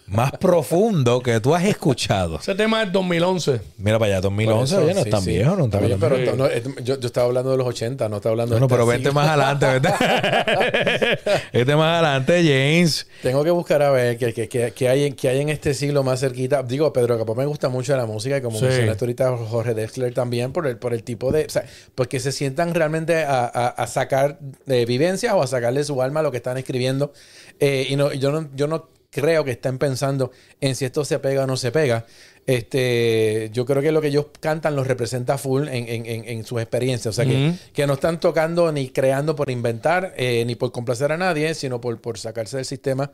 más 0.09 0.31
profundo 0.33 1.21
que 1.21 1.39
tú 1.39 1.53
has 1.55 1.63
escuchado? 1.65 2.37
Ese 2.39 2.55
tema 2.55 2.83
es 2.83 2.91
2011. 2.91 3.61
Mira 3.77 3.99
para 3.99 4.13
allá, 4.13 4.21
2011, 4.21 4.75
Por 4.75 4.83
eso, 4.83 4.85
oye, 4.91 4.99
no 4.99 5.03
sí, 5.03 5.09
tan 5.09 5.21
sí. 5.21 5.29
viejo, 5.31 5.55
no 5.55 5.65
Está 5.65 5.79
bien, 5.79 5.99
bien. 5.99 5.99
pero 5.99 6.35
no, 6.35 6.47
eh, 6.47 6.63
yo, 6.83 6.99
yo 6.99 7.07
estaba 7.07 7.27
hablando 7.27 7.51
de 7.51 7.57
los 7.57 7.67
80, 7.67 8.09
no 8.09 8.17
estaba 8.17 8.31
hablando 8.33 8.55
Bueno, 8.55 8.67
de 8.67 8.71
pero 8.73 8.91
este 8.91 8.97
vete 9.03 9.13
más 9.13 9.27
adelante, 9.27 9.65
vete. 9.67 9.89
vete 11.53 11.75
más 11.75 11.93
adelante, 12.01 12.33
James. 12.43 13.07
Tengo 13.21 13.43
que 13.43 13.51
buscar 13.51 13.81
a 13.81 13.91
ver 13.91 14.17
qué, 14.17 14.33
qué- 14.33 14.47
qué- 14.49 14.73
qué 14.75 14.89
hay, 14.89 15.03
en- 15.05 15.13
qué 15.15 15.29
hay 15.29 15.41
en 15.41 15.49
este 15.49 15.73
siglo 15.73 16.03
más 16.03 16.19
cerquita. 16.19 16.63
Digo, 16.63 16.91
Pedro 16.93 17.17
Capó 17.17 17.35
me 17.35 17.45
gusta 17.45 17.69
mucho 17.69 17.95
la 17.95 18.05
música 18.05 18.37
y 18.37 18.41
como 18.41 18.57
Sí. 18.59 18.65
mencionaste 18.65 19.05
ahorita 19.05 19.37
Jorge 19.37 19.73
Dexler 19.73 20.13
también 20.13 20.51
por 20.51 20.67
el, 20.67 20.77
por 20.77 20.93
el 20.93 21.03
tipo 21.03 21.31
de... 21.31 21.45
O 21.45 21.49
sea, 21.49 21.65
porque 21.95 22.19
se 22.19 22.31
sientan 22.31 22.73
realmente 22.73 23.23
a, 23.23 23.45
a- 23.45 23.67
a 23.67 23.87
sacar 23.87 24.39
de 24.65 24.85
vivencias 24.85 25.33
o 25.33 25.41
a 25.41 25.47
sacarle 25.47 25.83
su 25.83 26.01
alma 26.01 26.19
a 26.21 26.23
lo 26.23 26.31
que 26.31 26.37
están 26.37 26.57
escribiendo. 26.57 27.13
Eh, 27.59 27.87
y 27.89 27.95
no, 27.95 28.13
yo, 28.13 28.31
no, 28.31 28.47
yo 28.55 28.67
no 28.67 28.87
creo 29.11 29.43
que 29.43 29.51
estén 29.51 29.77
pensando 29.77 30.31
en 30.61 30.75
si 30.75 30.85
esto 30.85 31.03
se 31.05 31.19
pega 31.19 31.43
o 31.43 31.47
no 31.47 31.57
se 31.57 31.71
pega. 31.71 32.05
Este, 32.45 33.49
yo 33.53 33.63
creo 33.65 33.81
que 33.81 33.91
lo 33.91 34.01
que 34.01 34.07
ellos 34.07 34.27
cantan 34.39 34.75
los 34.75 34.87
representa 34.87 35.37
full 35.37 35.67
en, 35.67 35.87
en, 35.87 36.05
en, 36.07 36.27
en 36.27 36.43
sus 36.43 36.59
experiencias. 36.59 37.13
O 37.13 37.15
sea, 37.15 37.25
que, 37.25 37.53
que 37.73 37.85
no 37.85 37.93
están 37.93 38.19
tocando 38.19 38.71
ni 38.71 38.89
creando 38.89 39.35
por 39.35 39.49
inventar, 39.51 40.13
eh, 40.17 40.43
ni 40.45 40.55
por 40.55 40.71
complacer 40.71 41.11
a 41.11 41.17
nadie, 41.17 41.53
sino 41.53 41.79
por, 41.79 41.99
por 42.01 42.17
sacarse 42.17 42.57
del 42.57 42.65
sistema 42.65 43.11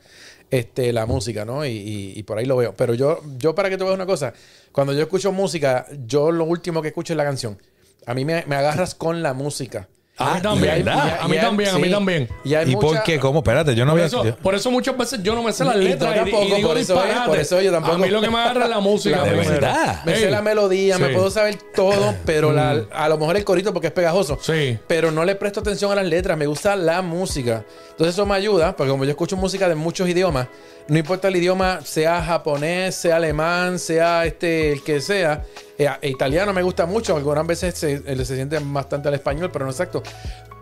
este, 0.52 0.94
la 0.94 1.06
música, 1.06 1.44
¿no? 1.44 1.66
Y, 1.66 1.70
y- 1.72 2.14
y 2.16 2.24
por 2.24 2.38
ahí 2.38 2.46
lo 2.46 2.56
veo. 2.58 2.74
Pero 2.78 2.94
yo, 2.94 3.20
yo 3.38 3.54
para 3.56 3.70
que 3.70 3.78
te 3.78 3.84
veas 3.84 3.96
una 3.96 4.06
cosa, 4.06 4.34
cuando 4.72 4.94
yo 4.94 5.02
escucho 5.02 5.32
música, 5.34 5.86
yo 6.06 6.32
lo 6.32 6.46
último 6.46 6.82
que 6.82 6.90
escucho 6.90 7.12
es 7.14 7.18
la 7.18 7.26
canción. 7.26 7.58
A 8.06 8.14
mí 8.14 8.24
me, 8.24 8.46
me 8.48 8.56
agarras 8.56 8.96
con 8.96 9.22
la 9.22 9.34
música. 9.34 9.90
A 10.18 10.36
mí 10.36 10.42
también. 10.42 10.88
A 10.88 11.28
mí 11.28 11.38
también, 11.38 11.70
a 11.76 11.78
mí 11.78 11.92
también. 11.92 12.30
Y 12.46 12.56
¿Y 12.56 12.76
por 12.78 13.04
qué? 13.04 13.20
¿Cómo? 13.20 13.40
Espérate, 13.40 13.76
yo 13.76 13.84
no 13.84 13.92
Por 13.92 14.00
había... 14.02 14.08
eso, 14.08 14.38
por 14.42 14.56
eso 14.56 14.72
muchas 14.72 14.98
veces 14.98 15.22
yo 15.22 15.36
no 15.36 15.44
me 15.44 15.52
sé 15.52 15.66
las 15.66 15.76
letras 15.76 16.14
y, 16.16 16.20
tampoco, 16.20 16.44
y 16.46 16.52
digo 16.56 16.70
por 16.70 16.78
eso 16.78 17.04
es, 17.06 17.18
por 17.28 17.38
eso 17.38 17.62
yo 17.62 17.72
tampoco. 17.72 17.96
A 17.96 17.98
mí 17.98 18.08
lo 18.10 18.22
que 18.22 18.30
me 18.30 18.38
agarra 18.38 18.64
es 18.64 18.70
la 18.70 18.80
música. 18.80 19.18
La 19.18 19.24
verdad. 19.34 20.06
Me 20.06 20.16
sé 20.16 20.30
la 20.32 20.42
melodía, 20.42 20.98
me 20.98 21.10
puedo 21.10 21.30
saber 21.30 21.58
todo, 21.76 22.16
pero 22.26 22.54
la- 22.54 22.84
a 22.94 23.10
lo 23.10 23.18
mejor 23.18 23.36
el 23.36 23.44
corito 23.44 23.74
porque 23.74 23.88
es 23.88 23.94
pegajoso. 23.94 24.40
Sí. 24.42 24.78
Pero 24.88 25.12
no 25.12 25.26
le 25.26 25.36
presto 25.36 25.60
atención 25.60 25.92
a 25.92 25.96
las 25.96 26.06
letras, 26.06 26.38
me 26.38 26.48
gusta 26.48 26.76
la 26.78 27.02
música. 27.02 27.66
Entonces 27.92 28.16
eso 28.16 28.26
me 28.26 28.36
ayuda, 28.36 28.76
porque 28.76 28.92
como 28.92 29.04
yo 29.04 29.12
escucho 29.12 29.36
música 29.36 29.68
de 29.68 29.76
muchos 29.76 30.08
idiomas, 30.08 30.48
no 30.88 30.98
importa 30.98 31.28
el 31.30 31.36
idioma, 31.36 31.80
sea 31.84 32.22
japonés, 32.24 32.96
sea 32.96 33.16
alemán, 33.18 33.80
sea 33.80 34.26
este 34.26 34.72
el 34.72 34.84
que 34.84 35.02
sea. 35.02 35.44
Eh, 35.78 35.90
e 36.02 36.10
italiano 36.10 36.54
me 36.54 36.64
gusta 36.64 36.86
mucho, 36.86 37.16
algunas 37.16 37.46
veces 37.46 37.76
se, 37.76 38.02
eh, 38.06 38.26
se 38.26 38.36
siente 38.36 38.58
bastante 38.62 39.08
al 39.10 39.14
español, 39.14 39.50
pero 39.52 39.66
no 39.66 39.72
exacto. 39.72 40.02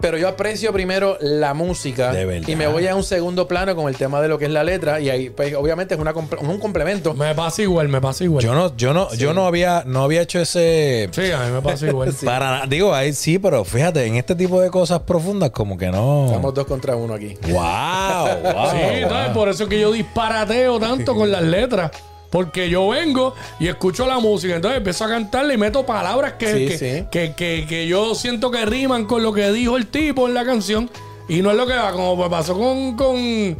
Pero 0.01 0.17
yo 0.17 0.27
aprecio 0.27 0.73
primero 0.73 1.17
la 1.21 1.53
música 1.53 2.11
De 2.11 2.25
verdad. 2.25 2.49
y 2.49 2.55
me 2.55 2.67
voy 2.67 2.87
a 2.87 2.95
un 2.95 3.03
segundo 3.03 3.47
plano 3.47 3.73
con 3.75 3.87
el 3.87 3.95
tema 3.95 4.21
de 4.21 4.27
lo 4.27 4.37
que 4.37 4.45
es 4.45 4.51
la 4.51 4.63
letra 4.63 4.99
y 4.99 5.09
ahí 5.09 5.29
pues 5.29 5.53
obviamente 5.55 5.93
es 5.93 5.99
una 5.99 6.13
un 6.13 6.59
complemento. 6.59 7.13
Me 7.13 7.33
pasa 7.33 7.61
igual, 7.61 7.87
me 7.87 8.01
pasa 8.01 8.23
igual. 8.23 8.43
Yo 8.43 8.53
no, 8.53 8.75
yo 8.75 8.93
no, 8.93 9.13
yo 9.13 9.33
no 9.33 9.45
había, 9.45 9.83
no 9.85 10.03
había 10.03 10.21
hecho 10.21 10.41
ese... 10.41 11.09
Sí, 11.11 11.31
a 11.31 11.45
mí 11.45 11.51
me 11.51 11.61
pasa 11.61 11.87
igual. 11.87 12.13
Para 12.25 12.51
nada. 12.51 12.65
Digo, 12.67 12.93
ahí 12.93 13.13
sí, 13.13 13.39
pero 13.39 13.63
fíjate, 13.63 14.05
en 14.05 14.15
este 14.15 14.35
tipo 14.35 14.59
de 14.59 14.69
cosas 14.69 14.99
profundas 15.01 15.51
como 15.51 15.77
que 15.77 15.89
no... 15.89 16.25
Estamos 16.25 16.53
dos 16.53 16.65
contra 16.65 16.95
uno 16.95 17.13
aquí. 17.13 17.37
Wow, 17.43 17.53
wow. 18.43 18.71
Sí, 18.71 19.03
wow. 19.03 19.33
por 19.33 19.47
eso 19.47 19.63
es 19.63 19.69
que 19.69 19.79
yo 19.79 19.91
disparateo 19.91 20.79
tanto 20.79 21.15
con 21.15 21.31
las 21.31 21.43
letras. 21.43 21.91
Porque 22.33 22.67
yo 22.67 22.89
vengo 22.89 23.35
y 23.59 23.67
escucho 23.67 24.07
la 24.07 24.17
música, 24.17 24.55
entonces 24.55 24.79
empiezo 24.79 25.05
a 25.05 25.09
cantarle 25.09 25.53
y 25.53 25.57
meto 25.57 25.85
palabras 25.85 26.33
que, 26.33 26.47
Sí, 26.51 26.65
que, 26.67 26.77
sí. 26.79 27.05
que, 27.11 27.33
que- 27.35 27.65
que 27.69 27.85
yo 27.87 28.15
siento 28.15 28.49
que 28.49 28.65
riman 28.65 29.05
con 29.05 29.21
lo 29.21 29.31
que 29.33 29.51
dijo 29.51 29.77
el 29.77 29.85
tipo 29.85 30.27
en 30.27 30.33
la 30.33 30.43
canción. 30.43 30.89
Y 31.29 31.43
no 31.43 31.51
es 31.51 31.57
lo 31.57 31.67
que 31.67 31.75
va, 31.75 31.91
como 31.91 32.27
pasó 32.31 32.57
con, 32.57 32.95
con, 32.97 33.55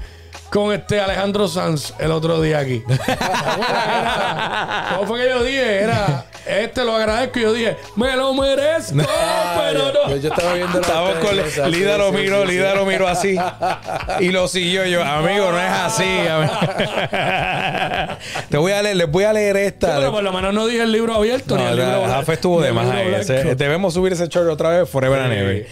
con 0.50 0.74
este 0.74 1.00
Alejandro 1.00 1.48
Sanz 1.48 1.94
el 2.00 2.10
otro 2.12 2.42
día 2.42 2.58
aquí. 2.60 2.82
¿Cómo 4.96 5.08
fue 5.08 5.22
que 5.22 5.30
yo 5.30 5.44
dije? 5.44 5.82
Era, 5.84 6.26
este 6.46 6.84
lo 6.86 6.96
agradezco 6.96 7.40
y 7.40 7.42
yo 7.44 7.54
dije, 7.54 7.78
me 7.96 8.16
lo 8.16 8.34
merezco, 8.34 8.98
pero 9.58 9.92
no. 9.94 10.10
Yo, 10.10 10.18
yo 10.18 10.30
estaba 10.30 10.54
viendo 10.54 10.80
la 10.80 10.86
Estamos 10.88 11.16
con 11.16 11.36
Lida 11.72 11.94
sí, 11.94 11.98
lo 12.00 12.12
miró, 12.12 12.42
sí, 12.42 12.48
sí. 12.48 12.52
Lida 12.54 12.76
lo 12.76 12.86
miró 12.86 13.08
así. 13.08 13.38
Y 14.20 14.30
lo 14.30 14.48
siguió 14.48 14.86
yo. 14.86 15.04
Amigo, 15.04 15.52
no 15.52 15.60
es 15.60 15.72
así. 15.72 16.04
Te 18.50 18.58
voy 18.58 18.72
a 18.72 18.82
leer, 18.82 18.96
les 18.98 19.10
voy 19.12 19.24
a 19.24 19.34
leer 19.34 19.56
Sí, 19.56 19.62
esta. 19.64 19.96
pero 19.98 20.12
por 20.12 20.24
lo 20.24 20.32
menos 20.34 20.54
no 20.54 20.66
dije 20.68 20.84
el 20.84 20.92
libro 20.92 21.14
abierto 21.14 21.56
ni 21.58 21.64
No, 21.64 21.70
el 21.70 21.76
libro 21.78 22.02
la-. 22.02 22.08
Jafe 22.16 22.34
estuvo 22.34 22.58
ni 22.58 22.64
de 22.64 22.68
el 22.70 22.74
más 22.74 22.86
libro 22.86 23.16
ahí. 23.16 23.22
Ese- 23.22 23.56
Debemos 23.56 23.94
subir 23.94 24.14
ese 24.14 24.28
short 24.28 24.50
otra 24.50 24.70
vez, 24.70 24.90
Forever 24.90 25.20
and. 25.20 25.34
Ever. 25.34 25.56
Eh, 25.58 25.68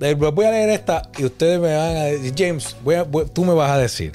Les 0.00 0.16
voy 0.18 0.46
a 0.46 0.50
leer 0.50 0.70
esta 0.70 1.02
y 1.18 1.24
ustedes 1.24 1.58
me 1.60 1.74
van 1.76 1.96
a 1.96 2.02
decir, 2.04 2.34
James, 2.36 2.76
voy 2.82 2.94
a- 2.96 3.02
voy- 3.04 3.26
tú 3.32 3.44
me 3.44 3.54
vas 3.54 3.70
a 3.70 3.78
decir. 3.78 4.12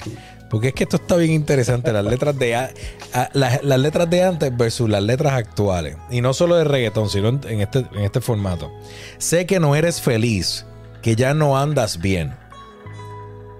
Porque 0.50 0.68
es 0.68 0.74
que 0.74 0.82
esto 0.84 0.96
está 0.96 1.16
bien 1.16 1.30
interesante, 1.30 1.92
las 1.92 2.04
letras 2.04 2.36
de 2.38 2.56
a- 2.56 2.70
a- 3.14 3.28
las, 3.34 3.62
las 3.62 3.78
letras 3.78 4.10
de 4.10 4.24
antes 4.24 4.56
versus 4.56 4.90
las 4.90 5.02
letras 5.02 5.34
actuales. 5.34 5.96
Y 6.10 6.20
no 6.20 6.34
solo 6.34 6.56
de 6.56 6.64
reggaetón, 6.64 7.08
sino 7.08 7.28
en, 7.28 7.40
en 7.48 7.60
este, 7.60 7.78
en 7.92 8.00
este 8.00 8.20
formato. 8.20 8.72
Sé 9.18 9.46
que 9.46 9.60
no 9.60 9.76
eres 9.76 10.00
feliz, 10.00 10.66
que 11.02 11.14
ya 11.14 11.32
no 11.34 11.56
andas 11.56 12.00
bien, 12.00 12.34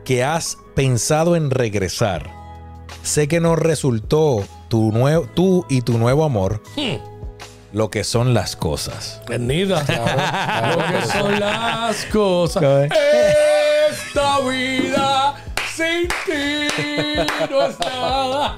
que 0.05 0.25
has 0.25 0.59
pensado 0.75 1.37
en 1.37 1.51
regresar. 1.51 2.29
Sé 3.03 3.29
que 3.29 3.41
no 3.41 3.55
resultó 3.57 4.45
tu 4.69 4.91
nuevo, 4.93 5.27
tú 5.35 5.65
y 5.69 5.83
tu 5.83 5.97
nuevo 5.99 6.25
amor 6.25 6.61
lo 7.73 7.89
que 7.89 8.03
son 8.03 8.35
las 8.35 8.57
cosas. 8.57 9.23
Bendita. 9.29 9.79
Lo 10.77 10.85
que 11.01 11.07
son 11.07 11.39
las 11.39 12.05
cosas. 12.07 12.91
Esta 13.91 14.41
vida 14.41 15.35
sin 15.81 16.09
ti 16.27 16.67
no 17.51 17.63
es 17.67 17.81
nada. 17.81 18.57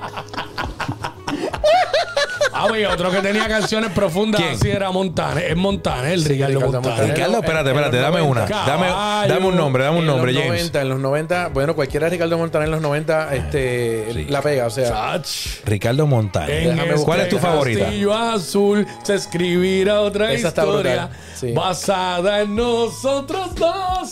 Ah, 2.55 2.67
oye, 2.67 2.87
otro 2.87 3.11
que 3.11 3.21
tenía 3.21 3.49
canciones 3.49 3.91
profundas 3.93 4.41
¿Quién? 4.41 4.55
así 4.55 4.71
era 4.71 4.91
Montaner. 4.91 5.51
Es 5.51 5.57
Montaner, 5.57 6.13
el 6.13 6.25
Ricardo 6.25 6.55
Ricardo 6.61 6.81
Montaner. 6.83 7.15
Ricardo, 7.15 7.39
espérate, 7.39 7.71
espérate, 7.71 7.97
dame 7.97 8.21
una. 8.21 8.41
90. 8.47 8.67
Dame, 8.67 8.87
dame 9.29 9.47
un 9.47 9.57
nombre, 9.57 9.85
dame 9.85 9.97
un 9.97 10.03
En 10.05 10.07
nombre, 10.09 10.33
los 10.33 10.43
James. 10.43 10.59
90, 10.61 10.83
en 10.83 10.89
los 10.91 11.01
90, 11.01 11.49
bueno, 11.49 11.75
cualquiera 11.75 12.07
de 12.07 12.11
Ricardo 12.11 12.37
Montaner 12.39 12.67
en 12.67 12.73
los 12.73 12.83
90 12.83 13.35
este, 13.35 14.07
Sí. 14.13 14.25
la 14.27 14.43
pega, 14.43 14.67
o 14.67 14.71
sea, 14.71 14.89
Chach. 14.91 15.65
Ricardo 15.65 16.07
Montaner. 16.07 16.97
¿Cuál 17.05 17.21
es 17.21 17.29
tu 17.31 17.37
este 17.37 17.49
favorita? 17.49 17.85
Castillo 17.85 18.13
azul 18.15 18.87
se 19.03 19.15
escribirá 19.15 20.01
otra 20.01 20.33
Esa 20.33 20.49
está 20.49 20.63
historia 20.65 21.09
sí. 21.35 21.53
basada 21.53 22.43
en 22.43 22.55
nosotros 22.55 23.55
dos. 23.55 24.11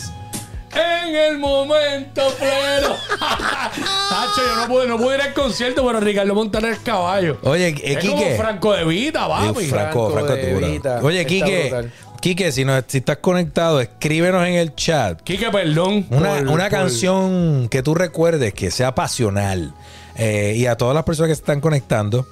En 0.73 1.15
el 1.15 1.37
momento 1.37 2.21
pleno. 2.39 2.95
Tacho, 3.19 4.41
yo 4.45 4.55
no 4.55 4.67
pude, 4.67 4.87
no 4.87 4.97
pude 4.97 5.15
ir 5.15 5.21
al 5.21 5.33
concierto, 5.33 5.85
pero 5.85 5.99
Ricardo 5.99 6.33
Montaner 6.33 6.71
es 6.71 6.79
caballo. 6.79 7.37
Oye, 7.43 7.69
eh, 7.69 7.81
es 7.83 8.05
como 8.05 8.17
Quique. 8.17 8.35
Franco 8.35 8.73
de 8.73 8.85
Vita, 8.85 9.27
papi. 9.27 9.65
Franco, 9.65 10.09
Franco 10.11 10.11
Franco 10.11 10.33
de 10.35 10.53
dura. 10.53 10.67
Vita. 10.67 10.99
Oye, 11.01 11.19
Está 11.21 11.29
Quique, 11.29 11.61
brutal. 11.69 11.91
Quique, 12.21 12.51
si, 12.51 12.65
no, 12.65 12.81
si 12.87 12.99
estás 12.99 13.17
conectado, 13.17 13.81
escríbenos 13.81 14.45
en 14.47 14.53
el 14.53 14.75
chat 14.75 15.19
Quique, 15.23 15.49
perdón. 15.49 16.05
una, 16.11 16.29
por- 16.35 16.47
una 16.47 16.63
por- 16.69 16.69
canción 16.69 17.67
que 17.69 17.81
tú 17.83 17.95
recuerdes 17.95 18.53
que 18.53 18.71
sea 18.71 18.93
pasional. 18.95 19.73
Eh, 20.17 20.53
y 20.57 20.65
a 20.67 20.75
todas 20.75 20.93
las 20.93 21.03
personas 21.03 21.29
que 21.29 21.35
se 21.35 21.41
están 21.41 21.61
conectando. 21.61 22.27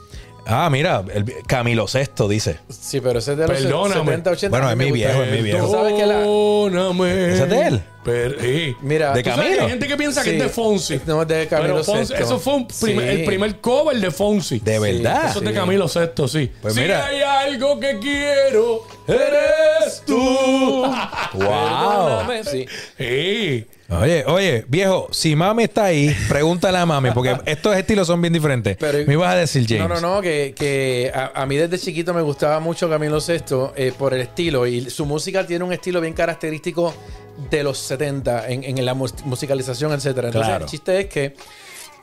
Ah, 0.51 0.69
mira, 0.71 1.03
el- 1.13 1.25
Camilo 1.47 1.87
Sexto 1.87 2.27
dice. 2.27 2.57
sí, 2.69 2.99
pero 3.01 3.19
ese 3.19 3.33
es 3.33 3.37
de 3.37 3.47
los 3.47 3.57
Perdóname. 3.61 4.11
70, 4.11 4.31
80. 4.31 4.49
Bueno, 4.57 4.71
es 4.71 4.77
mi 4.77 4.91
viejo, 4.91 5.23
es 5.23 5.31
mi 5.31 5.41
viejo. 5.43 5.71
Sabes 5.71 5.93
que 5.93 6.05
la... 6.05 6.15
Perdóname. 6.15 7.33
¿Ese 7.33 7.43
es 7.43 7.49
de 7.49 7.67
él? 7.67 7.83
Per- 8.03 8.37
sí. 8.41 8.75
Mira, 8.81 9.13
De 9.13 9.21
Tú 9.23 9.29
sabes 9.29 9.43
que 9.43 9.47
Camilo. 9.49 9.63
hay 9.65 9.69
gente 9.71 9.87
que 9.87 9.97
piensa 9.97 10.23
que 10.23 10.29
Sí. 10.31 10.35
es 10.37 10.43
de 10.43 10.49
Fonsi. 10.49 11.01
No, 11.05 11.21
es 11.21 11.27
de 11.27 11.47
Camilo 11.47 11.81
Pero 11.81 11.85
Fonsi- 11.85 12.05
Sesto. 12.07 12.23
eso 12.23 12.39
fue 12.39 12.55
un 12.55 12.67
primer- 12.67 13.13
Sí. 13.13 13.19
el 13.19 13.25
primer 13.25 13.59
cover 13.59 13.97
de 13.97 14.09
Fonsi. 14.11 14.59
De 14.59 14.79
verdad. 14.79 15.29
Eso 15.29 15.39
es 15.39 15.45
de. 15.45 15.53
Camilo 15.53 15.87
Sexto, 15.87 16.27
sí. 16.27 16.49
Pues 16.61 16.73
si 16.73 16.79
mira. 16.81 17.05
hay 17.05 17.21
algo 17.21 17.79
que 17.79 17.99
quiero, 17.99 18.87
eres 19.07 20.01
tú. 20.05 20.85
¡Wow! 21.33 22.19
Sí. 22.49 22.65
Sí. 22.97 23.65
Oye, 23.91 24.23
oye, 24.27 24.65
viejo, 24.67 25.07
si 25.11 25.35
mami 25.35 25.63
está 25.63 25.85
ahí, 25.85 26.15
pregúntale 26.27 26.77
a 26.77 26.85
mami, 26.85 27.09
porque 27.11 27.35
estos 27.45 27.75
estilos 27.75 28.05
son 28.07 28.21
bien 28.21 28.31
diferentes. 28.33 28.77
Pero- 28.77 28.99
me 29.07 29.13
ibas 29.13 29.33
a 29.33 29.35
decir, 29.35 29.65
James. 29.67 29.87
No, 29.89 29.99
no, 29.99 29.99
no, 30.15 30.21
que, 30.21 30.53
que 30.55 31.11
a, 31.13 31.31
a 31.41 31.45
mí 31.47 31.55
desde 31.57 31.79
chiquito 31.79 32.13
me 32.13 32.21
gustaba 32.21 32.59
mucho 32.59 32.87
Camilo 32.87 33.19
Sesto 33.19 33.73
eh, 33.75 33.91
por 33.97 34.13
el 34.13 34.21
estilo 34.21 34.67
y 34.67 34.89
su 34.91 35.05
música 35.07 35.47
tiene 35.47 35.65
un 35.65 35.73
estilo 35.73 36.01
bien 36.01 36.13
característico 36.13 36.93
de 37.49 37.63
los 37.63 37.79
70 37.79 38.49
en, 38.49 38.63
en 38.63 38.85
la 38.85 38.93
mus- 38.93 39.23
musicalización, 39.25 39.91
etcétera. 39.93 40.27
Entonces, 40.27 40.49
Claro. 40.49 40.65
el 40.65 40.69
chiste 40.71 40.99
es 40.99 41.05
que 41.07 41.35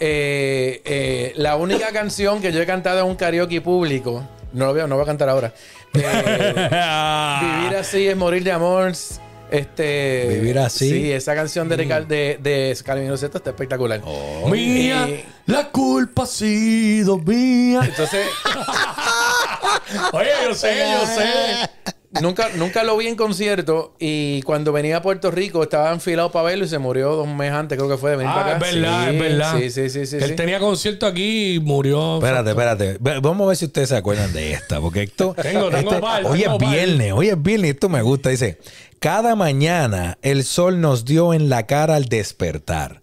eh, 0.00 0.82
eh, 0.84 1.32
la 1.36 1.54
única 1.56 1.92
canción 1.92 2.40
que 2.42 2.52
yo 2.52 2.60
he 2.60 2.66
cantado 2.66 2.98
en 3.00 3.06
un 3.06 3.14
karaoke 3.14 3.60
público, 3.60 4.26
no 4.52 4.66
lo 4.66 4.74
veo, 4.74 4.86
no 4.88 4.96
voy 4.96 5.04
a 5.04 5.06
cantar 5.06 5.28
ahora. 5.28 5.52
Vivir 5.94 7.76
así 7.78 8.08
es 8.08 8.16
morir 8.16 8.42
de 8.42 8.52
amor. 8.52 8.92
Este, 9.50 10.26
Vivir 10.40 10.58
así. 10.58 10.90
Sí, 10.90 11.12
esa 11.12 11.34
canción 11.34 11.68
de, 11.68 11.76
Rical- 11.76 12.06
de, 12.06 12.38
de 12.42 12.76
Camilo 12.84 13.16
Sesto 13.16 13.38
está 13.38 13.50
espectacular. 13.50 14.00
Mía, 14.50 15.08
Y- 15.08 15.24
la 15.46 15.68
culpa 15.70 16.24
ha 16.24 16.26
sido 16.26 17.18
mía. 17.18 17.80
Entonces, 17.84 18.26
Oye, 20.12 20.30
yo 20.44 20.54
sé, 20.54 20.76
yo 21.00 21.06
sé. 21.06 21.92
Nunca, 22.22 22.48
nunca 22.56 22.82
lo 22.84 22.96
vi 22.96 23.06
en 23.08 23.16
concierto 23.16 23.94
y 23.98 24.42
cuando 24.42 24.72
venía 24.72 24.98
a 24.98 25.02
Puerto 25.02 25.30
Rico 25.30 25.62
estaba 25.62 25.92
enfilado 25.92 26.30
para 26.32 26.44
verlo 26.46 26.64
y 26.64 26.68
se 26.68 26.78
murió 26.78 27.14
dos 27.14 27.28
meses 27.28 27.54
antes, 27.54 27.76
creo 27.78 27.88
que 27.90 27.96
fue 27.96 28.10
de 28.12 28.16
venir 28.16 28.32
Ah, 28.34 28.36
para 28.40 28.50
es 28.50 28.56
acá. 28.56 28.66
verdad, 28.72 29.02
Sí, 29.08 29.14
es 29.14 29.20
verdad. 29.20 29.56
Sí, 29.58 29.70
sí, 29.70 29.90
sí, 29.90 30.06
sí. 30.06 30.16
Él 30.16 30.30
sí. 30.30 30.36
tenía 30.36 30.58
concierto 30.58 31.06
aquí 31.06 31.54
y 31.54 31.60
murió. 31.60 32.16
Espérate, 32.18 32.50
espérate. 32.50 32.98
Vamos 33.00 33.44
a 33.44 33.48
ver 33.48 33.56
si 33.56 33.64
ustedes 33.66 33.88
se 33.88 33.96
acuerdan 33.96 34.32
de 34.32 34.52
esta, 34.52 34.80
porque 34.80 35.02
esto. 35.02 35.34
Tengo- 35.42 35.70
tengo 35.70 35.90
este- 35.90 36.00
par, 36.02 36.24
hoy 36.26 36.40
tengo 36.42 36.58
es 36.60 36.70
viernes, 36.70 37.12
hoy 37.12 37.28
es 37.28 37.42
viernes, 37.42 37.70
esto 37.72 37.88
me 37.88 38.02
gusta. 38.02 38.30
Dice: 38.30 38.58
Cada 38.98 39.34
mañana 39.36 40.18
el 40.22 40.44
sol 40.44 40.80
nos 40.80 41.04
dio 41.04 41.34
en 41.34 41.48
la 41.48 41.66
cara 41.66 41.96
al 41.96 42.06
despertar. 42.06 43.02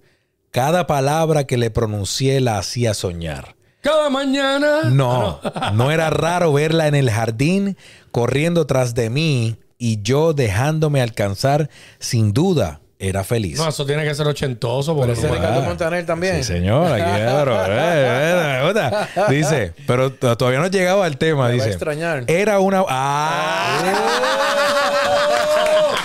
Cada 0.52 0.86
palabra 0.86 1.46
que 1.46 1.58
le 1.58 1.72
pronuncié 1.72 2.40
la 2.42 2.60
hacía 2.60 2.94
soñar. 2.94 3.56
Cada 3.82 4.10
mañana. 4.10 4.84
No, 4.86 5.42
no 5.74 5.92
era 5.92 6.10
raro 6.10 6.54
verla 6.54 6.88
en 6.88 6.96
el 6.96 7.10
jardín 7.10 7.76
corriendo 8.14 8.66
tras 8.66 8.96
de 8.96 9.10
mí 9.10 9.58
y 9.78 10.02
yo 10.02 10.32
dejándome 10.32 11.02
alcanzar. 11.02 11.70
Sin 12.00 12.32
duda, 12.32 12.80
era 13.00 13.26
feliz. 13.26 13.58
No, 13.58 13.68
eso 13.68 13.86
tiene 13.86 14.06
que 14.06 14.16
ser 14.16 14.26
ochentoso. 14.28 14.96
Porque 14.96 15.12
Ese 15.12 15.28
Ricardo. 15.28 15.62
Montaner 15.64 16.06
también. 16.06 16.38
Sí, 16.38 16.44
señor, 16.54 16.90
aquí 16.90 17.02
claro. 17.02 17.58
Eh, 17.68 17.68
eh, 17.70 18.62
gusta. 18.64 19.10
Dice, 19.30 19.74
pero 19.86 20.14
todavía 20.14 20.60
no 20.60 20.68
he 20.68 20.70
llegado 20.70 21.04
al 21.04 21.18
tema. 21.18 21.48
Me 21.48 21.48
va 21.48 21.50
a 21.50 21.52
dice, 21.52 21.70
extrañar. 21.70 22.24
Era 22.28 22.60
una. 22.60 22.86
¡Ah! 22.88 24.70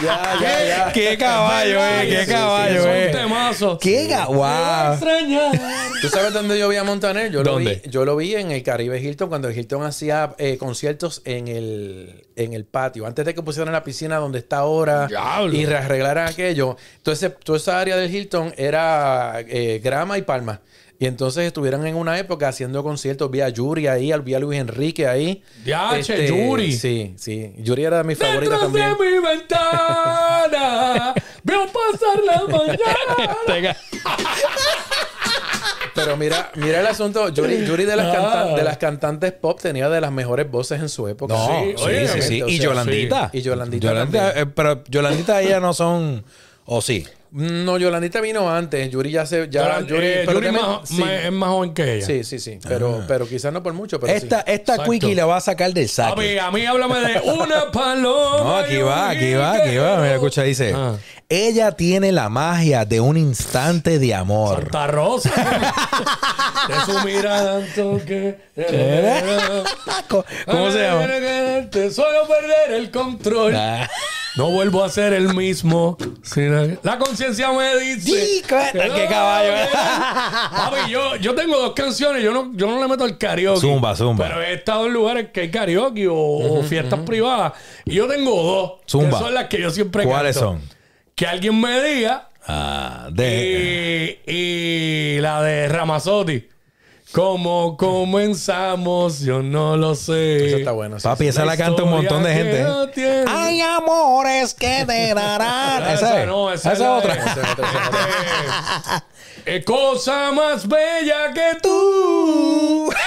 Ya, 0.03 0.39
ya, 0.41 0.65
ya. 0.65 0.93
¡Qué 0.93 1.19
caballo, 1.19 1.79
eh! 1.85 2.09
¡Qué 2.09 2.27
caballo, 2.33 2.87
eh! 2.95 3.11
¡Qué 3.13 3.19
Me 4.29 4.37
va 4.39 4.79
a 4.79 4.87
¡Wow! 4.87 4.93
extrañar. 4.93 5.59
¿Tú 6.01 6.09
sabes 6.09 6.33
dónde 6.33 6.57
yo 6.59 6.69
vi 6.69 6.77
a 6.77 6.85
Montaner? 6.85 7.33
Yo 7.33 7.43
¿Dónde? 7.43 7.65
Lo 7.75 7.81
vi, 7.83 7.91
yo 7.91 8.05
lo 8.05 8.17
vi 8.17 8.35
en 8.37 8.53
el 8.53 8.63
Caribe 8.63 9.01
Hilton 9.01 9.29
cuando 9.29 9.49
el 9.49 9.59
Hilton 9.59 9.83
hacía 9.83 10.35
eh, 10.39 10.57
conciertos 10.57 11.23
en 11.25 11.49
el, 11.49 12.27
en 12.37 12.53
el 12.53 12.65
patio. 12.65 13.07
Antes 13.07 13.25
de 13.25 13.35
que 13.35 13.43
pusieran 13.43 13.73
la 13.73 13.83
piscina 13.83 14.17
donde 14.19 14.39
está 14.39 14.59
ahora 14.59 15.09
Diablo. 15.09 15.53
y 15.55 15.67
rearreglaran 15.67 16.29
aquello. 16.29 16.77
Entonces, 16.99 17.33
toda 17.43 17.59
esa 17.59 17.81
área 17.81 17.97
del 17.97 18.15
Hilton 18.15 18.55
era 18.57 19.41
eh, 19.41 19.81
grama 19.83 20.17
y 20.17 20.23
palma. 20.23 20.61
Y 21.01 21.07
entonces 21.07 21.45
estuvieron 21.47 21.87
en 21.87 21.95
una 21.95 22.19
época 22.19 22.49
haciendo 22.49 22.83
conciertos. 22.83 23.31
Vi 23.31 23.41
a 23.41 23.49
Yuri 23.51 23.87
ahí, 23.87 24.13
vi 24.25 24.35
a 24.35 24.41
Luis 24.41 24.59
Enrique 24.59 25.07
ahí. 25.07 25.43
Este, 25.59 25.65
Diache, 25.65 26.27
Yuri. 26.27 26.73
Sí, 26.73 27.15
sí. 27.17 27.53
Yuri 27.59 27.85
era 27.85 27.99
de 27.99 28.05
mis 28.05 28.19
favoritas 28.19 28.61
Detrás 28.61 28.61
también. 28.63 28.97
de 28.99 29.11
mi 29.21 29.27
ventana 29.27 31.15
veo 31.45 31.67
pasar 31.67 32.25
la 32.25 32.43
mañana. 32.49 33.77
Pero 35.95 36.17
mira, 36.17 36.51
mira 36.55 36.81
el 36.81 36.87
asunto. 36.87 37.29
Yuri, 37.31 37.65
Yuri 37.67 37.85
de, 37.85 37.97
las 37.97 38.07
Ah. 38.07 38.13
cantan- 38.21 38.55
de 38.57 38.63
las 38.65 38.79
cantantes 38.79 39.33
pop 39.33 39.61
tenía 39.61 39.89
de 39.89 40.01
las 40.01 40.13
mejores 40.13 40.49
voces 40.51 40.81
en 40.81 40.89
su 40.89 41.09
época. 41.09 41.35
No, 41.35 41.47
Sí, 41.49 41.75
sí, 41.77 41.85
oye, 41.85 42.09
sí, 42.09 42.23
sí. 42.23 42.43
o 42.43 42.49
Y 42.49 42.59
Yolandita. 42.59 43.31
sí. 43.33 43.39
Y 43.39 43.43
Yolandita 43.43 43.95
también. 43.95 44.25
eh, 44.35 44.47
pero 44.47 44.85
Yolandita, 44.89 45.41
ellas 45.43 45.61
no 45.61 45.73
son. 45.75 46.25
¿O 46.71 46.83
sí? 46.83 47.07
No, 47.31 47.77
Yolandita 47.79 48.21
vino 48.21 48.51
antes. 48.51 48.91
Yuri 48.91 49.11
ya 49.11 49.25
se. 49.27 49.49
Ya, 49.51 49.81
Yuri, 49.81 50.07
eh, 50.07 50.23
pero 50.27 50.35
Yuri 50.41 50.47
también- 50.47 50.66
más- 50.66 50.89
sí, 50.89 50.95
más- 51.01 51.11
es 51.25 51.33
más 51.33 51.49
joven 51.51 51.75
que 51.75 51.95
ella. 51.97 52.07
sí, 52.07 52.25
sí, 52.25 52.39
sí. 52.39 52.59
Pero, 52.66 53.05
pero 53.09 53.27
quizás 53.29 53.53
no 53.53 53.62
por 53.62 53.73
mucho. 53.75 53.99
Pero 54.01 54.12
Esta, 54.14 54.39
sí. 54.41 54.45
esta 54.53 54.85
quickie 54.85 55.14
la 55.14 55.25
va 55.27 55.37
a 55.37 55.41
sacar 55.41 55.73
del. 55.73 55.89
Papi, 55.95 56.39
a 56.39 56.51
mí 56.51 56.64
háblame 56.66 57.01
de 57.01 57.21
una 57.21 57.71
paloma. 57.73 58.39
No, 58.43 58.57
aquí 58.57 58.77
va, 58.79 59.11
aquí 59.11 59.33
va, 59.35 59.53
aquí 59.55 59.77
va. 59.77 59.97
Mira, 59.97 60.14
escucha, 60.14 60.43
dice. 60.43 60.73
Ah. 60.75 60.97
Ella 61.31 61.73
tiene 61.73 62.12
la 62.12 62.29
magia 62.31 62.85
de 62.87 63.01
un 63.01 63.16
instante 63.19 63.99
de 63.99 64.14
amor. 64.14 64.62
Santa 64.62 64.87
Rosa. 64.87 65.31
de 66.69 66.93
su 66.93 67.05
mirada 67.07 67.62
que... 68.07 68.39
¿Cómo 70.47 70.71
se 70.71 70.79
llama? 70.83 71.07
Te 71.71 71.91
solo 71.91 72.27
perder 72.27 72.73
el 72.79 72.91
control. 72.91 73.55
Ah. 73.57 73.89
No 74.39 74.51
vuelvo 74.51 74.84
a 74.84 74.89
ser 74.89 75.12
el 75.12 75.34
mismo. 75.34 75.99
La- 76.82 76.97
conciencia 76.99 77.51
me 77.53 77.76
dice. 77.76 78.01
Sí, 78.26 78.43
cuenta, 78.49 78.72
que 78.72 78.78
qué 78.95 79.05
no, 79.05 79.11
caballo. 79.11 79.53
eh. 79.53 79.68
Papi, 79.72 80.91
yo, 80.91 81.16
yo 81.16 81.34
tengo 81.34 81.59
dos 81.59 81.72
canciones. 81.74 82.22
Yo 82.22 82.32
no, 82.32 82.53
yo 82.55 82.68
no 82.68 82.80
le 82.80 82.89
meto 82.89 83.03
al 83.05 83.18
karaoke. 83.18 83.61
Zumba, 83.61 83.97
zumba. 83.97 84.28
Pero 84.28 84.41
he 84.43 84.55
estado 84.55 84.86
en 84.86 84.93
lugares 84.93 85.28
que 85.32 85.41
hay 85.43 85.51
karaoke 85.51 86.07
o, 86.09 86.14
o 86.16 86.62
fiestas 86.62 87.01
privadas. 87.01 87.53
Y 87.84 87.95
yo 87.95 88.07
tengo 88.07 88.30
dos. 88.43 88.72
Zumba. 88.89 89.18
Que 89.18 89.24
son 89.24 89.34
las 89.34 89.45
que 89.49 89.61
yo 89.61 89.70
siempre 89.70 90.05
¿Cuáles 90.05 90.36
canto. 90.39 90.53
son? 90.53 90.62
Que 91.14 91.26
alguien 91.26 91.61
me 91.61 91.82
diga. 91.82 92.28
Ah, 92.47 93.09
de. 93.12 94.20
Y, 94.24 94.32
y 94.32 95.20
la 95.20 95.43
de 95.43 95.68
Ramazotti. 95.68 96.49
¿Cómo 97.13 97.77
comenzamos? 97.79 99.21
Yo 99.21 99.43
no 99.43 99.77
lo 99.77 99.95
sé. 99.95 100.47
Eso 100.49 100.57
está 100.59 100.73
bueno. 100.73 101.01
sí, 101.01 101.05
Papi, 101.05 101.25
sí. 101.25 101.29
esa 101.29 101.45
la 101.47 101.57
canta 101.57 101.83
un 101.83 101.91
montón 101.91 102.23
de 102.23 102.35
gente. 102.35 102.63
no 102.63 102.89
tiene- 102.91 103.25
Hay 103.27 103.61
amores 103.63 104.53
que 104.55 104.85
te 104.87 105.15
darán. 105.15 105.83
Esa, 105.85 105.95
Esa 105.95 106.21
es. 106.23 106.27
no, 106.27 106.53
esa, 106.53 106.73
Esa 106.73 106.73
es 106.73 106.79
es 106.79 106.85
la 106.85 106.97
otra. 106.97 107.15
de- 107.15 107.41
Eh, 109.47 109.57
eh, 109.57 109.65
cosa 109.65 110.31
más 110.33 110.67
bella 110.69 111.33
que 111.33 111.59
tú. 111.63 112.91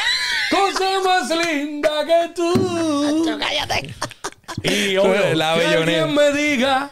Cosa 0.51 0.99
más 1.05 1.29
linda 1.29 1.89
que 2.05 2.29
tú. 2.35 3.23
Y 4.63 4.97
obvio, 4.97 5.33
La 5.33 5.55
que 5.55 5.65
alguien 5.65 6.13
me 6.13 6.31
diga 6.33 6.89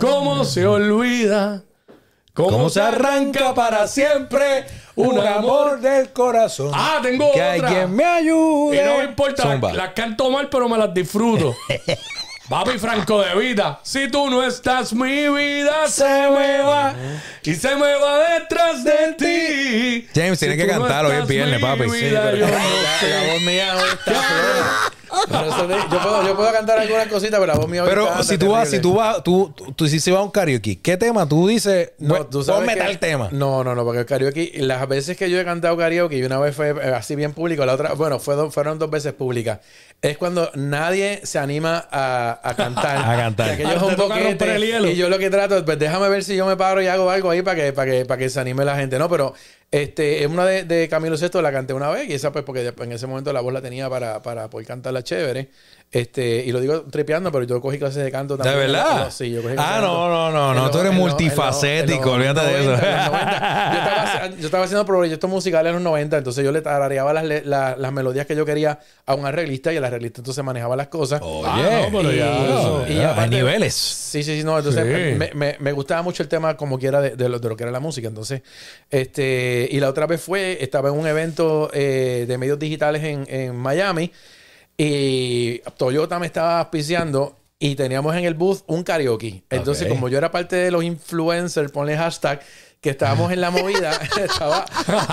cómo 0.00 0.44
se 0.44 0.64
olvida. 0.66 1.62
Cómo, 2.34 2.48
¿Cómo 2.48 2.70
se 2.70 2.80
arranca 2.80 3.54
para 3.54 3.86
siempre 3.86 4.64
un 4.94 5.18
amor 5.18 5.80
del 5.80 6.10
corazón? 6.12 6.70
Ah, 6.72 6.98
tengo 7.02 7.30
que 7.32 7.42
otra. 7.42 7.68
alguien 7.68 7.94
me 7.94 8.02
Y 8.02 8.06
ayude. 8.06 8.84
no 8.86 8.98
me 8.98 9.04
importa, 9.04 9.44
las, 9.54 9.74
las 9.74 9.90
canto 9.92 10.30
mal, 10.30 10.48
pero 10.48 10.66
me 10.68 10.78
las 10.78 10.94
disfruto. 10.94 11.54
Papi 12.48 12.78
Franco 12.78 13.20
de 13.20 13.34
vida. 13.36 13.80
Si 13.82 14.08
tú 14.08 14.28
no 14.28 14.42
estás, 14.42 14.92
mi 14.92 15.28
vida 15.28 15.86
se 15.88 16.04
me 16.04 16.58
va. 16.60 16.94
Y 17.42 17.54
se 17.54 17.76
me 17.76 17.94
va 17.94 18.18
detrás 18.38 18.82
de 18.84 19.12
ti. 19.16 20.08
James, 20.14 20.38
Si 20.38 20.46
tienes 20.46 20.66
que 20.66 20.72
tú 20.72 20.80
no 20.80 21.08
hoy 21.08 21.16
es 21.16 21.26
viernes, 21.26 21.60
papi. 21.60 21.84
Sí, 21.84 22.08
Pero 22.12 22.36
yo 22.36 22.46
la, 22.48 22.58
no 22.58 22.98
sé. 23.00 23.08
la 23.10 23.32
voz 23.32 23.42
mía 23.42 23.74
hoy 23.76 23.88
está. 23.92 24.22
Pero 25.28 25.44
eso 25.44 25.66
te- 25.66 25.74
yo, 25.94 26.00
puedo, 26.02 26.26
yo 26.26 26.36
puedo 26.36 26.52
cantar 26.52 26.78
algunas 26.78 27.06
cositas, 27.08 27.38
pero 27.38 27.46
la 27.52 27.58
voz 27.58 27.68
mía 27.68 27.82
hoy 27.84 27.88
Pero 27.88 28.08
está 28.08 28.22
si 28.24 28.38
tú 28.38 28.50
vas, 28.50 28.68
si 28.70 28.78
tú 28.80 28.94
vas, 28.94 29.22
tú, 29.22 29.52
tú, 29.56 29.72
tú 29.72 29.86
si 29.88 30.00
se 30.00 30.10
va 30.10 30.20
a 30.20 30.22
un 30.22 30.30
karaoke, 30.30 30.80
¿qué 30.80 30.96
tema 30.96 31.28
tú 31.28 31.46
dices? 31.48 31.92
No, 31.98 32.08
"Bueno, 32.10 32.26
tú 32.26 32.42
sabes 32.42 32.60
ponme 32.60 32.74
que- 32.74 32.80
tal 32.80 32.98
tema. 32.98 33.28
No, 33.32 33.62
no, 33.64 33.74
no, 33.74 33.84
porque 33.84 34.00
el 34.00 34.06
karaoke, 34.06 34.52
las 34.56 34.88
veces 34.88 35.16
que 35.16 35.30
yo 35.30 35.38
he 35.38 35.44
cantado 35.44 35.76
karaoke, 35.76 36.16
y 36.16 36.22
una 36.24 36.38
vez 36.38 36.54
fue 36.56 36.70
eh, 36.70 36.94
así 36.94 37.14
bien 37.16 37.32
público, 37.32 37.64
la 37.66 37.74
otra, 37.74 37.92
bueno, 37.94 38.18
fue 38.18 38.34
do- 38.34 38.50
fueron 38.50 38.78
dos 38.78 38.90
veces 38.90 39.12
públicas. 39.12 39.60
Es 40.00 40.18
cuando 40.18 40.50
nadie 40.54 41.20
se 41.24 41.38
anima 41.38 41.86
a, 41.90 42.40
a 42.42 42.54
cantar. 42.56 42.96
A 43.12 43.16
cantar. 43.16 43.46
Que 43.48 43.52
aquello 43.64 43.68
Ah, 43.68 43.72
es 43.74 43.78
te 43.80 43.84
un 43.86 43.96
toca 43.96 44.14
romper 44.14 44.32
boquete. 44.34 44.54
el 44.56 44.62
hielo. 44.64 44.88
Y 44.88 44.96
yo 44.96 45.08
lo 45.08 45.18
que 45.18 45.30
trato 45.30 45.56
es, 45.56 45.62
pues 45.62 45.78
déjame 45.78 46.08
ver 46.08 46.24
si 46.24 46.34
yo 46.34 46.46
me 46.46 46.56
paro 46.56 46.82
y 46.82 46.86
hago 46.88 47.08
algo 47.10 47.30
ahí 47.30 47.42
para 47.42 47.56
que, 47.56 47.72
para 47.72 47.90
que, 47.90 48.04
para 48.04 48.18
que 48.18 48.28
se 48.28 48.40
anime 48.40 48.64
la 48.64 48.76
gente. 48.76 48.98
No, 48.98 49.08
pero 49.08 49.34
este, 49.72 50.22
es 50.22 50.28
una 50.28 50.44
de, 50.46 50.88
Camilo 50.88 51.16
Sesto, 51.16 51.40
la 51.42 51.50
canté 51.50 51.72
una 51.72 51.88
vez, 51.88 52.08
y 52.08 52.12
esa 52.12 52.30
pues 52.30 52.44
porque 52.44 52.72
en 52.78 52.92
ese 52.92 53.06
momento 53.06 53.32
la 53.32 53.40
voz 53.40 53.54
la 53.54 53.62
tenía 53.62 53.88
para, 53.88 54.22
para 54.22 54.48
poder 54.50 54.66
cantarla 54.66 55.02
chévere. 55.02 55.48
Este, 55.94 56.42
y 56.46 56.52
lo 56.52 56.60
digo 56.60 56.84
tripeando, 56.84 57.30
pero 57.30 57.44
yo 57.44 57.60
cogí 57.60 57.78
clases 57.78 58.02
de 58.02 58.10
canto 58.10 58.38
¿De 58.38 58.44
también. 58.44 58.72
verdad? 58.72 59.10
Sí, 59.10 59.30
yo 59.30 59.42
cogí 59.42 59.52
clases 59.54 59.72
Ah, 59.74 59.76
de 59.76 59.86
no, 59.86 59.92
canto. 59.92 60.08
no, 60.08 60.30
no, 60.32 60.54
no. 60.54 60.62
los- 60.62 60.70
Tú 60.70 60.78
eres 60.78 60.92
multifacético, 60.94 62.12
olvídate 62.12 62.40
de 62.40 62.46
90, 62.64 62.74
eso. 62.74 62.86
en 62.86 62.96
los 62.96 63.10
90. 63.12 63.12
Yo 63.12 63.78
estaba, 63.78 64.26
yo 64.38 64.46
estaba 64.46 64.64
haciendo 64.64 64.86
proyectos 64.86 65.28
musicales 65.28 65.68
en 65.68 65.74
los 65.74 65.82
90, 65.82 66.16
entonces 66.16 66.42
yo 66.42 66.50
le 66.50 66.62
tarareaba 66.62 67.12
las, 67.12 67.24
le- 67.24 67.44
la- 67.44 67.76
las 67.76 67.92
melodías 67.92 68.24
que 68.24 68.34
yo 68.34 68.46
quería 68.46 68.78
a 69.04 69.14
un 69.14 69.26
arreglista 69.26 69.70
y 69.70 69.76
el 69.76 69.84
arreglista 69.84 70.22
entonces 70.22 70.42
manejaba 70.42 70.76
las 70.76 70.88
cosas. 70.88 71.20
Oye, 71.22 71.46
Ah, 71.46 71.88
no, 71.90 71.98
pero 71.98 72.10
ya, 72.10 72.38
y- 72.38 72.44
eso. 72.44 72.84
y 72.88 72.92
Y 72.94 72.98
hay 72.98 73.04
aparte- 73.04 73.36
niveles. 73.36 73.74
Sí, 73.74 74.22
sí, 74.22 74.38
sí, 74.38 74.44
no, 74.44 74.56
entonces 74.56 74.82
Sí. 74.82 75.18
Me, 75.18 75.30
me- 75.34 75.56
me 75.60 75.72
gustaba 75.72 76.00
mucho 76.00 76.22
el 76.22 76.28
tema 76.30 76.56
como 76.56 76.78
quiera 76.78 77.02
de, 77.02 77.16
de 77.16 77.28
lo, 77.28 77.38
de 77.38 77.48
lo 77.50 77.54
que 77.54 77.64
era 77.64 77.70
la 77.70 77.80
música. 77.80 78.08
Entonces, 78.08 78.40
este, 78.90 79.68
y 79.70 79.78
la 79.78 79.90
otra 79.90 80.06
vez 80.06 80.22
fue, 80.22 80.56
estaba 80.64 80.88
en 80.88 80.94
un 80.94 81.06
evento 81.06 81.68
eh, 81.74 82.24
de 82.26 82.38
medios 82.38 82.58
digitales 82.58 83.04
en, 83.04 83.26
en 83.28 83.54
Miami 83.56 84.10
y 84.84 85.62
Toyota 85.76 86.18
me 86.18 86.26
estaba 86.26 86.58
auspiciando 86.58 87.36
y 87.60 87.76
teníamos 87.76 88.16
en 88.16 88.24
el 88.24 88.34
booth 88.34 88.62
un 88.66 88.82
karaoke. 88.82 89.44
Entonces, 89.48 89.86
como 89.86 90.08
yo 90.08 90.18
era 90.18 90.32
parte 90.32 90.56
de 90.56 90.72
los 90.72 90.82
influencers, 90.82 91.70
ponle 91.70 91.96
hashtag, 91.96 92.40
que 92.80 92.90
estábamos 92.90 93.30
en 93.30 93.40
la 93.40 93.50
movida, 93.50 93.92
estaba 94.20 94.64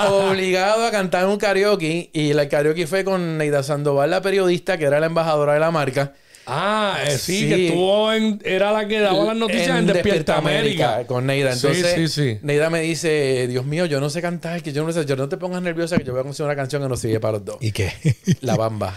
obligado 0.10 0.86
a 0.88 0.90
cantar 0.90 1.28
un 1.28 1.38
karaoke 1.38 2.10
y 2.12 2.32
el 2.32 2.50
karaoke 2.50 2.88
fue 2.88 3.04
con 3.04 3.38
Neida 3.38 3.62
Sandoval, 3.62 4.10
la 4.10 4.24
periodista, 4.24 4.80
que 4.80 4.86
era 4.86 5.00
la 5.00 5.06
embajadora 5.06 5.54
de 5.54 5.60
la 5.60 5.70
marca. 5.70 6.14
Ah, 6.48 6.98
eh, 7.06 7.12
sí, 7.12 7.42
Sí. 7.42 7.48
que 7.48 7.68
estuvo 7.68 8.12
en. 8.12 8.42
Era 8.44 8.72
la 8.72 8.88
que 8.88 9.00
daba 9.00 9.24
las 9.24 9.36
noticias 9.36 9.78
en, 9.78 9.86
Despierta 9.86 10.38
América. 10.38 11.06
con 11.06 11.28
Neida. 11.28 11.54
Entonces, 11.54 11.94
sí, 11.94 12.08
sí. 12.08 12.40
Neida 12.42 12.72
me 12.72 12.82
dice, 12.82 13.48
Dios 13.48 13.66
mío, 13.66 13.86
yo 13.86 14.00
no 14.00 14.10
sé 14.10 14.20
cantar, 14.20 14.64
que 14.64 14.74
yo 14.74 14.84
no 14.84 14.92
sé, 14.92 15.06
yo 15.06 15.16
no 15.16 15.30
te 15.30 15.38
pongas 15.38 15.62
nerviosa, 15.62 15.96
que 15.98 16.04
yo 16.04 16.14
voy 16.14 16.22
a 16.22 16.24
conseguir 16.24 16.48
una 16.48 16.56
canción 16.56 16.82
que 16.82 16.90
nos 16.90 17.00
sigue 17.02 17.20
para 17.20 17.34
los 17.34 17.46
dos. 17.46 17.58
¿Y 17.62 17.72
qué? 17.72 17.94
La 18.42 18.56
Bamba. 18.56 18.96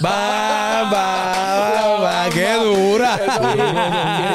Bamba, 0.00 0.90
bamba, 0.92 2.24
qué 2.32 2.52
dura. 2.54 3.18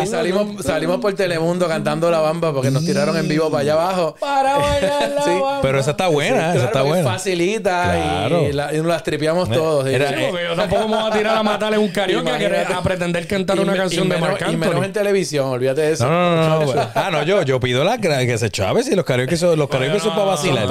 y 0.03 0.07
salimos, 0.07 0.64
salimos 0.66 0.97
por 0.99 1.14
Telemundo 1.14 1.68
cantando 1.68 2.11
La 2.11 2.20
Bamba 2.20 2.51
porque 2.53 2.70
nos 2.70 2.84
tiraron 2.86 3.16
en 3.18 3.28
vivo 3.30 3.49
para 3.49 3.61
allá 3.61 3.74
abajo. 3.74 4.16
Para 4.20 4.57
bailar 4.57 5.09
la 5.11 5.22
Sí. 5.24 5.30
bamba. 5.30 5.59
Pero 5.61 5.80
esa 5.80 5.91
está 5.91 6.07
buena, 6.07 6.38
esa 6.38 6.51
Claro, 6.53 6.66
está 6.66 6.82
buena. 6.82 7.09
Facilita 7.11 7.84
Claro. 7.93 8.43
y, 8.49 8.53
la- 8.53 8.74
y 8.74 8.78
nos 8.78 8.88
las 8.88 9.03
tripeamos 9.03 9.49
todos. 9.49 9.88
Era- 9.88 10.09
Sí, 10.09 10.16
porque 10.30 10.43
yo 10.45 10.55
tampoco 10.55 10.88
me 10.89 10.95
voy 10.97 11.11
a 11.11 11.16
tirar 11.16 11.38
a 11.38 11.43
matarle 11.43 11.78
un 11.78 11.88
karaoke 11.89 12.30
a, 12.76 12.82
pretender 12.82 13.28
cantar 13.28 13.57
Y 13.57 13.59
una 13.61 13.72
me- 13.72 13.78
canción 13.78 14.05
y 14.07 14.09
de 14.09 14.18
Marc 14.18 14.45
Y 14.51 14.57
menos 14.57 14.84
en 14.84 14.91
televisión, 14.93 15.47
olvídate 15.47 15.82
de 15.82 15.91
eso. 15.93 16.05
No, 16.05 16.36
no, 16.36 16.66
no, 16.66 16.74
no. 16.74 16.82
Ah, 16.95 17.09
no, 17.11 17.24
yo, 17.24 17.41
yo 17.43 17.59
pido 17.59 17.84
la 17.84 17.97
que 17.97 18.14
que 18.14 18.38
se 18.38 18.49
chave 18.51 18.84
si 18.84 18.95
los 18.95 19.05
karaoke 19.05 19.36
son, 19.38 19.57
los 19.57 19.70
karaoke 19.70 19.99
son 19.99 20.11
para 20.14 20.26
vacilar. 20.26 20.68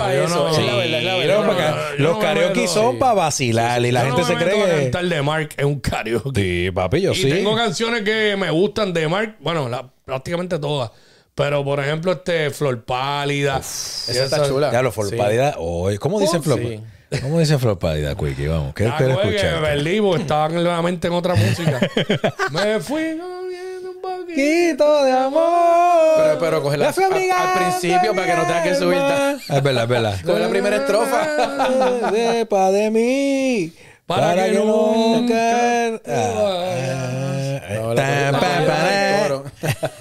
Los 1.99 2.19
karaoke 2.19 2.69
son 2.69 2.99
para 2.99 3.15
vacilar 3.15 3.85
y 3.85 3.91
la 3.93 4.03
gente 4.03 4.25
se 4.25 4.35
cree 4.35 4.55
que. 4.55 4.82
Cantar 4.83 5.05
de 5.07 5.23
Mark 5.23 5.49
en 5.57 5.67
un 5.67 5.81
karaoke. 5.81 6.41
Sí, 6.41 6.71
papi, 6.71 7.01
yo 7.03 7.13
y 7.13 7.17
sí. 7.17 7.29
tengo 7.31 7.55
canciones 7.57 8.03
que 8.03 8.37
me 8.37 8.51
gustan 8.51 8.93
de 8.93 9.09
Mark, 9.09 9.37
bueno, 9.41 9.69
la- 9.69 9.89
prácticamente 10.05 10.59
todas. 10.59 10.91
Pero, 11.35 11.65
por 11.65 11.81
ejemplo, 11.81 12.13
este 12.13 12.51
Flor 12.51 12.85
Pálida. 12.85 13.59
Esa 13.59 14.25
está 14.25 14.47
chula. 14.47 14.71
Ya 14.71 14.83
lo 14.83 14.93
Flor 14.93 15.09
Sí. 15.09 15.17
Pálida. 15.17 15.55
¿Cómo 15.99 16.21
dice 16.21 16.37
Oh, 16.37 16.43
Flor? 16.43 16.59
sí. 16.61 16.81
¿Cómo 17.23 17.39
dice 17.41 17.59
Flor 17.59 17.79
Pálida, 17.79 18.15
Quickie? 18.15 18.49
Vamos, 18.49 18.75
¿qué 18.75 18.85
que 18.85 19.05
escuchar? 19.11 19.61
me 19.61 19.67
perdí 19.69 20.01
porque 20.01 20.23
estaba 20.23 20.49
nuevamente 20.51 21.09
en 21.09 21.13
otra 21.15 21.35
música. 21.35 21.81
me 22.53 22.81
fui 22.81 23.03
un 23.13 24.01
poquito. 24.03 24.35
Quito 24.35 25.05
de 25.05 25.13
amor. 25.13 26.17
Pero, 26.19 26.39
pero 26.39 26.63
coge 26.63 26.77
la- 26.77 26.93
fui 26.93 27.05
al- 27.05 27.11
principio 27.59 28.15
para 28.15 28.27
que 28.27 28.35
no 28.37 28.43
tengas 28.47 28.69
que 28.69 28.75
subir 28.75 28.99
tan- 28.99 29.37
Es 29.37 29.63
verdad, 29.63 29.83
es 29.85 29.89
verdad. 29.89 30.21
Coge 30.25 30.39
la 30.39 30.49
primera 30.49 30.77
estrofa. 30.77 32.11
Sepa 32.11 32.71
de 32.71 32.91
mí. 32.91 33.73
Para 34.21 34.45
que 34.47 34.53
nunca- 34.53 36.01
Ah, 36.07 37.61
No, 37.75 37.95
la- 37.95 38.31
la- 38.33 38.41
la-. 38.61 39.43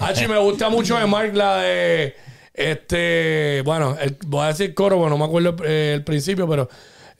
Hachi, 0.00 0.26
me 0.28 0.38
gusta 0.38 0.68
mucho 0.68 0.96
de 0.98 1.06
Mark 1.06 1.34
la 1.34 1.56
de. 1.58 2.14
Este. 2.54 3.62
Bueno, 3.64 3.96
el- 4.00 4.16
voy 4.26 4.44
a 4.44 4.48
decir 4.48 4.74
coro, 4.74 4.96
bueno, 4.96 5.16
no 5.16 5.18
me 5.18 5.24
acuerdo 5.24 5.56
eh, 5.64 5.92
el 5.94 6.04
principio, 6.04 6.48
pero. 6.48 6.68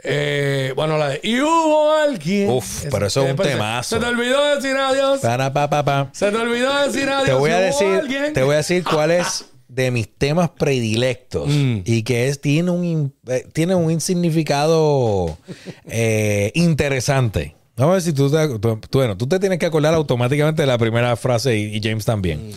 eh, 0.05 0.73
bueno, 0.77 0.99
la 0.99 1.09
de. 1.11 1.21
Y 1.23 1.41
hubo 1.41 1.93
alguien. 1.97 2.51
Uf, 2.51 2.85
pero 2.91 3.07
eso 3.07 3.25
es 3.25 3.31
un 3.33 3.37
se- 3.37 3.43
temazo. 3.51 3.97
Se 3.97 4.01
te 4.01 4.07
olvidó 4.07 4.45
decir 4.57 4.77
adiós. 4.77 5.21
Para, 5.21 5.53
pa, 5.53 5.71
pa, 5.71 5.85
pa. 5.85 6.09
Se 6.13 6.31
te 6.31 6.37
olvidó 6.37 6.75
decir 6.87 7.09
adiós. 7.09 7.25
Te 7.27 7.33
voy 7.35 7.51
a 7.51 7.59
decir, 7.59 7.95
alguien. 8.01 8.33
te 8.33 8.43
voy 8.43 8.55
a 8.55 8.59
decir 8.59 8.85
cuál 8.85 9.11
es 9.13 9.45
de 9.75 9.91
mis 9.91 10.09
temas 10.19 10.51
predilectos 10.51 11.49
Mm. 11.49 11.79
y 11.85 12.03
que 12.03 12.29
es 12.29 12.41
tiene 12.41 12.71
un 12.71 13.15
eh, 13.27 13.47
tiene 13.53 13.75
un 13.75 14.01
significado 14.01 15.39
eh, 15.87 16.51
interesante. 16.55 17.55
Vamos 17.77 17.93
a 17.93 17.95
ver 17.95 18.03
si 18.03 18.13
tú, 18.13 18.31
te, 18.31 18.59
tú- 18.59 18.79
bueno, 18.93 19.17
tú 19.17 19.27
te 19.27 19.39
tienes 19.39 19.59
que 19.59 19.65
acordar 19.67 19.95
automáticamente 19.95 20.63
de 20.63 20.67
la 20.67 20.77
primera 20.77 21.17
frase 21.17 21.57
y, 21.59 21.77
y 21.77 21.81
James 21.83 22.05
también. 22.05 22.49
Mm. 22.51 22.53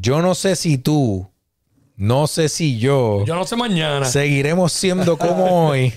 Yo 0.00 0.20
no 0.22 0.34
sé 0.34 0.56
si 0.56 0.76
tú, 0.76 1.28
no 1.96 2.26
sé 2.26 2.48
si 2.48 2.78
yo, 2.78 3.24
Yo 3.24 3.34
no 3.36 3.44
sé 3.46 3.54
mañana. 3.56 4.04
seguiremos 4.06 4.72
siendo 4.72 5.16
como 5.16 5.68
hoy. 5.68 5.92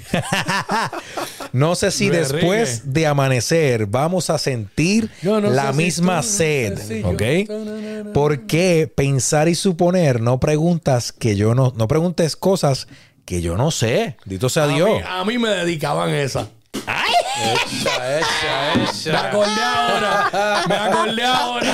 no 1.53 1.75
sé 1.75 1.91
si 1.91 2.09
después 2.09 2.93
de 2.93 3.07
amanecer 3.07 3.87
vamos 3.87 4.29
a 4.29 4.37
sentir 4.37 5.09
no 5.23 5.39
la 5.39 5.71
si 5.71 5.77
misma 5.77 6.21
sed, 6.23 6.77
si. 6.77 7.01
¿ok? 7.03 8.11
¿Por 8.13 8.45
qué 8.45 8.91
pensar 8.93 9.47
y 9.49 9.55
suponer 9.55 10.21
no 10.21 10.39
preguntas 10.39 11.11
que 11.11 11.35
yo 11.35 11.55
no, 11.55 11.73
no 11.75 11.87
preguntes 11.87 12.35
cosas 12.35 12.87
que 13.25 13.41
yo 13.41 13.57
no 13.57 13.71
sé? 13.71 14.17
Dito 14.25 14.49
sea 14.49 14.63
a, 14.65 14.67
Dios. 14.67 14.89
mí, 14.89 14.99
a 15.07 15.25
mí 15.25 15.37
me 15.37 15.49
dedicaban 15.49 16.11
esa. 16.11 16.47
Echa, 16.73 18.19
echa, 18.19 18.75
Me 18.75 18.83
echa. 18.83 19.27
acordé 19.29 19.61
ahora. 19.63 20.63
Me 20.67 20.75
acordé 20.75 21.23
ahora. 21.25 21.73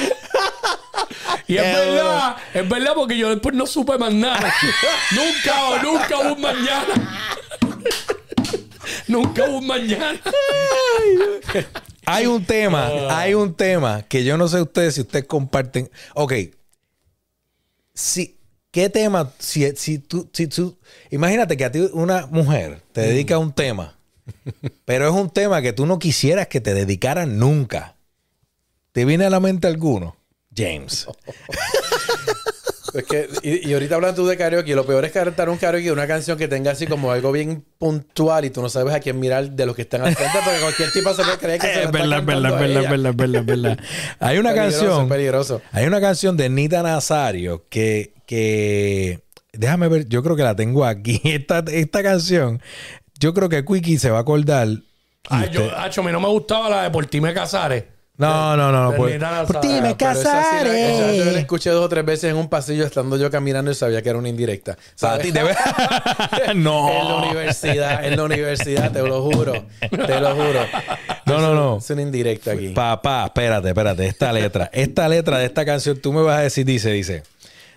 Y 1.47 1.57
es 1.57 1.63
verdad, 1.63 2.35
es 2.53 2.69
verdad 2.69 2.91
porque 2.95 3.17
yo 3.17 3.29
después 3.29 3.55
no 3.55 3.65
supe 3.67 3.97
más 3.97 4.13
nada. 4.13 4.53
nunca, 5.11 5.81
nunca 5.83 6.19
hubo 6.19 6.33
un 6.35 6.41
mañana. 6.41 7.19
nunca 9.07 9.43
hubo 9.49 9.57
un 9.59 9.67
mañana. 9.67 10.19
Hay 12.05 12.25
un 12.25 12.43
tema, 12.45 12.87
Ah. 12.87 13.19
hay 13.19 13.33
un 13.33 13.53
tema 13.55 14.01
que 14.03 14.23
yo 14.23 14.37
no 14.37 14.47
sé 14.47 14.61
ustedes 14.61 14.95
si 14.95 15.01
ustedes 15.01 15.25
comparten. 15.25 15.89
Ok. 16.15 16.33
Si, 17.93 18.37
¿Qué 18.71 18.89
tema? 18.89 19.31
Si, 19.37 19.69
si 19.75 19.99
tú, 19.99 20.27
si 20.33 20.47
tú- 20.47 20.77
imagínate 21.11 21.55
que 21.57 21.65
a 21.65 21.71
ti 21.71 21.79
una 21.93 22.25
mujer 22.27 22.81
te 22.91 23.01
Mm. 23.01 23.03
dedica 23.05 23.35
a 23.35 23.37
un 23.37 23.53
tema, 23.53 23.95
pero 24.85 25.07
es 25.07 25.13
un 25.13 25.29
tema 25.29 25.61
que 25.61 25.73
tú 25.73 25.85
no 25.85 25.99
quisieras 25.99 26.47
que 26.47 26.59
te 26.59 26.73
dedicaran 26.73 27.37
nunca. 27.37 27.95
¿Te 28.91 29.05
viene 29.05 29.25
a 29.25 29.29
la 29.29 29.39
mente 29.39 29.67
alguno? 29.67 30.15
James. 30.55 31.07
Es 32.93 33.05
que, 33.05 33.27
y, 33.41 33.69
y 33.69 33.73
ahorita 33.73 33.95
hablan 33.95 34.13
tú 34.13 34.27
de 34.27 34.37
karaoke, 34.37 34.75
lo 34.75 34.85
peor 34.85 35.03
es 35.03 35.11
cantar 35.11 35.49
un 35.49 35.57
karaoke 35.57 35.85
de 35.85 35.91
una 35.91 36.05
canción 36.05 36.37
que 36.37 36.47
tenga 36.47 36.69
así 36.71 36.85
como 36.85 37.11
algo 37.11 37.31
bien 37.31 37.65
puntual 37.79 38.45
y 38.45 38.51
tú 38.51 38.61
no 38.61 38.69
sabes 38.69 38.93
a 38.93 38.99
quién 38.99 39.19
mirar 39.19 39.49
de 39.49 39.65
los 39.65 39.75
que 39.75 39.81
están 39.81 40.03
al 40.03 40.13
frente 40.15 40.37
porque 40.45 40.59
cualquier 40.59 40.91
tipo 40.91 41.11
se 41.15 41.23
puede 41.23 41.37
creer 41.39 41.59
que 41.59 41.67
se 41.73 41.73
la 41.73 41.79
Es 41.79 41.85
está 41.87 41.97
verdad, 41.97 42.19
es 42.19 42.25
verdad, 42.27 42.59
verdad, 42.59 42.59
verdad, 42.91 43.09
es 43.09 43.15
verdad, 43.17 43.41
es 43.41 43.45
verdad. 43.47 43.79
Hay 44.19 44.37
una 44.37 44.51
Peligroso, 44.53 44.79
canción. 44.85 45.09
peligroso. 45.09 45.61
Hay 45.71 45.87
una 45.87 45.99
canción 46.01 46.37
de 46.37 46.49
Nita 46.49 46.83
Nazario 46.83 47.65
que, 47.67 48.13
que 48.27 49.21
déjame 49.53 49.87
ver, 49.87 50.07
yo 50.07 50.21
creo 50.21 50.35
que 50.35 50.43
la 50.43 50.55
tengo 50.55 50.85
aquí. 50.85 51.19
Esta, 51.23 51.63
esta 51.71 52.03
canción, 52.03 52.61
yo 53.17 53.33
creo 53.33 53.49
que 53.49 53.65
Quickie 53.65 53.97
se 53.97 54.11
va 54.11 54.19
a 54.19 54.21
acordar. 54.21 54.67
Ay, 55.29 55.49
yo, 55.51 55.75
Hacho, 55.75 56.01
a 56.01 56.03
mí 56.03 56.11
no 56.11 56.19
me 56.19 56.27
gustaba 56.27 56.69
la 56.69 56.83
de 56.83 56.91
Por 56.91 57.07
ti 57.07 57.19
me 57.21 57.33
casaré. 57.33 57.92
No, 58.17 58.55
no, 58.55 58.71
no, 58.71 58.91
no. 58.91 58.95
pues- 58.95 59.13
Nita 59.15 59.43
por 59.45 59.59
ti 59.59 59.67
me 59.81 59.95
Pero 59.95 60.11
esa 60.11 60.21
sí 60.21 60.23
la- 60.23 60.33
casaré. 60.33 60.93
esa 61.15 61.25
yo 61.25 61.31
la 61.31 61.39
escuché 61.39 61.69
dos 61.71 61.85
o 61.85 61.89
tres 61.89 62.05
veces 62.05 62.29
en 62.31 62.37
un 62.37 62.47
pasillo 62.47 62.85
estando 62.85 63.17
yo 63.17 63.31
caminando 63.31 63.71
y 63.71 63.75
sabía 63.75 64.01
que 64.03 64.09
era 64.09 64.19
una 64.19 64.29
indirecta. 64.29 64.75
Para 64.75 65.13
¿Sabes? 65.15 65.25
ti, 65.25 65.31
de 65.31 65.43
verdad. 65.43 66.53
no. 66.55 66.89
En 66.89 67.07
la 67.07 67.15
universidad, 67.15 68.05
en 68.05 68.15
la 68.17 68.23
universidad, 68.23 68.91
te 68.91 69.01
lo 69.01 69.21
juro. 69.23 69.65
Te 69.89 70.19
lo 70.19 70.35
juro. 70.35 70.59
No, 71.25 71.39
no, 71.39 71.53
no. 71.55 71.77
Es 71.77 71.89
una 71.89 72.01
indirecta 72.03 72.51
aquí. 72.51 72.69
Papá, 72.69 73.25
espérate, 73.25 73.69
espérate. 73.69 74.05
Esta 74.05 74.31
letra, 74.31 74.69
esta 74.73 75.09
letra 75.09 75.39
de 75.39 75.45
esta 75.45 75.65
canción, 75.65 75.97
tú 75.99 76.13
me 76.13 76.21
vas 76.21 76.37
a 76.37 76.41
decir, 76.41 76.65
dice, 76.65 76.91
dice, 76.91 77.23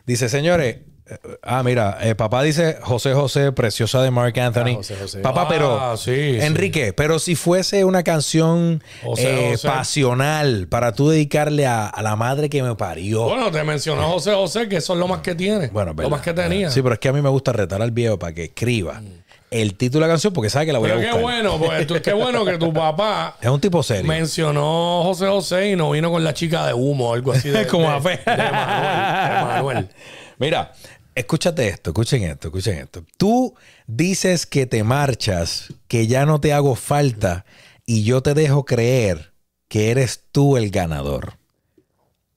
dice, 0.04 0.28
señores. 0.28 0.76
Eh, 1.08 1.16
Ah, 1.42 1.62
mira, 1.62 1.98
eh, 2.02 2.14
papá 2.14 2.42
dice 2.42 2.78
José 2.82 3.14
José, 3.14 3.52
preciosa 3.52 4.02
de 4.02 4.10
Mark 4.10 4.38
Anthony. 4.40 4.70
Ah, 4.72 4.76
José 4.76 4.96
José. 5.00 5.18
Papá, 5.20 5.42
Ah, 5.42 5.48
pero 5.48 5.96
sí, 5.96 6.14
sí. 6.14 6.38
Enrique, 6.44 6.92
pero 6.92 7.18
si 7.18 7.34
fuese 7.36 7.84
una 7.84 8.02
canción 8.02 8.82
José 9.04 9.52
eh, 9.52 9.56
pasional 9.62 10.66
para 10.68 10.92
tú 10.92 11.08
dedicarle 11.08 11.66
a, 11.66 11.86
a 11.86 12.02
la 12.02 12.16
madre 12.16 12.50
que 12.50 12.62
me 12.62 12.74
parió. 12.74 13.24
Bueno, 13.24 13.50
te 13.50 13.62
mencionó 13.64 14.08
José 14.10 14.32
José, 14.34 14.68
que 14.68 14.76
eso 14.76 14.92
es 14.94 14.98
lo 14.98 15.08
más 15.08 15.20
que 15.20 15.34
tiene. 15.34 15.68
Bueno, 15.68 15.92
es 15.92 15.96
lo 15.98 16.10
más 16.10 16.20
que 16.22 16.32
tenía. 16.32 16.70
Sí, 16.70 16.82
pero 16.82 16.94
es 16.94 16.98
que 17.00 17.08
a 17.08 17.12
mí 17.12 17.22
me 17.22 17.28
gusta 17.30 17.52
retar 17.52 17.80
al 17.82 17.90
viejo 17.92 18.18
para 18.18 18.32
que 18.34 18.44
escriba 18.44 19.00
el 19.48 19.74
título 19.76 20.04
de 20.04 20.08
la 20.08 20.12
canción 20.14 20.32
porque 20.32 20.50
sabe 20.50 20.66
que 20.66 20.72
la 20.72 20.80
voy 20.80 20.88
Pero 20.90 20.98
a 20.98 21.02
qué 21.02 21.06
buscar. 21.12 21.22
bueno, 21.22 21.56
pues, 21.58 21.86
tú- 21.86 21.94
qué 22.02 22.12
bueno 22.12 22.44
que 22.44 22.58
tu 22.58 22.72
papá 22.74 23.36
Es 23.40 23.48
un 23.48 23.60
tipo 23.60 23.80
serio. 23.82 24.04
mencionó 24.04 25.02
José 25.04 25.28
José 25.28 25.70
y 25.70 25.76
no 25.76 25.92
vino 25.92 26.10
con 26.10 26.24
la 26.24 26.34
chica 26.34 26.66
de 26.66 26.74
humo 26.74 27.10
o 27.10 27.14
algo 27.14 27.30
así. 27.32 27.48
De, 27.50 27.64
Como 27.68 27.88
a 27.88 28.00
fe. 28.00 28.18
de 28.26 28.36
Manuel, 28.36 29.28
de 29.38 29.44
Manuel. 29.44 29.88
Mira, 30.38 30.72
escúchate 31.16 31.66
esto, 31.66 31.90
escuchen 31.90 32.22
esto, 32.22 32.48
escuchen 32.48 32.78
esto. 32.78 33.04
Tú 33.16 33.54
dices 33.88 34.46
que 34.46 34.66
te 34.66 34.84
marchas, 34.84 35.72
que 35.88 36.06
ya 36.06 36.26
no 36.26 36.40
te 36.40 36.52
hago 36.52 36.76
falta 36.76 37.44
y 37.84 38.04
yo 38.04 38.22
te 38.22 38.34
dejo 38.34 38.64
creer 38.64 39.32
que 39.68 39.90
eres 39.90 40.22
tú 40.30 40.56
el 40.56 40.70
ganador. 40.70 41.38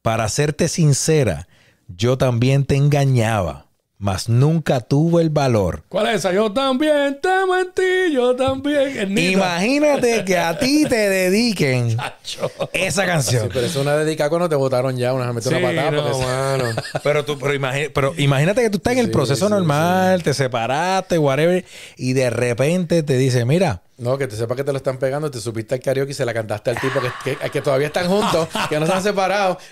Para 0.02 0.30
serte 0.30 0.70
sincera, 0.70 1.48
yo 1.88 2.18
también 2.18 2.66
te 2.66 2.76
engañaba, 2.76 3.69
mas 4.00 4.30
nunca 4.30 4.80
tuve 4.80 5.22
el 5.22 5.30
valor. 5.30 5.84
¿Cuál 5.90 6.08
es 6.08 6.16
esa? 6.16 6.32
Yo 6.32 6.52
también 6.54 7.20
te 7.22 7.28
mentí, 7.46 8.14
yo 8.14 8.34
también. 8.34 9.18
Imagínate 9.18 10.24
que 10.24 10.38
a 10.38 10.58
ti 10.58 10.86
te 10.88 10.96
dediquen 11.10 11.98
esa 12.74 13.02
Sí, 13.02 13.08
canción. 13.08 13.50
pero 13.54 13.66
es 13.66 13.76
una 13.76 13.98
dedicada 13.98 14.30
cuando 14.30 14.48
te 14.48 14.56
votaron 14.56 14.96
ya, 14.98 15.14
una 15.14 15.34
mete 15.34 15.50
Sí, 15.50 15.56
una 15.56 15.68
patada. 15.68 15.92
no, 15.92 16.04
porque- 16.12 16.26
mano. 16.26 16.64
Pero, 17.04 17.26
tú, 17.26 17.38
pero 17.38 18.14
imagínate 18.18 18.62
que 18.62 18.70
tú 18.70 18.78
estás 18.78 18.94
en 18.94 19.00
el 19.00 19.12
proceso 19.12 19.50
normal, 19.50 20.24
te 20.24 20.34
separaste, 20.34 21.18
whatever, 21.18 21.66
y 21.98 22.14
de 22.14 22.30
repente 22.30 23.04
te 23.04 23.18
dice, 23.18 23.44
mira, 23.46 23.82
No, 24.00 24.18
que 24.18 24.28
te 24.28 24.36
sepa 24.38 24.56
que 24.56 24.64
te 24.64 24.72
lo 24.72 24.78
están 24.78 24.98
pegando, 24.98 25.30
te 25.30 25.40
supiste 25.42 25.76
al 25.76 25.82
karaoke 25.82 26.12
y 26.12 26.14
se 26.14 26.24
la 26.26 26.34
cantaste 26.34 26.70
al 26.72 26.80
tipo 26.80 27.00
que, 27.02 27.36
que, 27.38 27.50
que 27.50 27.62
todavía 27.62 27.88
están 27.88 28.08
juntos, 28.08 28.48
que 28.70 28.80
no 28.80 28.86
se 28.88 28.94
han 28.94 29.04
separado. 29.04 29.58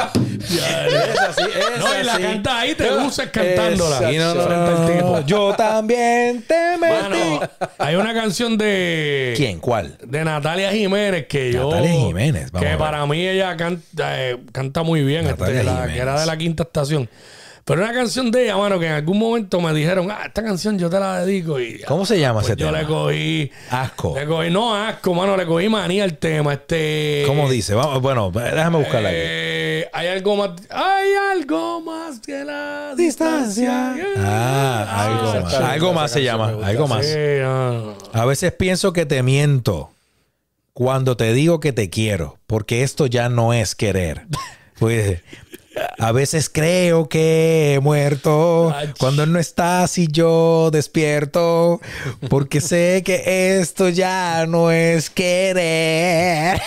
es 0.00 1.18
así, 1.18 1.42
es 1.42 1.78
No, 1.80 2.00
y 2.00 2.04
la 2.04 2.14
así. 2.14 2.22
cantas 2.22 2.52
ahí, 2.54 2.74
te 2.74 2.90
luces 2.90 3.28
cantándola. 3.30 3.96
Exacto. 3.96 4.12
Y 4.14 4.18
no, 4.18 4.34
no, 4.34 4.42
frente 4.44 4.70
al 4.70 4.92
tipo. 4.98 5.20
yo 5.26 5.54
también 5.56 6.42
te 6.42 6.76
metí. 6.78 7.40
Hay 7.78 7.96
una 7.96 8.14
canción 8.14 8.56
de. 8.56 9.34
¿Quién? 9.36 9.58
¿Cuál? 9.60 9.96
De 10.04 10.24
Natalia 10.24 10.70
Jiménez 10.72 11.26
que 11.26 11.52
yo. 11.52 11.70
Natalia 11.70 11.92
Jiménez, 11.92 12.50
vamos 12.52 12.56
a 12.56 12.60
Que 12.60 12.70
ver. 12.70 12.78
para 12.78 13.06
mí 13.06 13.26
ella 13.28 13.56
canta, 13.56 14.22
eh, 14.22 14.38
canta 14.52 14.82
muy 14.82 15.02
bien. 15.02 15.24
Natalia 15.24 15.54
este, 15.60 15.64
la- 15.64 15.72
Jiménez. 15.72 15.94
que 15.96 16.00
era 16.02 16.20
de 16.20 16.26
la 16.26 16.36
quinta 16.36 16.62
estación. 16.62 17.08
Pero 17.70 17.84
una 17.84 17.92
canción 17.94 18.32
de 18.32 18.42
ella, 18.42 18.56
mano, 18.56 18.80
que 18.80 18.86
en 18.86 18.92
algún 18.94 19.16
momento 19.16 19.60
me 19.60 19.72
dijeron, 19.72 20.10
ah, 20.10 20.24
esta 20.26 20.42
canción 20.42 20.76
yo 20.76 20.90
te 20.90 20.98
la 20.98 21.24
dedico. 21.24 21.60
Y 21.60 21.80
¿Cómo 21.86 22.04
se 22.04 22.18
llama 22.18 22.40
pues 22.40 22.50
ese 22.50 22.60
yo 22.60 22.66
tema? 22.66 22.80
le 22.80 22.86
cogí. 22.88 23.50
Asco. 23.70 24.12
Le 24.18 24.26
cogí, 24.26 24.50
no 24.50 24.74
asco, 24.74 25.14
mano, 25.14 25.36
le 25.36 25.46
cogí 25.46 25.68
manía 25.68 26.02
al 26.02 26.18
tema. 26.18 26.54
Este. 26.54 27.22
¿Cómo 27.28 27.48
dice? 27.48 27.74
Vamos, 27.74 28.02
bueno, 28.02 28.32
déjame 28.32 28.78
buscarla 28.78 29.10
aquí. 29.10 29.18
Eh, 29.20 29.88
hay 29.92 30.08
algo 30.08 30.34
más. 30.34 30.50
Hay 30.68 31.10
algo 31.30 31.80
más 31.82 32.18
que 32.18 32.44
la 32.44 32.94
distancia. 32.96 33.94
Ah, 34.16 35.06
algo 35.06 35.30
esa 35.30 35.40
más. 35.42 35.54
Algo 35.54 35.92
más 35.92 36.10
se 36.10 36.24
llama. 36.24 36.52
Algo 36.64 36.88
más. 36.88 37.06
Sí, 37.06 37.14
no, 37.40 37.72
no. 37.72 37.94
A 38.12 38.24
veces 38.24 38.50
pienso 38.50 38.92
que 38.92 39.06
te 39.06 39.22
miento 39.22 39.90
cuando 40.72 41.16
te 41.16 41.32
digo 41.32 41.60
que 41.60 41.72
te 41.72 41.88
quiero, 41.88 42.40
porque 42.48 42.82
esto 42.82 43.06
ya 43.06 43.28
no 43.28 43.52
es 43.52 43.76
querer. 43.76 44.26
Pues 44.80 45.20
a 46.00 46.12
veces 46.12 46.48
creo 46.48 47.08
que 47.08 47.74
he 47.74 47.80
muerto 47.80 48.70
Ach. 48.74 48.88
cuando 48.98 49.26
no 49.26 49.38
estás 49.38 49.98
y 49.98 50.08
yo 50.08 50.70
despierto, 50.72 51.80
porque 52.28 52.60
sé 52.62 53.02
que 53.04 53.58
esto 53.60 53.88
ya 53.90 54.46
no 54.46 54.70
es 54.70 55.10
querer. 55.10 56.60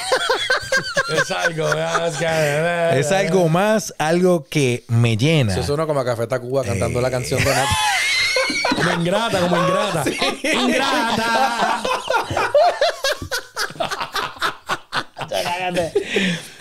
Es 1.15 1.31
algo 1.31 1.65
más 1.75 2.17
que. 2.17 2.99
Es 2.99 3.11
algo 3.11 3.49
más, 3.49 3.93
algo 3.97 4.45
que 4.49 4.83
me 4.87 5.17
llena. 5.17 5.53
Eso 5.53 5.63
suena 5.63 5.85
como 5.85 5.99
a 5.99 6.05
Café 6.05 6.27
Tacuba 6.27 6.63
cantando 6.63 7.01
la 7.01 7.09
canción 7.11 7.43
de 7.43 7.49
Nat. 7.49 7.67
Como 8.75 8.91
ingrata, 8.91 9.39
como 9.39 9.57
ingrata. 9.57 10.03
Ingrata. 10.43 11.83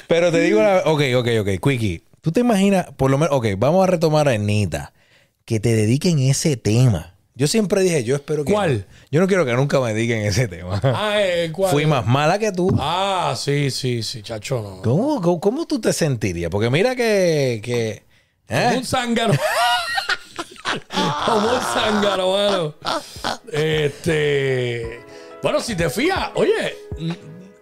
Pero 0.07 0.31
te 0.31 0.41
digo, 0.41 0.63
la- 0.63 0.83
ok, 0.85 1.03
ok, 1.17 1.29
ok, 1.41 1.49
Quickie. 1.69 2.03
¿Tú 2.23 2.31
te 2.31 2.39
imaginas, 2.39 2.87
por 2.97 3.11
lo 3.11 3.19
menos, 3.19 3.35
ok, 3.35 3.47
vamos 3.59 3.83
a 3.83 3.89
retomar 3.89 4.29
a 4.29 4.31
Anita, 4.31 4.93
que 5.45 5.59
te 5.59 5.75
dediquen 5.75 6.21
ese 6.21 6.57
tema? 6.57 7.17
Yo 7.35 7.49
siempre 7.49 7.83
dije, 7.83 8.05
yo 8.05 8.15
espero 8.15 8.45
que... 8.45 8.53
¿Cuál? 8.53 8.87
Yo 9.11 9.21
no 9.21 9.27
quiero 9.27 9.45
que 9.45 9.53
nunca 9.55 9.81
me 9.81 9.93
dediquen 9.93 10.21
ese 10.21 10.47
tema. 10.47 10.81
Ah, 10.85 11.15
eh, 11.17 11.51
¿cuál? 11.53 11.73
Fui 11.73 11.85
más 11.85 12.07
mala 12.07 12.39
que 12.39 12.53
tú. 12.53 12.71
Ah, 12.79 13.35
sí, 13.37 13.73
sí, 13.73 14.05
sí, 14.05 14.23
chacho, 14.23 14.63
no. 14.63 14.83
¿Cómo, 14.83 15.21
cómo, 15.21 15.41
cómo 15.41 15.67
tú 15.67 15.81
te 15.81 15.93
sentirías? 15.93 16.49
Porque 16.49 16.71
mira 16.71 16.95
que... 16.95 17.61
que 17.61 18.05
¿eh? 18.49 18.65
Como 18.67 18.79
un 18.79 18.85
zángano. 18.85 19.35
Como 21.27 21.53
un 21.55 21.61
zángano, 21.61 22.33
mano. 22.33 22.75
Este. 23.51 25.01
Bueno, 25.43 25.61
si 25.61 25.75
te 25.75 25.91
fijas, 25.91 26.31
oye, 26.35 26.77
mm, 26.99 27.11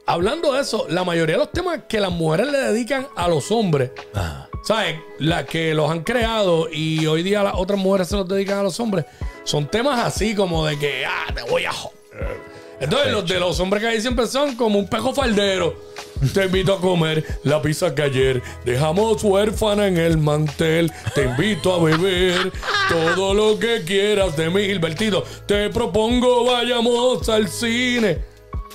hablando 0.06 0.52
de 0.52 0.60
eso, 0.60 0.86
la 0.90 1.02
mayoría 1.02 1.36
de 1.36 1.40
los 1.40 1.50
temas 1.50 1.80
que 1.88 1.98
las 1.98 2.12
mujeres 2.12 2.52
le 2.52 2.58
dedican 2.58 3.08
a 3.16 3.26
los 3.26 3.50
hombres, 3.50 3.90
Ajá. 4.14 4.49
¿Sabes? 4.62 5.00
Las 5.18 5.44
que 5.44 5.74
los 5.74 5.90
han 5.90 6.02
creado 6.02 6.68
y 6.70 7.06
hoy 7.06 7.22
día 7.22 7.42
las 7.42 7.54
otras 7.56 7.78
mujeres 7.78 8.08
se 8.08 8.16
los 8.16 8.28
dedican 8.28 8.58
a 8.58 8.62
los 8.62 8.78
hombres, 8.80 9.04
son 9.44 9.66
temas 9.68 10.00
así 10.04 10.34
como 10.34 10.66
de 10.66 10.78
que, 10.78 11.04
ah, 11.06 11.26
te 11.34 11.42
voy 11.42 11.64
a 11.64 11.72
joder. 11.72 12.00
Entonces, 12.80 13.12
los 13.12 13.26
de 13.26 13.38
los 13.38 13.60
hombres 13.60 13.82
que 13.82 13.88
ahí 13.88 14.00
siempre 14.00 14.26
son 14.26 14.56
como 14.56 14.78
un 14.78 14.88
pejo 14.88 15.12
faldero. 15.12 15.74
Te 16.32 16.46
invito 16.46 16.74
a 16.74 16.80
comer 16.80 17.24
la 17.44 17.60
pizza 17.60 17.94
que 17.94 18.02
ayer 18.02 18.42
dejamos 18.64 19.22
huérfana 19.22 19.86
en 19.86 19.98
el 19.98 20.16
mantel. 20.16 20.90
Te 21.14 21.24
invito 21.24 21.74
a 21.74 21.82
beber 21.82 22.50
todo 22.88 23.34
lo 23.34 23.58
que 23.58 23.82
quieras 23.84 24.34
de 24.36 24.48
mí, 24.48 24.62
Gilbertito. 24.64 25.24
Te 25.46 25.68
propongo 25.68 26.46
vayamos 26.46 27.28
al 27.28 27.48
cine. 27.48 28.18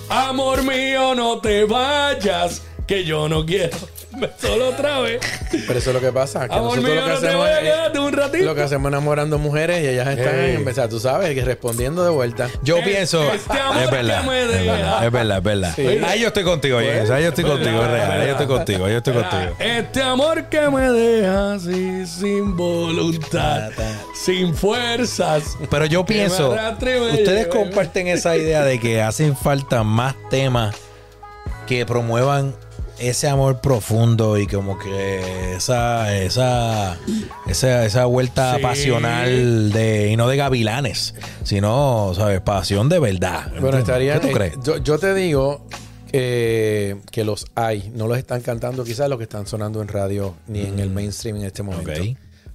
Amor 0.07 0.63
mío, 0.63 1.15
no 1.15 1.39
te 1.39 1.63
vayas, 1.65 2.61
que 2.85 3.03
yo 3.03 3.27
no 3.27 3.43
quiero. 3.43 3.75
Solo 4.41 4.69
otra 4.69 4.99
vez. 4.99 5.19
Pero 5.51 5.79
eso 5.79 5.89
es 5.89 5.93
lo 5.95 6.01
que 6.01 6.11
pasa. 6.11 6.47
Que 6.47 6.53
Amor 6.55 6.77
nosotros 6.77 6.85
mío, 6.85 6.95
lo 6.95 7.01
que 7.07 7.13
no 7.13 7.19
te 7.19 7.27
hacemos 7.27 7.45
vayas, 7.45 7.57
es- 7.59 7.63
quédate 7.71 7.99
un 7.99 8.13
ratito. 8.13 8.45
Lo 8.45 8.55
que 8.55 8.61
hacemos 8.61 8.85
es 8.85 8.93
enamorando 8.93 9.37
mujeres 9.37 9.83
y 9.83 9.87
ellas 9.87 10.07
están, 10.07 10.35
Ey. 10.39 10.55
en, 10.55 10.67
o 10.67 10.73
sea, 10.73 10.89
tú 10.89 10.99
sabes, 10.99 11.33
que 11.33 11.43
respondiendo 11.45 12.03
de 12.03 12.09
vuelta. 12.09 12.49
Yo 12.63 12.77
Eh, 12.77 12.81
pienso... 12.83 13.23
este 13.33 13.59
amor 13.59 13.83
es 13.83 13.91
verdad. 13.91 14.21
que 14.21 14.27
me 14.29 14.41
Es 14.41 14.47
verdad, 14.65 15.05
es 15.05 15.11
verdad, 15.11 15.37
es 15.37 15.43
verdad. 15.43 15.73
Sí. 15.75 15.87
Ahí 16.05 16.19
yo 16.21 16.27
estoy 16.27 16.43
contigo, 16.43 16.77
James. 16.79 17.09
Ahí 17.09 17.23
yo 17.23 17.29
estoy 17.29 17.43
contigo, 17.43 17.83
es 17.83 17.91
real. 17.91 18.11
Ahí 18.11 18.25
yo 18.27 18.31
estoy 18.31 18.47
contigo, 18.47 18.85
ahí 18.85 18.91
yo 18.91 18.97
estoy 18.97 19.13
contigo. 19.13 19.55
Este 19.59 20.01
amor 20.01 20.45
que 20.49 20.69
me 20.69 20.91
deja 20.91 21.53
así, 21.53 22.05
sin 22.05 22.55
voluntad, 22.55 23.69
sin 24.13 24.53
fuerzas. 24.55 25.57
Pero 25.69 25.85
yo 25.85 26.05
pienso, 26.05 26.51
ustedes 26.51 27.47
comparten 27.47 28.07
esa 28.07 28.35
idea 28.37 28.63
de 28.63 28.79
que 28.79 29.01
hacen 29.01 29.35
falta 29.35 29.83
más 29.83 30.15
temas 30.29 30.75
que 31.67 31.85
promuevan 31.85 32.53
ese 32.99 33.27
amor 33.27 33.59
profundo 33.61 34.37
y 34.37 34.47
como 34.47 34.77
que 34.79 35.55
esa 35.55 36.15
esa 36.15 36.97
esa, 37.47 37.85
esa 37.85 38.05
vuelta 38.05 38.55
Sí. 38.55 38.61
pasional 38.61 39.71
de 39.71 40.11
y 40.11 40.17
no 40.17 40.27
de 40.27 40.37
gavilanes, 40.37 41.13
sino, 41.43 42.13
sabes, 42.15 42.41
pasión 42.41 42.89
de 42.89 42.99
verdad. 42.99 43.51
Bueno, 43.59 43.77
estaría. 43.77 44.19
¿Qué 44.19 44.27
tú 44.27 44.33
crees? 44.33 44.53
Yo, 44.63 44.77
yo 44.77 44.97
te 44.99 45.13
digo 45.13 45.65
que, 46.11 46.97
que 47.11 47.23
los 47.25 47.45
hay. 47.55 47.91
No 47.93 48.07
los 48.07 48.17
están 48.17 48.41
cantando 48.41 48.83
quizás 48.83 49.09
los 49.09 49.17
que 49.17 49.23
están 49.23 49.47
sonando 49.47 49.81
en 49.81 49.87
radio 49.87 50.35
ni 50.47 50.61
en 50.61 50.79
el 50.79 50.89
mainstream 50.89 51.37
en 51.37 51.43
este 51.43 51.63
momento. 51.63 51.91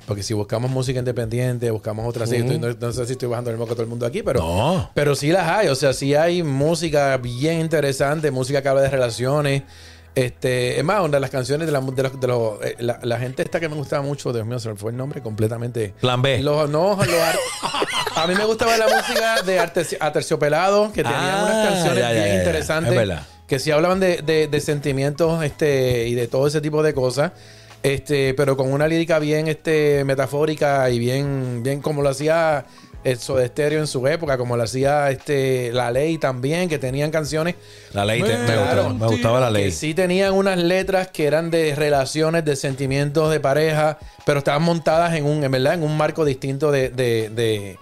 Porque 0.07 0.23
si 0.25 0.35
buscamos 0.35 0.71
música 0.71 0.99
independiente, 0.99 1.71
buscamos 1.71 2.05
otras. 2.09 2.29
sí, 2.31 2.37
estoy- 2.37 2.59
no, 2.59 2.69
no 2.73 2.93
sé 2.93 3.07
si 3.07 3.13
estoy 3.13 3.29
bajando 3.29 3.51
el 3.51 3.59
moco 3.59 3.73
a 3.73 3.75
todo 3.75 3.83
el 3.85 3.89
mundo 3.89 4.07
aquí, 4.07 4.23
pero. 4.25 4.41
No. 4.41 4.91
Pero 4.95 5.15
sí 5.15 5.29
las 5.31 5.47
hay. 5.49 5.69
O 5.69 5.75
sea, 5.77 5.93
sí 5.93 6.15
hay 6.15 6.43
música 6.43 7.17
bien 7.19 7.61
interesante, 7.61 8.31
música 8.33 8.61
que 8.63 8.69
habla 8.69 8.81
de 8.83 8.89
relaciones. 8.91 9.63
Este, 10.15 10.79
es 10.79 10.85
más, 10.85 11.01
una 11.01 11.17
de 11.17 11.21
las 11.21 11.31
canciones 11.31 11.67
de, 11.67 11.73
la, 11.73 11.81
de, 11.81 12.03
los, 12.03 12.21
de 12.21 12.27
los- 12.27 12.63
eh, 12.65 12.77
la, 12.81 12.99
la 13.03 13.19
gente 13.19 13.43
esta 13.43 13.61
que 13.61 13.69
me 13.69 13.77
gustaba 13.77 14.03
mucho, 14.03 14.33
Dios 14.33 14.45
mío, 14.45 14.59
se 14.59 14.69
me 14.71 14.75
fue 14.77 14.91
el 14.91 14.97
nombre 14.97 15.23
completamente. 15.23 15.95
Plan 16.01 16.21
B. 16.21 16.41
Los, 16.43 16.69
no, 16.69 16.97
los 16.97 17.09
ar- 17.15 17.39
a 18.17 18.27
mí 18.27 18.35
me 18.35 18.45
gustaba 18.45 18.77
la 18.77 18.87
música 18.89 19.43
de 19.43 19.61
Arte- 19.61 19.97
Aterciopelado, 20.01 20.93
que 20.93 21.03
tenían 21.03 21.21
Ah, 21.23 21.43
unas 21.45 21.69
canciones 21.69 21.99
ya, 22.03 22.13
ya, 22.13 22.23
bien 22.25 22.27
ya. 22.35 22.39
interesantes. 22.39 22.93
Es 22.93 22.99
verdad. 22.99 23.23
Que 23.47 23.59
sí 23.59 23.71
hablaban 23.71 24.01
de, 24.01 24.23
de- 24.23 24.49
de 24.49 24.61
sentimientos 24.61 25.43
este, 25.45 26.09
y 26.09 26.15
de 26.15 26.27
todo 26.29 26.47
ese 26.49 26.61
tipo 26.61 26.83
de 26.83 26.93
cosas. 26.93 27.33
Este, 27.83 28.35
pero 28.35 28.57
con 28.57 28.73
una 28.73 28.87
lírica 28.89 29.19
bien 29.19 29.49
este, 29.49 30.05
metafórica 30.05 30.91
y 30.91 30.99
bien, 30.99 31.63
bien 31.63 31.81
como 31.81 32.03
lo 32.03 32.11
hacía 32.11 32.67
el 33.05 33.19
Soda 33.19 33.47
Stereo 33.47 33.81
en 33.81 33.87
su 33.87 34.07
época, 34.07 34.37
como 34.39 34.57
lo 34.57 34.63
hacía 34.63 35.11
este, 35.11 35.73
La 35.73 35.91
Ley 35.91 36.19
también, 36.19 36.69
que 36.69 36.79
tenían 36.79 37.11
canciones 37.11 37.55
La 37.95 38.05
ley 38.05 38.23
te- 38.23 38.37
me, 38.37 38.45
Claro. 38.45 38.91
me 38.95 39.07
gustaba 39.07 39.41
la 39.41 39.47
que 39.49 39.53
ley. 39.65 39.73
sí 39.73 39.95
tenían 39.95 40.35
unas 40.35 40.59
letras 40.59 41.09
que 41.09 41.27
eran 41.27 41.51
de 41.51 41.75
relaciones, 41.75 42.45
de 42.45 42.57
sentimientos 42.57 43.31
de 43.31 43.41
pareja, 43.41 43.99
pero 44.27 44.39
estaban 44.41 44.63
montadas 44.63 45.15
en 45.15 45.25
un, 45.25 45.43
en 45.45 45.51
verdad, 45.51 45.75
en 45.75 45.83
un 45.83 45.97
marco 45.97 46.25
distinto 46.25 46.71
de, 46.71 46.91
de, 46.91 47.31
de, 47.31 47.79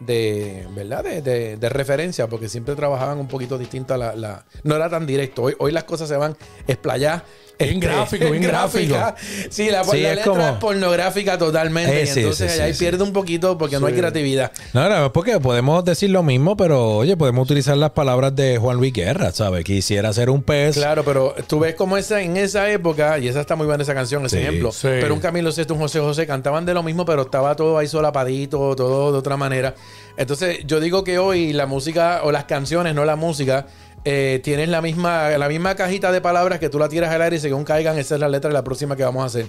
de, 0.00 0.66
¿verdad? 0.74 1.04
De, 1.04 1.56
de- 1.56 1.68
referencia, 1.68 2.26
porque 2.26 2.48
siempre 2.48 2.74
trabajaban 2.74 3.18
un 3.18 3.28
poquito 3.28 3.58
distinto 3.58 3.94
a 3.94 3.98
la, 3.98 4.16
la- 4.16 4.44
no 4.64 4.74
era 4.74 4.88
tan 4.88 5.06
directo. 5.06 5.42
Hoy, 5.42 5.54
hoy 5.58 5.72
las 5.72 5.84
cosas 5.84 6.08
se 6.08 6.16
van 6.16 6.36
explayadas. 6.66 7.22
Bien 7.64 7.80
gráfico, 7.80 8.30
bien 8.30 8.42
gráfica. 8.42 9.14
Sí, 9.50 9.70
la, 9.70 9.84
Sí, 9.84 10.00
la 10.00 10.10
es 10.10 10.16
letra 10.16 10.24
como- 10.24 10.46
es 10.48 10.52
pornográfica 10.54 11.38
totalmente. 11.38 12.02
Eh, 12.02 12.06
sí, 12.06 12.20
entonces 12.20 12.52
sí, 12.52 12.72
sí. 12.74 12.78
pierde 12.78 13.02
un 13.02 13.12
poquito 13.12 13.58
porque 13.58 13.78
no 13.78 13.86
hay 13.86 13.94
creatividad. 13.94 14.52
No, 14.72 14.88
no, 14.88 15.06
es 15.06 15.12
porque 15.12 15.38
podemos 15.40 15.84
decir 15.84 16.10
lo 16.10 16.22
mismo, 16.22 16.56
pero 16.56 16.96
oye, 16.98 17.16
podemos 17.16 17.44
utilizar 17.44 17.76
las 17.76 17.90
palabras 17.90 18.34
de 18.36 18.58
Juan 18.58 18.76
Luis 18.76 18.92
Guerra, 18.92 19.32
¿sabes? 19.32 19.64
Quisiera 19.64 20.12
ser 20.12 20.30
un 20.30 20.42
pez. 20.42 20.76
Claro, 20.76 21.04
pero 21.04 21.34
tú 21.46 21.58
ves 21.60 21.74
como 21.74 21.96
esa 21.96 22.20
en 22.22 22.36
esa 22.36 22.70
época, 22.70 23.18
y 23.18 23.28
esa 23.28 23.40
está 23.40 23.56
muy 23.56 23.66
buena 23.66 23.82
esa 23.82 23.94
canción, 23.94 24.24
ese 24.26 24.40
ejemplo. 24.42 24.70
Pero 24.82 25.14
un 25.14 25.20
Camilo 25.20 25.52
Sesto, 25.52 25.74
un 25.74 25.80
José 25.80 26.00
José 26.00 26.26
cantaban 26.26 26.64
de 26.66 26.74
lo 26.74 26.82
mismo, 26.82 27.04
pero 27.04 27.22
estaba 27.22 27.54
todo 27.56 27.78
ahí 27.78 27.86
solapadito, 27.88 28.74
todo 28.76 29.12
de 29.12 29.18
otra 29.18 29.36
manera. 29.36 29.74
Entonces, 30.16 30.58
yo 30.66 30.78
digo 30.80 31.04
que 31.04 31.18
hoy 31.18 31.52
la 31.52 31.66
música, 31.66 32.20
o 32.24 32.32
las 32.32 32.44
canciones, 32.44 32.94
no 32.94 33.04
la 33.04 33.16
música, 33.16 33.66
eh, 34.04 34.40
tienes 34.42 34.68
la 34.68 34.80
misma, 34.82 35.28
la 35.30 35.48
misma 35.48 35.74
cajita 35.74 36.10
de 36.12 36.20
palabras 36.20 36.58
que 36.58 36.68
tú 36.68 36.78
la 36.78 36.88
tiras 36.88 37.10
al 37.12 37.22
aire 37.22 37.36
y 37.36 37.40
según 37.40 37.64
caigan, 37.64 37.98
esa 37.98 38.14
es 38.16 38.20
la 38.20 38.28
letra 38.28 38.48
de 38.48 38.54
la 38.54 38.64
próxima 38.64 38.96
que 38.96 39.04
vamos 39.04 39.22
a 39.22 39.26
hacer. 39.26 39.46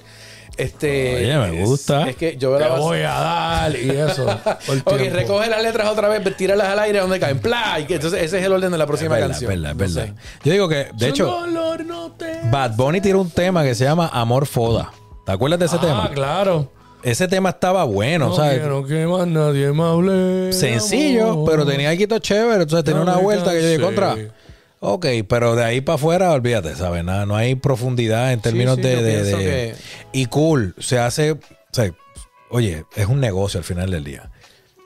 Este, 0.57 1.15
Oye, 1.15 1.37
me 1.51 1.61
es- 1.63 1.67
gusta. 1.67 2.07
Es, 2.07 2.15
que 2.15 2.37
yo 2.37 2.55
Te 2.57 2.63
la 2.69 2.75
voy 2.75 2.99
a 2.99 3.09
dar 3.13 3.75
y 3.75 3.89
eso. 3.89 4.25
Ok, 4.85 4.99
recoge 5.11 5.49
las 5.49 5.63
letras 5.63 5.89
otra 5.89 6.07
vez, 6.07 6.21
tíralas 6.37 6.67
al 6.67 6.79
aire 6.79 6.99
donde 6.99 7.19
caen. 7.19 7.39
¡Pla! 7.39 7.79
Y 7.79 7.85
que- 7.85 7.95
entonces 7.95 8.21
ese 8.21 8.39
es 8.39 8.45
el 8.45 8.51
orden 8.51 8.71
de 8.71 8.77
la 8.77 8.83
es 8.83 8.87
próxima 8.87 9.15
verdad, 9.15 9.29
canción. 9.29 9.51
es 9.51 9.57
verdad, 9.61 9.71
es 9.81 9.93
No 9.95 9.99
verdad. 10.01 10.15
Yo 10.43 10.51
digo 10.51 10.69
que, 10.69 10.75
de 10.75 10.89
Su 10.99 11.05
hecho, 11.05 11.47
no 11.47 12.13
Bad 12.51 12.75
Bunny 12.75 13.01
tiene 13.01 13.17
un 13.17 13.31
tema 13.31 13.63
que 13.63 13.73
se 13.73 13.83
llama 13.85 14.09
Amor 14.13 14.45
Foda. 14.45 14.91
¿Te 15.25 15.31
acuerdas 15.31 15.59
de 15.59 15.65
ese 15.65 15.77
Ah, 15.77 15.81
tema? 15.81 16.11
claro. 16.13 16.69
Ese 17.01 17.27
tema 17.27 17.49
estaba 17.49 17.83
bueno, 17.83 18.29
No 18.29 18.35
¿sabes? 18.35 18.59
quiero 18.59 18.85
que 18.85 19.05
más 19.07 19.27
nadie 19.27 19.71
me 19.73 19.83
hable. 19.83 20.53
Sencillo, 20.53 21.31
amor. 21.31 21.49
pero 21.51 21.65
tenía 21.65 21.89
algo 21.89 22.19
chévere. 22.19 22.61
Entonces 22.63 22.85
tenía 22.85 23.01
una 23.01 23.17
vuelta 23.17 23.51
que 23.51 23.61
yo 23.61 23.67
dije 23.69 23.81
contra. 23.81 24.15
Ok, 24.85 25.05
pero 25.29 25.55
de 25.55 25.63
ahí 25.63 25.79
para 25.79 25.95
afuera, 25.95 26.31
olvídate, 26.31 26.75
¿sabes? 26.75 27.05
Nada, 27.05 27.25
no 27.25 27.37
hay 27.37 27.55
profundidad 27.55 28.33
en 28.33 28.41
términos 28.41 28.75
sí, 28.75 28.81
de, 28.81 29.01
de- 29.01 29.11
pienso 29.21 29.37
de- 29.37 29.43
que- 29.45 29.75
Y 30.11 30.25
cool, 30.25 30.75
se 30.77 30.99
hace. 30.99 31.31
O 31.31 31.37
sea, 31.71 31.89
oye, 32.49 32.83
es 32.97 33.07
un 33.07 33.21
negocio 33.21 33.59
al 33.59 33.63
final 33.63 33.89
del 33.91 34.03
día. 34.03 34.29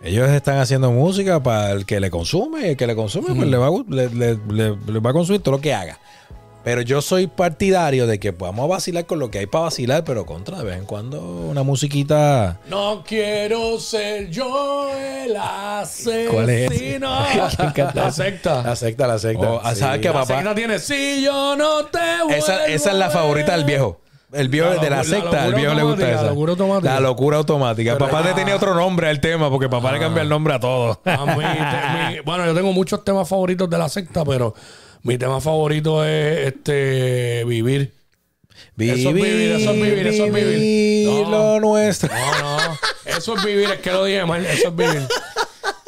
Ellos 0.03 0.29
están 0.29 0.59
haciendo 0.59 0.91
música 0.91 1.41
para 1.41 1.71
el 1.71 1.87
que 1.87 1.99
le 1.99 2.11
consume 2.11 2.61
y 2.61 2.69
el 2.69 2.77
que 2.77 2.85
le 2.85 2.95
consume 2.95 3.33
pues, 3.33 3.47
le, 3.49 3.57
va 3.57 3.67
a, 3.69 3.71
le- 3.89 4.09
le- 4.09 4.77
le 4.87 4.99
va 4.99 5.09
a 5.09 5.13
consumir 5.13 5.41
todo 5.41 5.55
lo 5.55 5.61
que 5.61 5.73
haga. 5.73 5.99
Pero 6.67 6.81
yo 6.81 7.01
soy 7.01 7.27
partidario 7.27 8.07
de 8.07 8.19
que 8.19 8.33
podamos 8.33 8.67
vacilar 8.67 9.05
con 9.05 9.19
lo 9.19 9.31
que 9.31 9.39
hay 9.39 9.45
para 9.45 9.63
vacilar, 9.65 10.03
pero 10.03 10.25
contra 10.25 10.57
de 10.57 10.65
vez 10.65 10.77
en 10.77 10.83
cuando 10.83 11.21
una 11.21 11.63
musiquita. 11.63 12.59
No 12.69 13.05
quiero 13.07 13.79
ser 13.79 14.29
yo 14.29 14.89
el 14.93 15.33
asesino. 15.37 16.31
¿Cuál 16.31 16.49
es? 16.49 16.69
La 17.95 18.11
secta. 18.11 18.61
La 18.63 18.75
secta, 18.75 19.07
la 19.07 19.17
secta. 19.17 19.49
Oh, 19.49 19.61
¿sabes 19.75 20.01
qué, 20.01 20.07
La 20.09 20.13
papá? 20.13 20.25
secta 20.35 20.55
tiene 20.55 20.79
si 20.79 21.23
yo 21.23 21.55
no 21.55 21.85
te 21.85 21.99
vuelvo 22.25 22.31
Esa, 22.31 22.65
esa 22.65 22.91
es 22.91 22.97
la 22.97 23.09
favorita 23.11 23.53
del 23.53 23.61
ver". 23.61 23.67
viejo. 23.75 24.01
El 24.33 24.49
viejo 24.49 24.73
La 24.73 24.81
de 24.81 24.89
la 24.89 24.97
la 24.97 25.03
secta, 25.05 25.43
al 25.45 25.53
viejo 25.53 25.73
le 25.73 25.83
gusta 25.83 26.11
esa. 26.11 26.23
la 26.23 26.29
locura 26.31 26.51
automática. 26.51 26.93
La 26.95 26.99
locura 26.99 27.37
automática. 27.37 27.97
Papá 27.97 28.21
le 28.23 28.33
tenía 28.33 28.57
otro 28.57 28.75
nombre 28.75 29.07
al 29.07 29.21
tema 29.21 29.49
porque 29.49 29.69
papá 29.69 29.93
le 29.93 29.99
cambia 29.99 30.21
el 30.21 30.27
nombre 30.27 30.53
a 30.53 30.59
todo. 30.59 30.99
A 31.05 31.25
mí, 31.27 31.43
te- 31.45 32.15
mi- 32.15 32.19
bueno, 32.25 32.45
yo 32.45 32.53
tengo 32.53 32.73
muchos 32.73 33.05
temas 33.05 33.29
favoritos 33.29 33.69
de 33.69 33.77
la 33.77 33.87
secta, 33.87 34.25
pero 34.25 34.53
mi 35.07 35.17
tema 35.17 35.41
favorito 35.41 36.03
es 36.05 36.47
este 36.47 37.43
vivir. 37.45 37.93
Eso 38.77 39.09
es 39.09 39.15
vivir, 39.15 39.51
eso 39.53 39.71
es 39.71 39.75
vivir, 39.81 40.07
eso 40.07 40.25
es 40.25 40.33
vivir. 40.33 41.07
No. 41.07 41.29
lo 41.29 41.59
nuestro. 41.59 42.09
No, 42.13 42.41
no. 42.67 42.77
Eso 43.05 43.35
es 43.37 43.43
vivir, 43.43 43.69
es 43.71 43.79
que 43.79 43.91
lo 43.91 44.05
dije 44.05 44.23
mal. 44.25 44.45
Eso 44.45 44.67
es 44.67 44.75
vivir. 44.75 45.07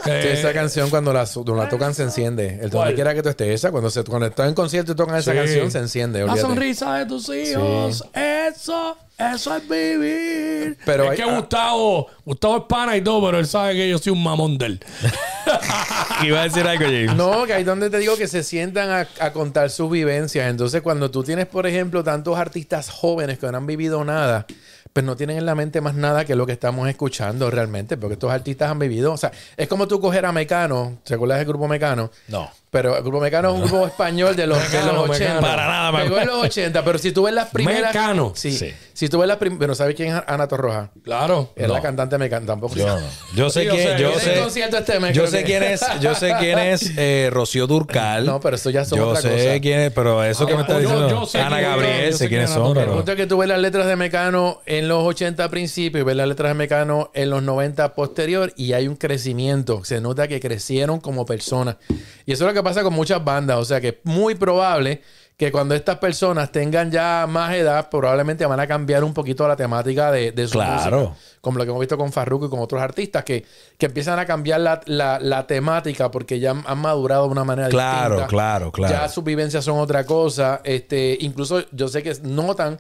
Sí, 0.04 0.12
esa 0.12 0.54
canción 0.54 0.90
cuando 0.90 1.14
la, 1.14 1.26
cuando 1.26 1.56
la 1.56 1.70
tocan 1.70 1.94
se 1.94 2.04
enciende. 2.04 2.60
El 2.62 2.70
donde 2.70 2.96
quiera 2.96 3.14
que 3.14 3.22
tú 3.22 3.30
estés, 3.30 3.50
esa, 3.50 3.70
cuando, 3.70 3.92
se, 3.92 4.04
cuando 4.04 4.26
estás 4.28 4.48
en 4.48 4.56
concierto 4.56 4.94
y 4.94 4.96
tocan 4.96 5.18
esa 5.18 5.32
Sí. 5.34 5.38
canción, 5.38 5.70
se 5.72 5.78
enciende. 5.80 6.26
La 6.26 6.36
sonrisa 6.38 6.96
de 6.96 7.06
tus 7.06 7.30
hijos. 7.30 8.04
Eso, 8.16 8.98
eso 9.20 9.56
es 9.56 9.68
vivir. 9.68 10.78
Pero 10.86 11.04
es 11.06 11.10
hay- 11.12 11.18
que 11.18 11.24
ah. 11.24 11.36
Gustavo, 11.36 12.08
Gustavo 12.26 12.58
es 12.58 12.64
pana 12.70 12.96
y 12.98 13.02
todo, 13.02 13.26
pero 13.26 13.40
él 13.40 13.48
sabe 13.48 13.74
que 13.74 13.90
yo 13.90 13.98
soy 13.98 14.14
un 14.14 14.24
mamón 14.24 14.58
de 14.58 14.66
él. 14.66 14.80
Iba 16.24 16.42
a 16.42 16.44
decir 16.44 16.66
algo, 16.68 16.84
James. 16.86 17.16
No, 17.16 17.46
que 17.46 17.54
ahí 17.54 17.64
donde 17.64 17.90
te 17.90 17.98
digo 18.00 18.16
que 18.18 18.28
se 18.28 18.44
sientan 18.44 18.90
a, 18.90 19.08
a 19.20 19.32
contar 19.34 19.70
sus 19.70 19.90
vivencias. 19.90 20.50
Entonces, 20.50 20.82
cuando 20.82 21.10
tú 21.12 21.24
tienes, 21.24 21.46
por 21.46 21.66
ejemplo, 21.68 22.04
tantos 22.04 22.38
artistas 22.38 22.90
jóvenes 22.90 23.40
que 23.40 23.48
no 23.52 23.58
han 23.58 23.66
vivido 23.66 24.04
nada, 24.04 24.46
pues 24.94 25.06
no 25.06 25.16
tienen 25.16 25.38
en 25.38 25.46
la 25.46 25.56
mente 25.56 25.82
más 25.82 25.96
nada 25.96 26.26
que 26.26 26.36
lo 26.36 26.46
que 26.46 26.52
estamos 26.54 26.88
escuchando 26.90 27.50
realmente, 27.50 27.96
porque 27.98 28.14
estos 28.14 28.32
artistas 28.32 28.70
han 28.70 28.80
vivido. 28.80 29.14
O 29.14 29.18
sea, 29.18 29.32
es 29.56 29.68
como 29.68 29.88
tú 29.88 30.00
coger 30.02 30.26
a 30.26 30.32
Mecano, 30.32 30.98
¿te 31.04 31.14
acuerdas 31.14 31.38
del 31.40 31.48
grupo 31.48 31.68
Mecano? 31.68 32.12
No. 32.28 32.50
Pero 32.72 32.96
el 32.96 33.02
grupo 33.04 33.20
Mecano 33.20 33.50
es 33.50 33.56
un 33.56 33.62
grupo 33.62 33.88
español 33.88 34.36
de 34.36 34.46
los, 34.46 34.58
de 34.72 34.78
Mecano, 34.78 34.94
los 34.94 35.10
Mecano. 35.10 35.40
80. 35.40 35.42
Para 35.42 35.68
nada, 35.68 35.92
me 35.92 36.04
Pegó 36.04 36.20
en 36.20 36.28
los 36.28 36.44
80, 36.46 36.84
pero 36.86 37.00
si 37.00 37.12
tú 37.12 37.24
ves 37.24 37.34
las 37.34 37.48
primeras. 37.52 37.94
Mecano. 37.94 38.34
Sí. 38.36 38.52
Sí. 38.52 38.74
Si 38.94 39.10
tú 39.10 39.18
ves 39.20 39.28
las 39.28 39.38
primeras. 39.38 39.60
Pero 39.60 39.76
¿sabes 39.76 39.96
quién 39.96 40.16
es 40.16 40.22
Ana 40.28 40.48
Torroja? 40.48 40.92
Claro. 41.04 41.52
Es 41.56 41.68
No. 41.68 41.74
la 41.74 41.82
cantante 41.82 42.18
Mecano. 42.18 42.46
Tampoco. 42.46 42.76
Yo 42.76 42.86
no. 42.88 43.00
Yo 43.36 43.50
sé 43.50 43.62
Sí, 43.64 43.68
quién, 43.70 43.88
yo 43.98 43.98
yo 43.98 44.10
¿Quién 44.12 44.20
sé, 44.52 44.78
este 44.78 45.00
mes? 45.00 45.16
yo 45.16 45.26
sé 45.28 45.44
quién 45.44 45.64
es, 45.64 45.82
yo 46.00 46.14
sé 46.16 46.34
quién 46.40 46.60
es 46.60 46.92
eh, 46.98 47.30
Rocío 47.32 47.66
Durcal. 47.66 48.26
No, 48.26 48.40
pero 48.40 48.56
eso 48.56 48.70
ya 48.70 48.86
son 48.86 49.00
yo 49.00 49.10
otra 49.10 49.22
sé 49.22 49.30
cosa. 49.30 49.60
quién 49.62 49.80
es, 49.80 49.92
pero 49.92 50.24
eso 50.24 50.46
que 50.46 50.54
Ah, 50.54 50.56
me 50.58 50.62
está 50.62 50.74
yo- 50.74 50.80
diciendo 50.82 51.10
yo 51.10 51.26
sé 51.26 51.40
Ana 51.40 51.60
Gabriel, 51.62 52.06
yo 52.06 52.12
sé 52.12 52.18
sé 52.20 52.28
quiénes 52.30 52.50
quién 52.52 52.62
es 52.62 52.68
son, 52.68 52.78
El 52.78 52.86
punto 52.90 53.12
es 53.12 53.18
que 53.18 53.26
tú 53.28 53.38
ves 53.40 53.48
las 53.50 53.60
letras 53.60 53.88
de 53.88 53.96
Mecano 53.96 54.62
en 54.66 54.88
los 54.88 55.04
80 55.04 55.44
a 55.44 55.50
principio 55.50 56.02
y 56.02 56.04
ves 56.04 56.16
las 56.16 56.28
letras 56.28 56.50
de 56.52 56.54
Mecano 56.54 57.10
en 57.14 57.30
los 57.32 57.42
90 57.42 57.96
posterior 57.96 58.54
y 58.56 58.74
hay 58.74 58.88
un 58.88 58.96
crecimiento. 58.96 59.84
Se 59.84 60.02
nota 60.02 60.28
que 60.28 60.40
crecieron 60.40 61.00
como 61.00 61.26
personas. 61.26 61.78
Y 62.26 62.34
eso 62.34 62.44
es 62.46 62.48
lo 62.48 62.54
que 62.54 62.59
pasa 62.64 62.84
con 62.84 62.94
muchas 62.94 63.24
bandas. 63.24 63.58
O 63.58 63.66
sea 63.66 63.80
que 63.82 63.88
es 63.90 63.96
muy 64.04 64.36
probable 64.36 65.02
que 65.38 65.54
cuando 65.54 65.74
estas 65.74 66.00
personas 66.00 66.52
tengan 66.52 66.92
ya 66.92 67.26
más 67.28 67.54
edad, 67.54 67.90
probablemente 67.90 68.46
van 68.46 68.60
a 68.60 68.68
cambiar 68.68 69.06
un 69.06 69.14
poquito 69.14 69.48
la 69.48 69.56
temática 69.56 70.12
de, 70.12 70.34
de 70.34 70.48
su 70.48 70.54
Claro. 70.54 71.00
música. 71.00 71.16
Como 71.40 71.58
lo 71.58 71.64
que 71.64 71.70
hemos 71.70 71.80
visto 71.80 71.98
con 71.98 72.12
Farruko 72.12 72.48
y 72.48 72.50
con 72.50 72.60
otros 72.60 72.82
artistas 72.82 73.24
que, 73.24 73.46
que 73.78 73.86
empiezan 73.86 74.20
a 74.20 74.26
cambiar 74.26 74.60
la, 74.60 74.82
la- 74.86 75.18
la 75.20 75.48
temática 75.48 76.12
porque 76.12 76.42
ya 76.42 76.52
han, 76.52 76.78
madurado 76.80 77.26
de 77.28 77.32
una 77.32 77.46
manera 77.46 77.70
Claro, 77.70 78.16
distinta. 78.16 78.28
claro, 78.28 78.72
claro. 78.74 78.94
Ya 78.94 79.08
sus 79.08 79.24
vivencias 79.24 79.64
son 79.64 79.80
otra 79.80 80.06
cosa. 80.06 80.60
Este, 80.66 81.18
incluso 81.22 81.64
yo 81.72 81.88
sé 81.88 82.04
que 82.04 82.14
notan 82.24 82.78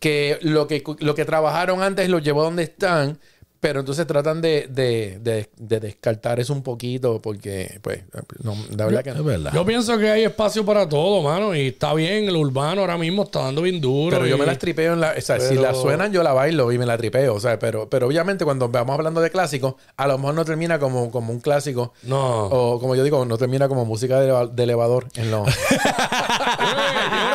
que 0.00 0.38
lo 0.42 0.66
que, 0.66 0.82
lo 0.98 1.14
que 1.14 1.24
trabajaron 1.24 1.80
antes 1.82 2.08
los 2.08 2.22
llevó 2.22 2.42
donde 2.42 2.64
están, 2.64 3.20
pero 3.60 3.80
entonces 3.80 4.06
tratan 4.06 4.40
de, 4.40 4.66
de, 4.70 5.18
de- 5.20 5.48
de 5.58 5.80
descartar 5.80 6.40
eso 6.40 6.52
un 6.52 6.62
poquito 6.62 7.20
porque, 7.20 7.78
pues, 7.82 8.00
no, 8.42 8.56
la 8.76 8.86
verdad 8.86 9.04
que 9.04 9.10
es 9.10 9.16
no. 9.16 9.24
verdad. 9.24 9.52
Yo 9.54 9.64
pienso 9.66 9.98
que 9.98 10.10
hay 10.10 10.24
espacio 10.24 10.64
para 10.64 10.88
todo, 10.88 11.22
mano. 11.22 11.54
Y 11.54 11.68
está 11.68 11.92
bien, 11.94 12.26
el 12.28 12.36
urbano 12.36 12.80
ahora 12.80 12.96
mismo 12.96 13.24
está 13.24 13.40
dando 13.40 13.62
bien 13.62 13.80
duro. 13.80 14.16
Pero 14.16 14.26
yo 14.26 14.38
me 14.38 14.46
las 14.46 14.58
tripeo 14.58 14.94
en 14.94 15.00
la... 15.00 15.14
O 15.16 15.20
sea, 15.20 15.38
si 15.40 15.54
la 15.56 15.74
suenan, 15.74 16.12
yo 16.12 16.22
la 16.22 16.32
bailo 16.32 16.72
y 16.72 16.78
me 16.78 16.86
la 16.86 16.96
tripeo. 16.96 17.34
O 17.34 17.40
sea, 17.40 17.58
pero, 17.58 17.88
pero 17.90 18.06
obviamente 18.06 18.44
cuando 18.44 18.68
vamos 18.68 18.94
hablando 18.94 19.20
de 19.20 19.30
clásicos, 19.30 19.74
a 19.96 20.06
lo 20.06 20.16
mejor 20.18 20.34
no 20.34 20.44
termina 20.44 20.78
como, 20.78 21.10
como 21.10 21.32
un 21.32 21.40
clásico. 21.40 21.92
No. 22.04 22.46
O 22.46 22.80
como 22.80 22.94
yo 22.96 23.04
digo, 23.04 23.24
no 23.26 23.36
termina 23.36 23.68
como 23.68 23.84
música 23.84 24.18
de, 24.20 24.26
eleva- 24.30 24.46
de 24.46 24.62
elevador 24.62 25.06
en 25.16 25.30
los... 25.30 25.48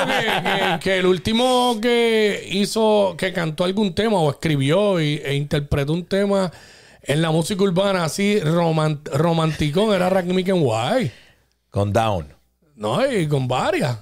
Que- 0.06 0.80
que 0.82 0.98
el 1.00 1.06
último 1.06 1.80
que 1.82 2.48
hizo, 2.52 3.16
que 3.18 3.34
cantó 3.34 3.64
algún 3.64 3.94
tema 3.94 4.20
o 4.20 4.30
escribió 4.30 5.02
y- 5.02 5.22
e 5.24 5.34
interpretó 5.36 5.94
un 5.94 6.06
tema 6.06 6.15
en 6.22 7.22
la 7.22 7.32
música 7.32 7.64
urbana 7.64 8.04
así 8.04 8.40
roman, 8.40 9.02
romanticón 9.06 9.94
era 9.94 10.10
Rakim 10.10 10.36
White. 10.36 11.14
Con 11.70 11.92
Down. 11.94 12.34
No, 12.76 13.06
y 13.10 13.28
con 13.28 13.48
varias. 13.48 14.00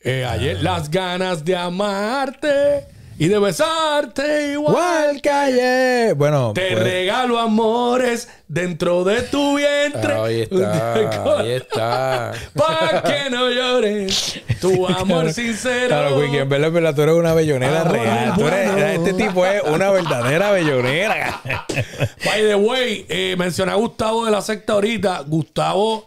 Eh, 0.00 0.24
ayer, 0.24 0.62
las 0.62 0.90
ganas 0.90 1.44
de 1.44 1.56
amarte 1.56 2.97
y 3.18 3.28
de 3.28 3.38
besarte 3.38 4.52
igual. 4.52 5.20
que 5.20 5.30
ayer. 5.30 6.14
Bueno, 6.14 6.52
Te 6.54 6.70
pues, 6.72 6.82
regalo 6.84 7.38
amores 7.38 8.28
dentro 8.46 9.04
de 9.04 9.22
tu 9.22 9.56
vientre. 9.56 10.14
Ah, 10.14 10.24
Ahí 10.24 10.40
está, 10.50 11.38
ahí 11.40 11.50
está. 11.52 12.32
Pa' 12.54 13.02
que 13.02 13.30
no 13.30 13.50
llores. 13.50 14.40
Tu 14.60 14.86
amor 14.88 15.32
sincero. 15.32 15.88
Claro, 15.88 16.18
Wiki, 16.18 16.38
en 16.38 16.48
verdad, 16.48 16.70
verdad, 16.72 16.94
tú 16.94 17.02
eres 17.02 17.14
una 17.16 17.34
bellonera 17.34 17.80
Ah, 17.82 17.84
real. 17.84 18.34
Tú 18.36 18.46
eres- 18.46 18.72
bueno. 18.72 18.86
este 18.86 19.12
tipo 19.14 19.44
es 19.46 19.62
una 19.64 19.90
verdadera 19.90 20.50
bellonera. 20.52 21.40
By 22.24 22.42
the 22.42 22.54
way, 22.54 23.04
eh, 23.08 23.34
mencioné 23.38 23.72
a 23.72 23.76
Gustavo 23.76 24.24
de 24.24 24.30
la 24.30 24.40
secta 24.42 24.74
ahorita. 24.74 25.24
Gustavo 25.26 26.06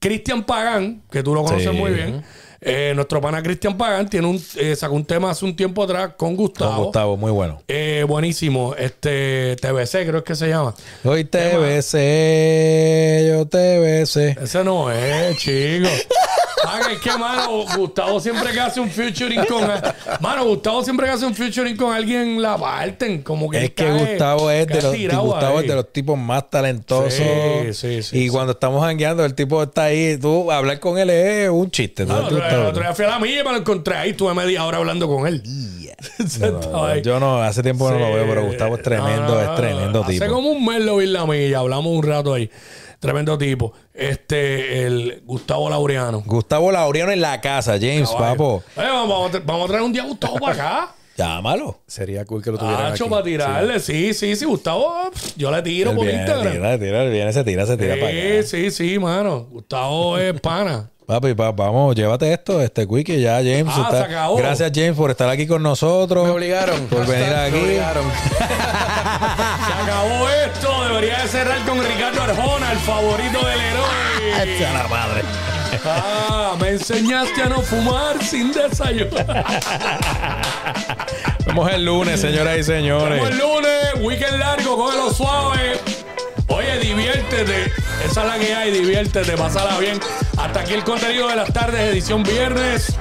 Cristian 0.00 0.44
Pagán, 0.44 1.02
que 1.10 1.22
tú 1.22 1.34
lo 1.34 1.42
conoces 1.44 1.70
Sí. 1.70 1.76
muy 1.76 1.90
bien. 1.92 2.22
Eh, 2.66 2.92
nuestro 2.94 3.20
pana 3.20 3.42
Cristian 3.42 3.76
Pagán 3.76 4.08
tiene 4.08 4.26
un, 4.26 4.42
eh, 4.56 4.74
sacó 4.74 4.94
un 4.94 5.04
tema 5.04 5.30
hace 5.30 5.44
un 5.44 5.54
tiempo 5.54 5.82
atrás 5.82 6.12
con 6.16 6.34
Gustavo. 6.34 6.74
Con 6.74 6.84
Gustavo, 6.84 7.16
muy 7.18 7.30
bueno. 7.30 7.62
Eh, 7.68 8.06
buenísimo. 8.08 8.74
Este 8.78 9.56
TBC, 9.60 10.06
creo 10.06 10.24
que 10.24 10.34
se 10.34 10.48
llama. 10.48 10.74
Hoy 11.04 11.24
te 11.24 11.58
besé, 11.58 13.26
yo 13.28 13.46
te 13.46 13.78
besé. 13.78 14.36
Ese 14.40 14.64
no 14.64 14.90
es, 14.90 15.36
chico. 15.36 15.88
Ah, 16.66 16.80
es 16.92 16.98
que, 16.98 17.10
mano, 17.18 17.64
Gustavo 17.76 18.20
siempre 18.20 18.52
que 18.52 18.60
hace 18.60 18.80
un 18.80 18.90
featuring 18.90 19.44
con. 19.46 19.62
Mano, 20.20 20.44
Gustavo 20.44 20.82
siempre 20.82 21.06
que 21.06 21.12
hace 21.12 21.26
un 21.26 21.34
featuring 21.34 21.76
con 21.76 21.92
alguien 21.94 22.40
la 22.40 22.56
parten. 22.56 23.22
Como 23.22 23.50
que 23.50 23.64
Es 23.64 23.70
que 23.70 23.84
cae- 23.86 23.98
Gustavo 24.10 24.50
es 24.50 24.66
de 24.66 24.82
los, 24.82 25.22
Gustavo 25.24 25.60
es 25.60 25.68
de 25.68 25.74
los 25.74 25.92
tipos 25.92 26.18
más 26.18 26.48
talentosos. 26.50 27.12
Sí, 27.14 27.22
sí, 27.72 28.02
sí, 28.02 28.18
y 28.18 28.22
sí. 28.24 28.28
cuando 28.28 28.52
estamos 28.52 28.82
jangueando, 28.84 29.24
el 29.24 29.34
tipo 29.34 29.62
está 29.62 29.84
ahí. 29.84 30.16
Tú 30.18 30.50
hablar 30.50 30.80
con 30.80 30.98
él 30.98 31.10
es 31.10 31.48
un 31.50 31.70
chiste. 31.70 32.04
No, 32.06 32.22
¿no? 32.22 32.28
el 32.28 32.36
otro, 32.66 32.80
día 32.82 32.94
fui 32.94 33.04
a 33.04 33.08
la 33.08 33.18
milla 33.18 33.40
y 33.40 33.44
me 33.44 33.50
lo 33.52 33.56
encontré 33.58 33.96
ahí. 33.96 34.12
Tuve 34.14 34.34
media 34.34 34.64
hora 34.64 34.78
hablando 34.78 35.06
con 35.08 35.26
él. 35.26 35.42
Sentado 36.26 36.84
ahí. 36.86 37.02
Yo 37.02 37.20
no, 37.20 37.42
hace 37.42 37.62
tiempo 37.62 37.90
no 37.90 37.98
lo 37.98 38.12
veo, 38.14 38.26
pero 38.26 38.44
Gustavo 38.46 38.76
es 38.76 38.82
tremendo, 38.82 39.34
No, 39.34 39.40
es 39.40 39.54
tremendo 39.56 40.02
hace 40.02 40.12
tipo. 40.14 40.26
como 40.32 40.50
un 40.50 40.64
mes 40.64 40.80
lo 40.82 40.96
vi 40.96 41.04
en 41.06 41.12
la 41.12 41.26
milla. 41.26 41.58
Hablamos 41.60 41.86
un 41.86 42.02
rato 42.02 42.34
ahí. 42.34 42.50
Tremendo 43.04 43.36
tipo. 43.36 43.72
Este, 43.92 44.86
el 44.86 45.22
Gustavo 45.26 45.68
Laureano. 45.68 46.22
Gustavo 46.24 46.72
Laureano 46.72 47.12
en 47.12 47.20
la 47.20 47.38
casa, 47.40 47.72
James, 47.78 48.08
papo. 48.10 48.62
Oye, 48.76 48.86
vamos, 48.88 49.30
vamos 49.44 49.64
a 49.64 49.68
traer 49.68 49.82
un 49.82 49.92
día 49.92 50.02
a 50.02 50.06
Gustavo 50.06 50.36
para 50.38 50.52
acá. 50.54 50.94
Llámalo. 51.16 51.80
Sería 51.86 52.24
cool 52.24 52.42
que 52.42 52.50
lo 52.50 52.58
tuvieran 52.58 52.86
Hacho, 52.92 53.04
aquí. 53.04 53.10
para 53.10 53.22
tirarle. 53.22 53.78
Sí, 53.78 54.14
sí, 54.14 54.34
sí. 54.34 54.44
Gustavo, 54.46 54.90
yo 55.36 55.50
le 55.52 55.60
tiro 55.62 55.90
Él 55.90 55.96
por 55.96 56.06
viene, 56.06 56.20
Instagram. 56.22 56.52
tira, 56.54 56.78
tira, 56.78 57.04
viene, 57.04 57.32
se 57.32 57.44
tira, 57.44 57.66
se 57.66 57.76
tira 57.76 57.94
para 57.96 58.10
Sí, 58.10 58.18
acá. 58.32 58.42
sí, 58.42 58.70
sí, 58.70 58.98
mano. 58.98 59.46
Gustavo 59.50 60.18
es 60.18 60.40
pana. 60.40 60.90
Papi, 61.06 61.34
pa- 61.34 61.50
vamos, 61.52 61.94
llévate 61.94 62.32
esto, 62.32 62.62
este 62.62 62.88
Quickie, 62.88 63.20
ya 63.20 63.34
James. 63.36 63.66
Ah, 63.68 63.82
está- 63.84 63.98
se 63.98 64.04
acabó. 64.14 64.36
Gracias 64.36 64.72
James 64.74 64.96
por 64.96 65.10
estar 65.10 65.28
aquí 65.28 65.46
con 65.46 65.62
nosotros. 65.62 66.24
Me 66.24 66.30
obligaron. 66.30 66.86
Por 66.86 67.06
venir 67.06 67.28
Me 67.28 67.34
aquí. 67.34 67.56
obligaron. 67.58 68.04
Se 69.66 69.72
acabó 69.82 70.28
esto. 70.30 70.84
Debería 70.88 71.18
de 71.22 71.28
cerrar 71.28 71.58
con 71.66 71.78
Ricardo 71.84 72.22
Arjona, 72.22 72.72
el 72.72 72.78
favorito 72.78 73.38
del 73.46 73.60
héroe. 73.60 74.66
A 74.66 74.72
la 74.72 74.88
madre. 74.88 75.22
Ah, 75.84 76.54
me 76.58 76.70
enseñaste 76.70 77.42
a 77.42 77.48
no 77.50 77.60
fumar 77.60 78.22
sin 78.24 78.50
desayuno. 78.52 79.10
Vemos 81.46 81.70
el 81.70 81.84
lunes, 81.84 82.20
señoras 82.20 82.56
y 82.58 82.62
señores. 82.64 83.18
Como 83.18 83.30
el 83.30 83.38
lunes, 83.38 83.94
weekend 84.00 84.38
largo, 84.38 84.76
cógelo 84.76 85.12
suave. 85.12 85.78
Oye, 86.74 86.86
diviértete. 86.86 87.72
Esa 88.04 88.22
es 88.22 88.26
la 88.26 88.38
que 88.38 88.54
hay, 88.54 88.70
diviértete, 88.70 89.36
pásala 89.36 89.78
bien. 89.78 90.00
Hasta 90.36 90.60
aquí 90.60 90.74
el 90.74 90.82
contenido 90.82 91.28
de 91.28 91.36
las 91.36 91.52
tardes, 91.52 91.80
edición 91.80 92.22
viernes. 92.22 92.96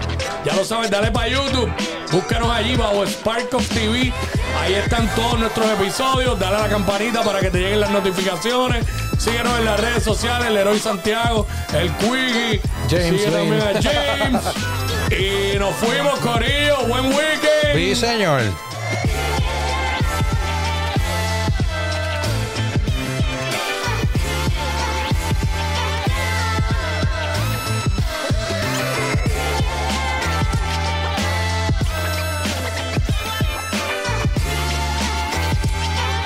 Ya 0.46 0.54
lo 0.54 0.64
sabes, 0.64 0.92
dale 0.92 1.12
para 1.12 1.28
YouTube. 1.28 1.72
Búscanos 2.12 2.52
allí 2.52 2.76
bajo 2.76 3.04
Spark 3.06 3.54
of 3.54 3.68
TV. 3.70 4.14
Ahí 4.62 4.74
están 4.74 5.08
todos 5.16 5.40
nuestros 5.40 5.66
episodios. 5.72 6.40
Dale 6.40 6.58
a 6.58 6.60
la 6.62 6.70
campanita 6.70 7.24
para 7.24 7.40
que 7.40 7.50
te 7.50 7.60
lleguen 7.60 7.80
las 7.80 7.90
notificaciones. 7.90 8.86
Síguenos 9.18 9.58
en 9.58 9.66
las 9.66 9.80
redes 9.80 10.04
sociales, 10.04 10.50
el 10.50 10.58
Héroe 10.58 10.78
Santiago, 10.80 11.48
el 11.74 11.92
Quiggy. 11.98 12.62
James 12.90 13.28
a 13.28 13.32
Lane. 13.32 13.82
James. 13.82 14.44
y 15.56 15.58
nos 15.58 15.76
fuimos, 15.76 16.20
Corillo. 16.20 16.78
Buen 16.88 17.06
weekend. 17.06 17.74
Sí, 17.76 17.96
señor. 17.96 18.42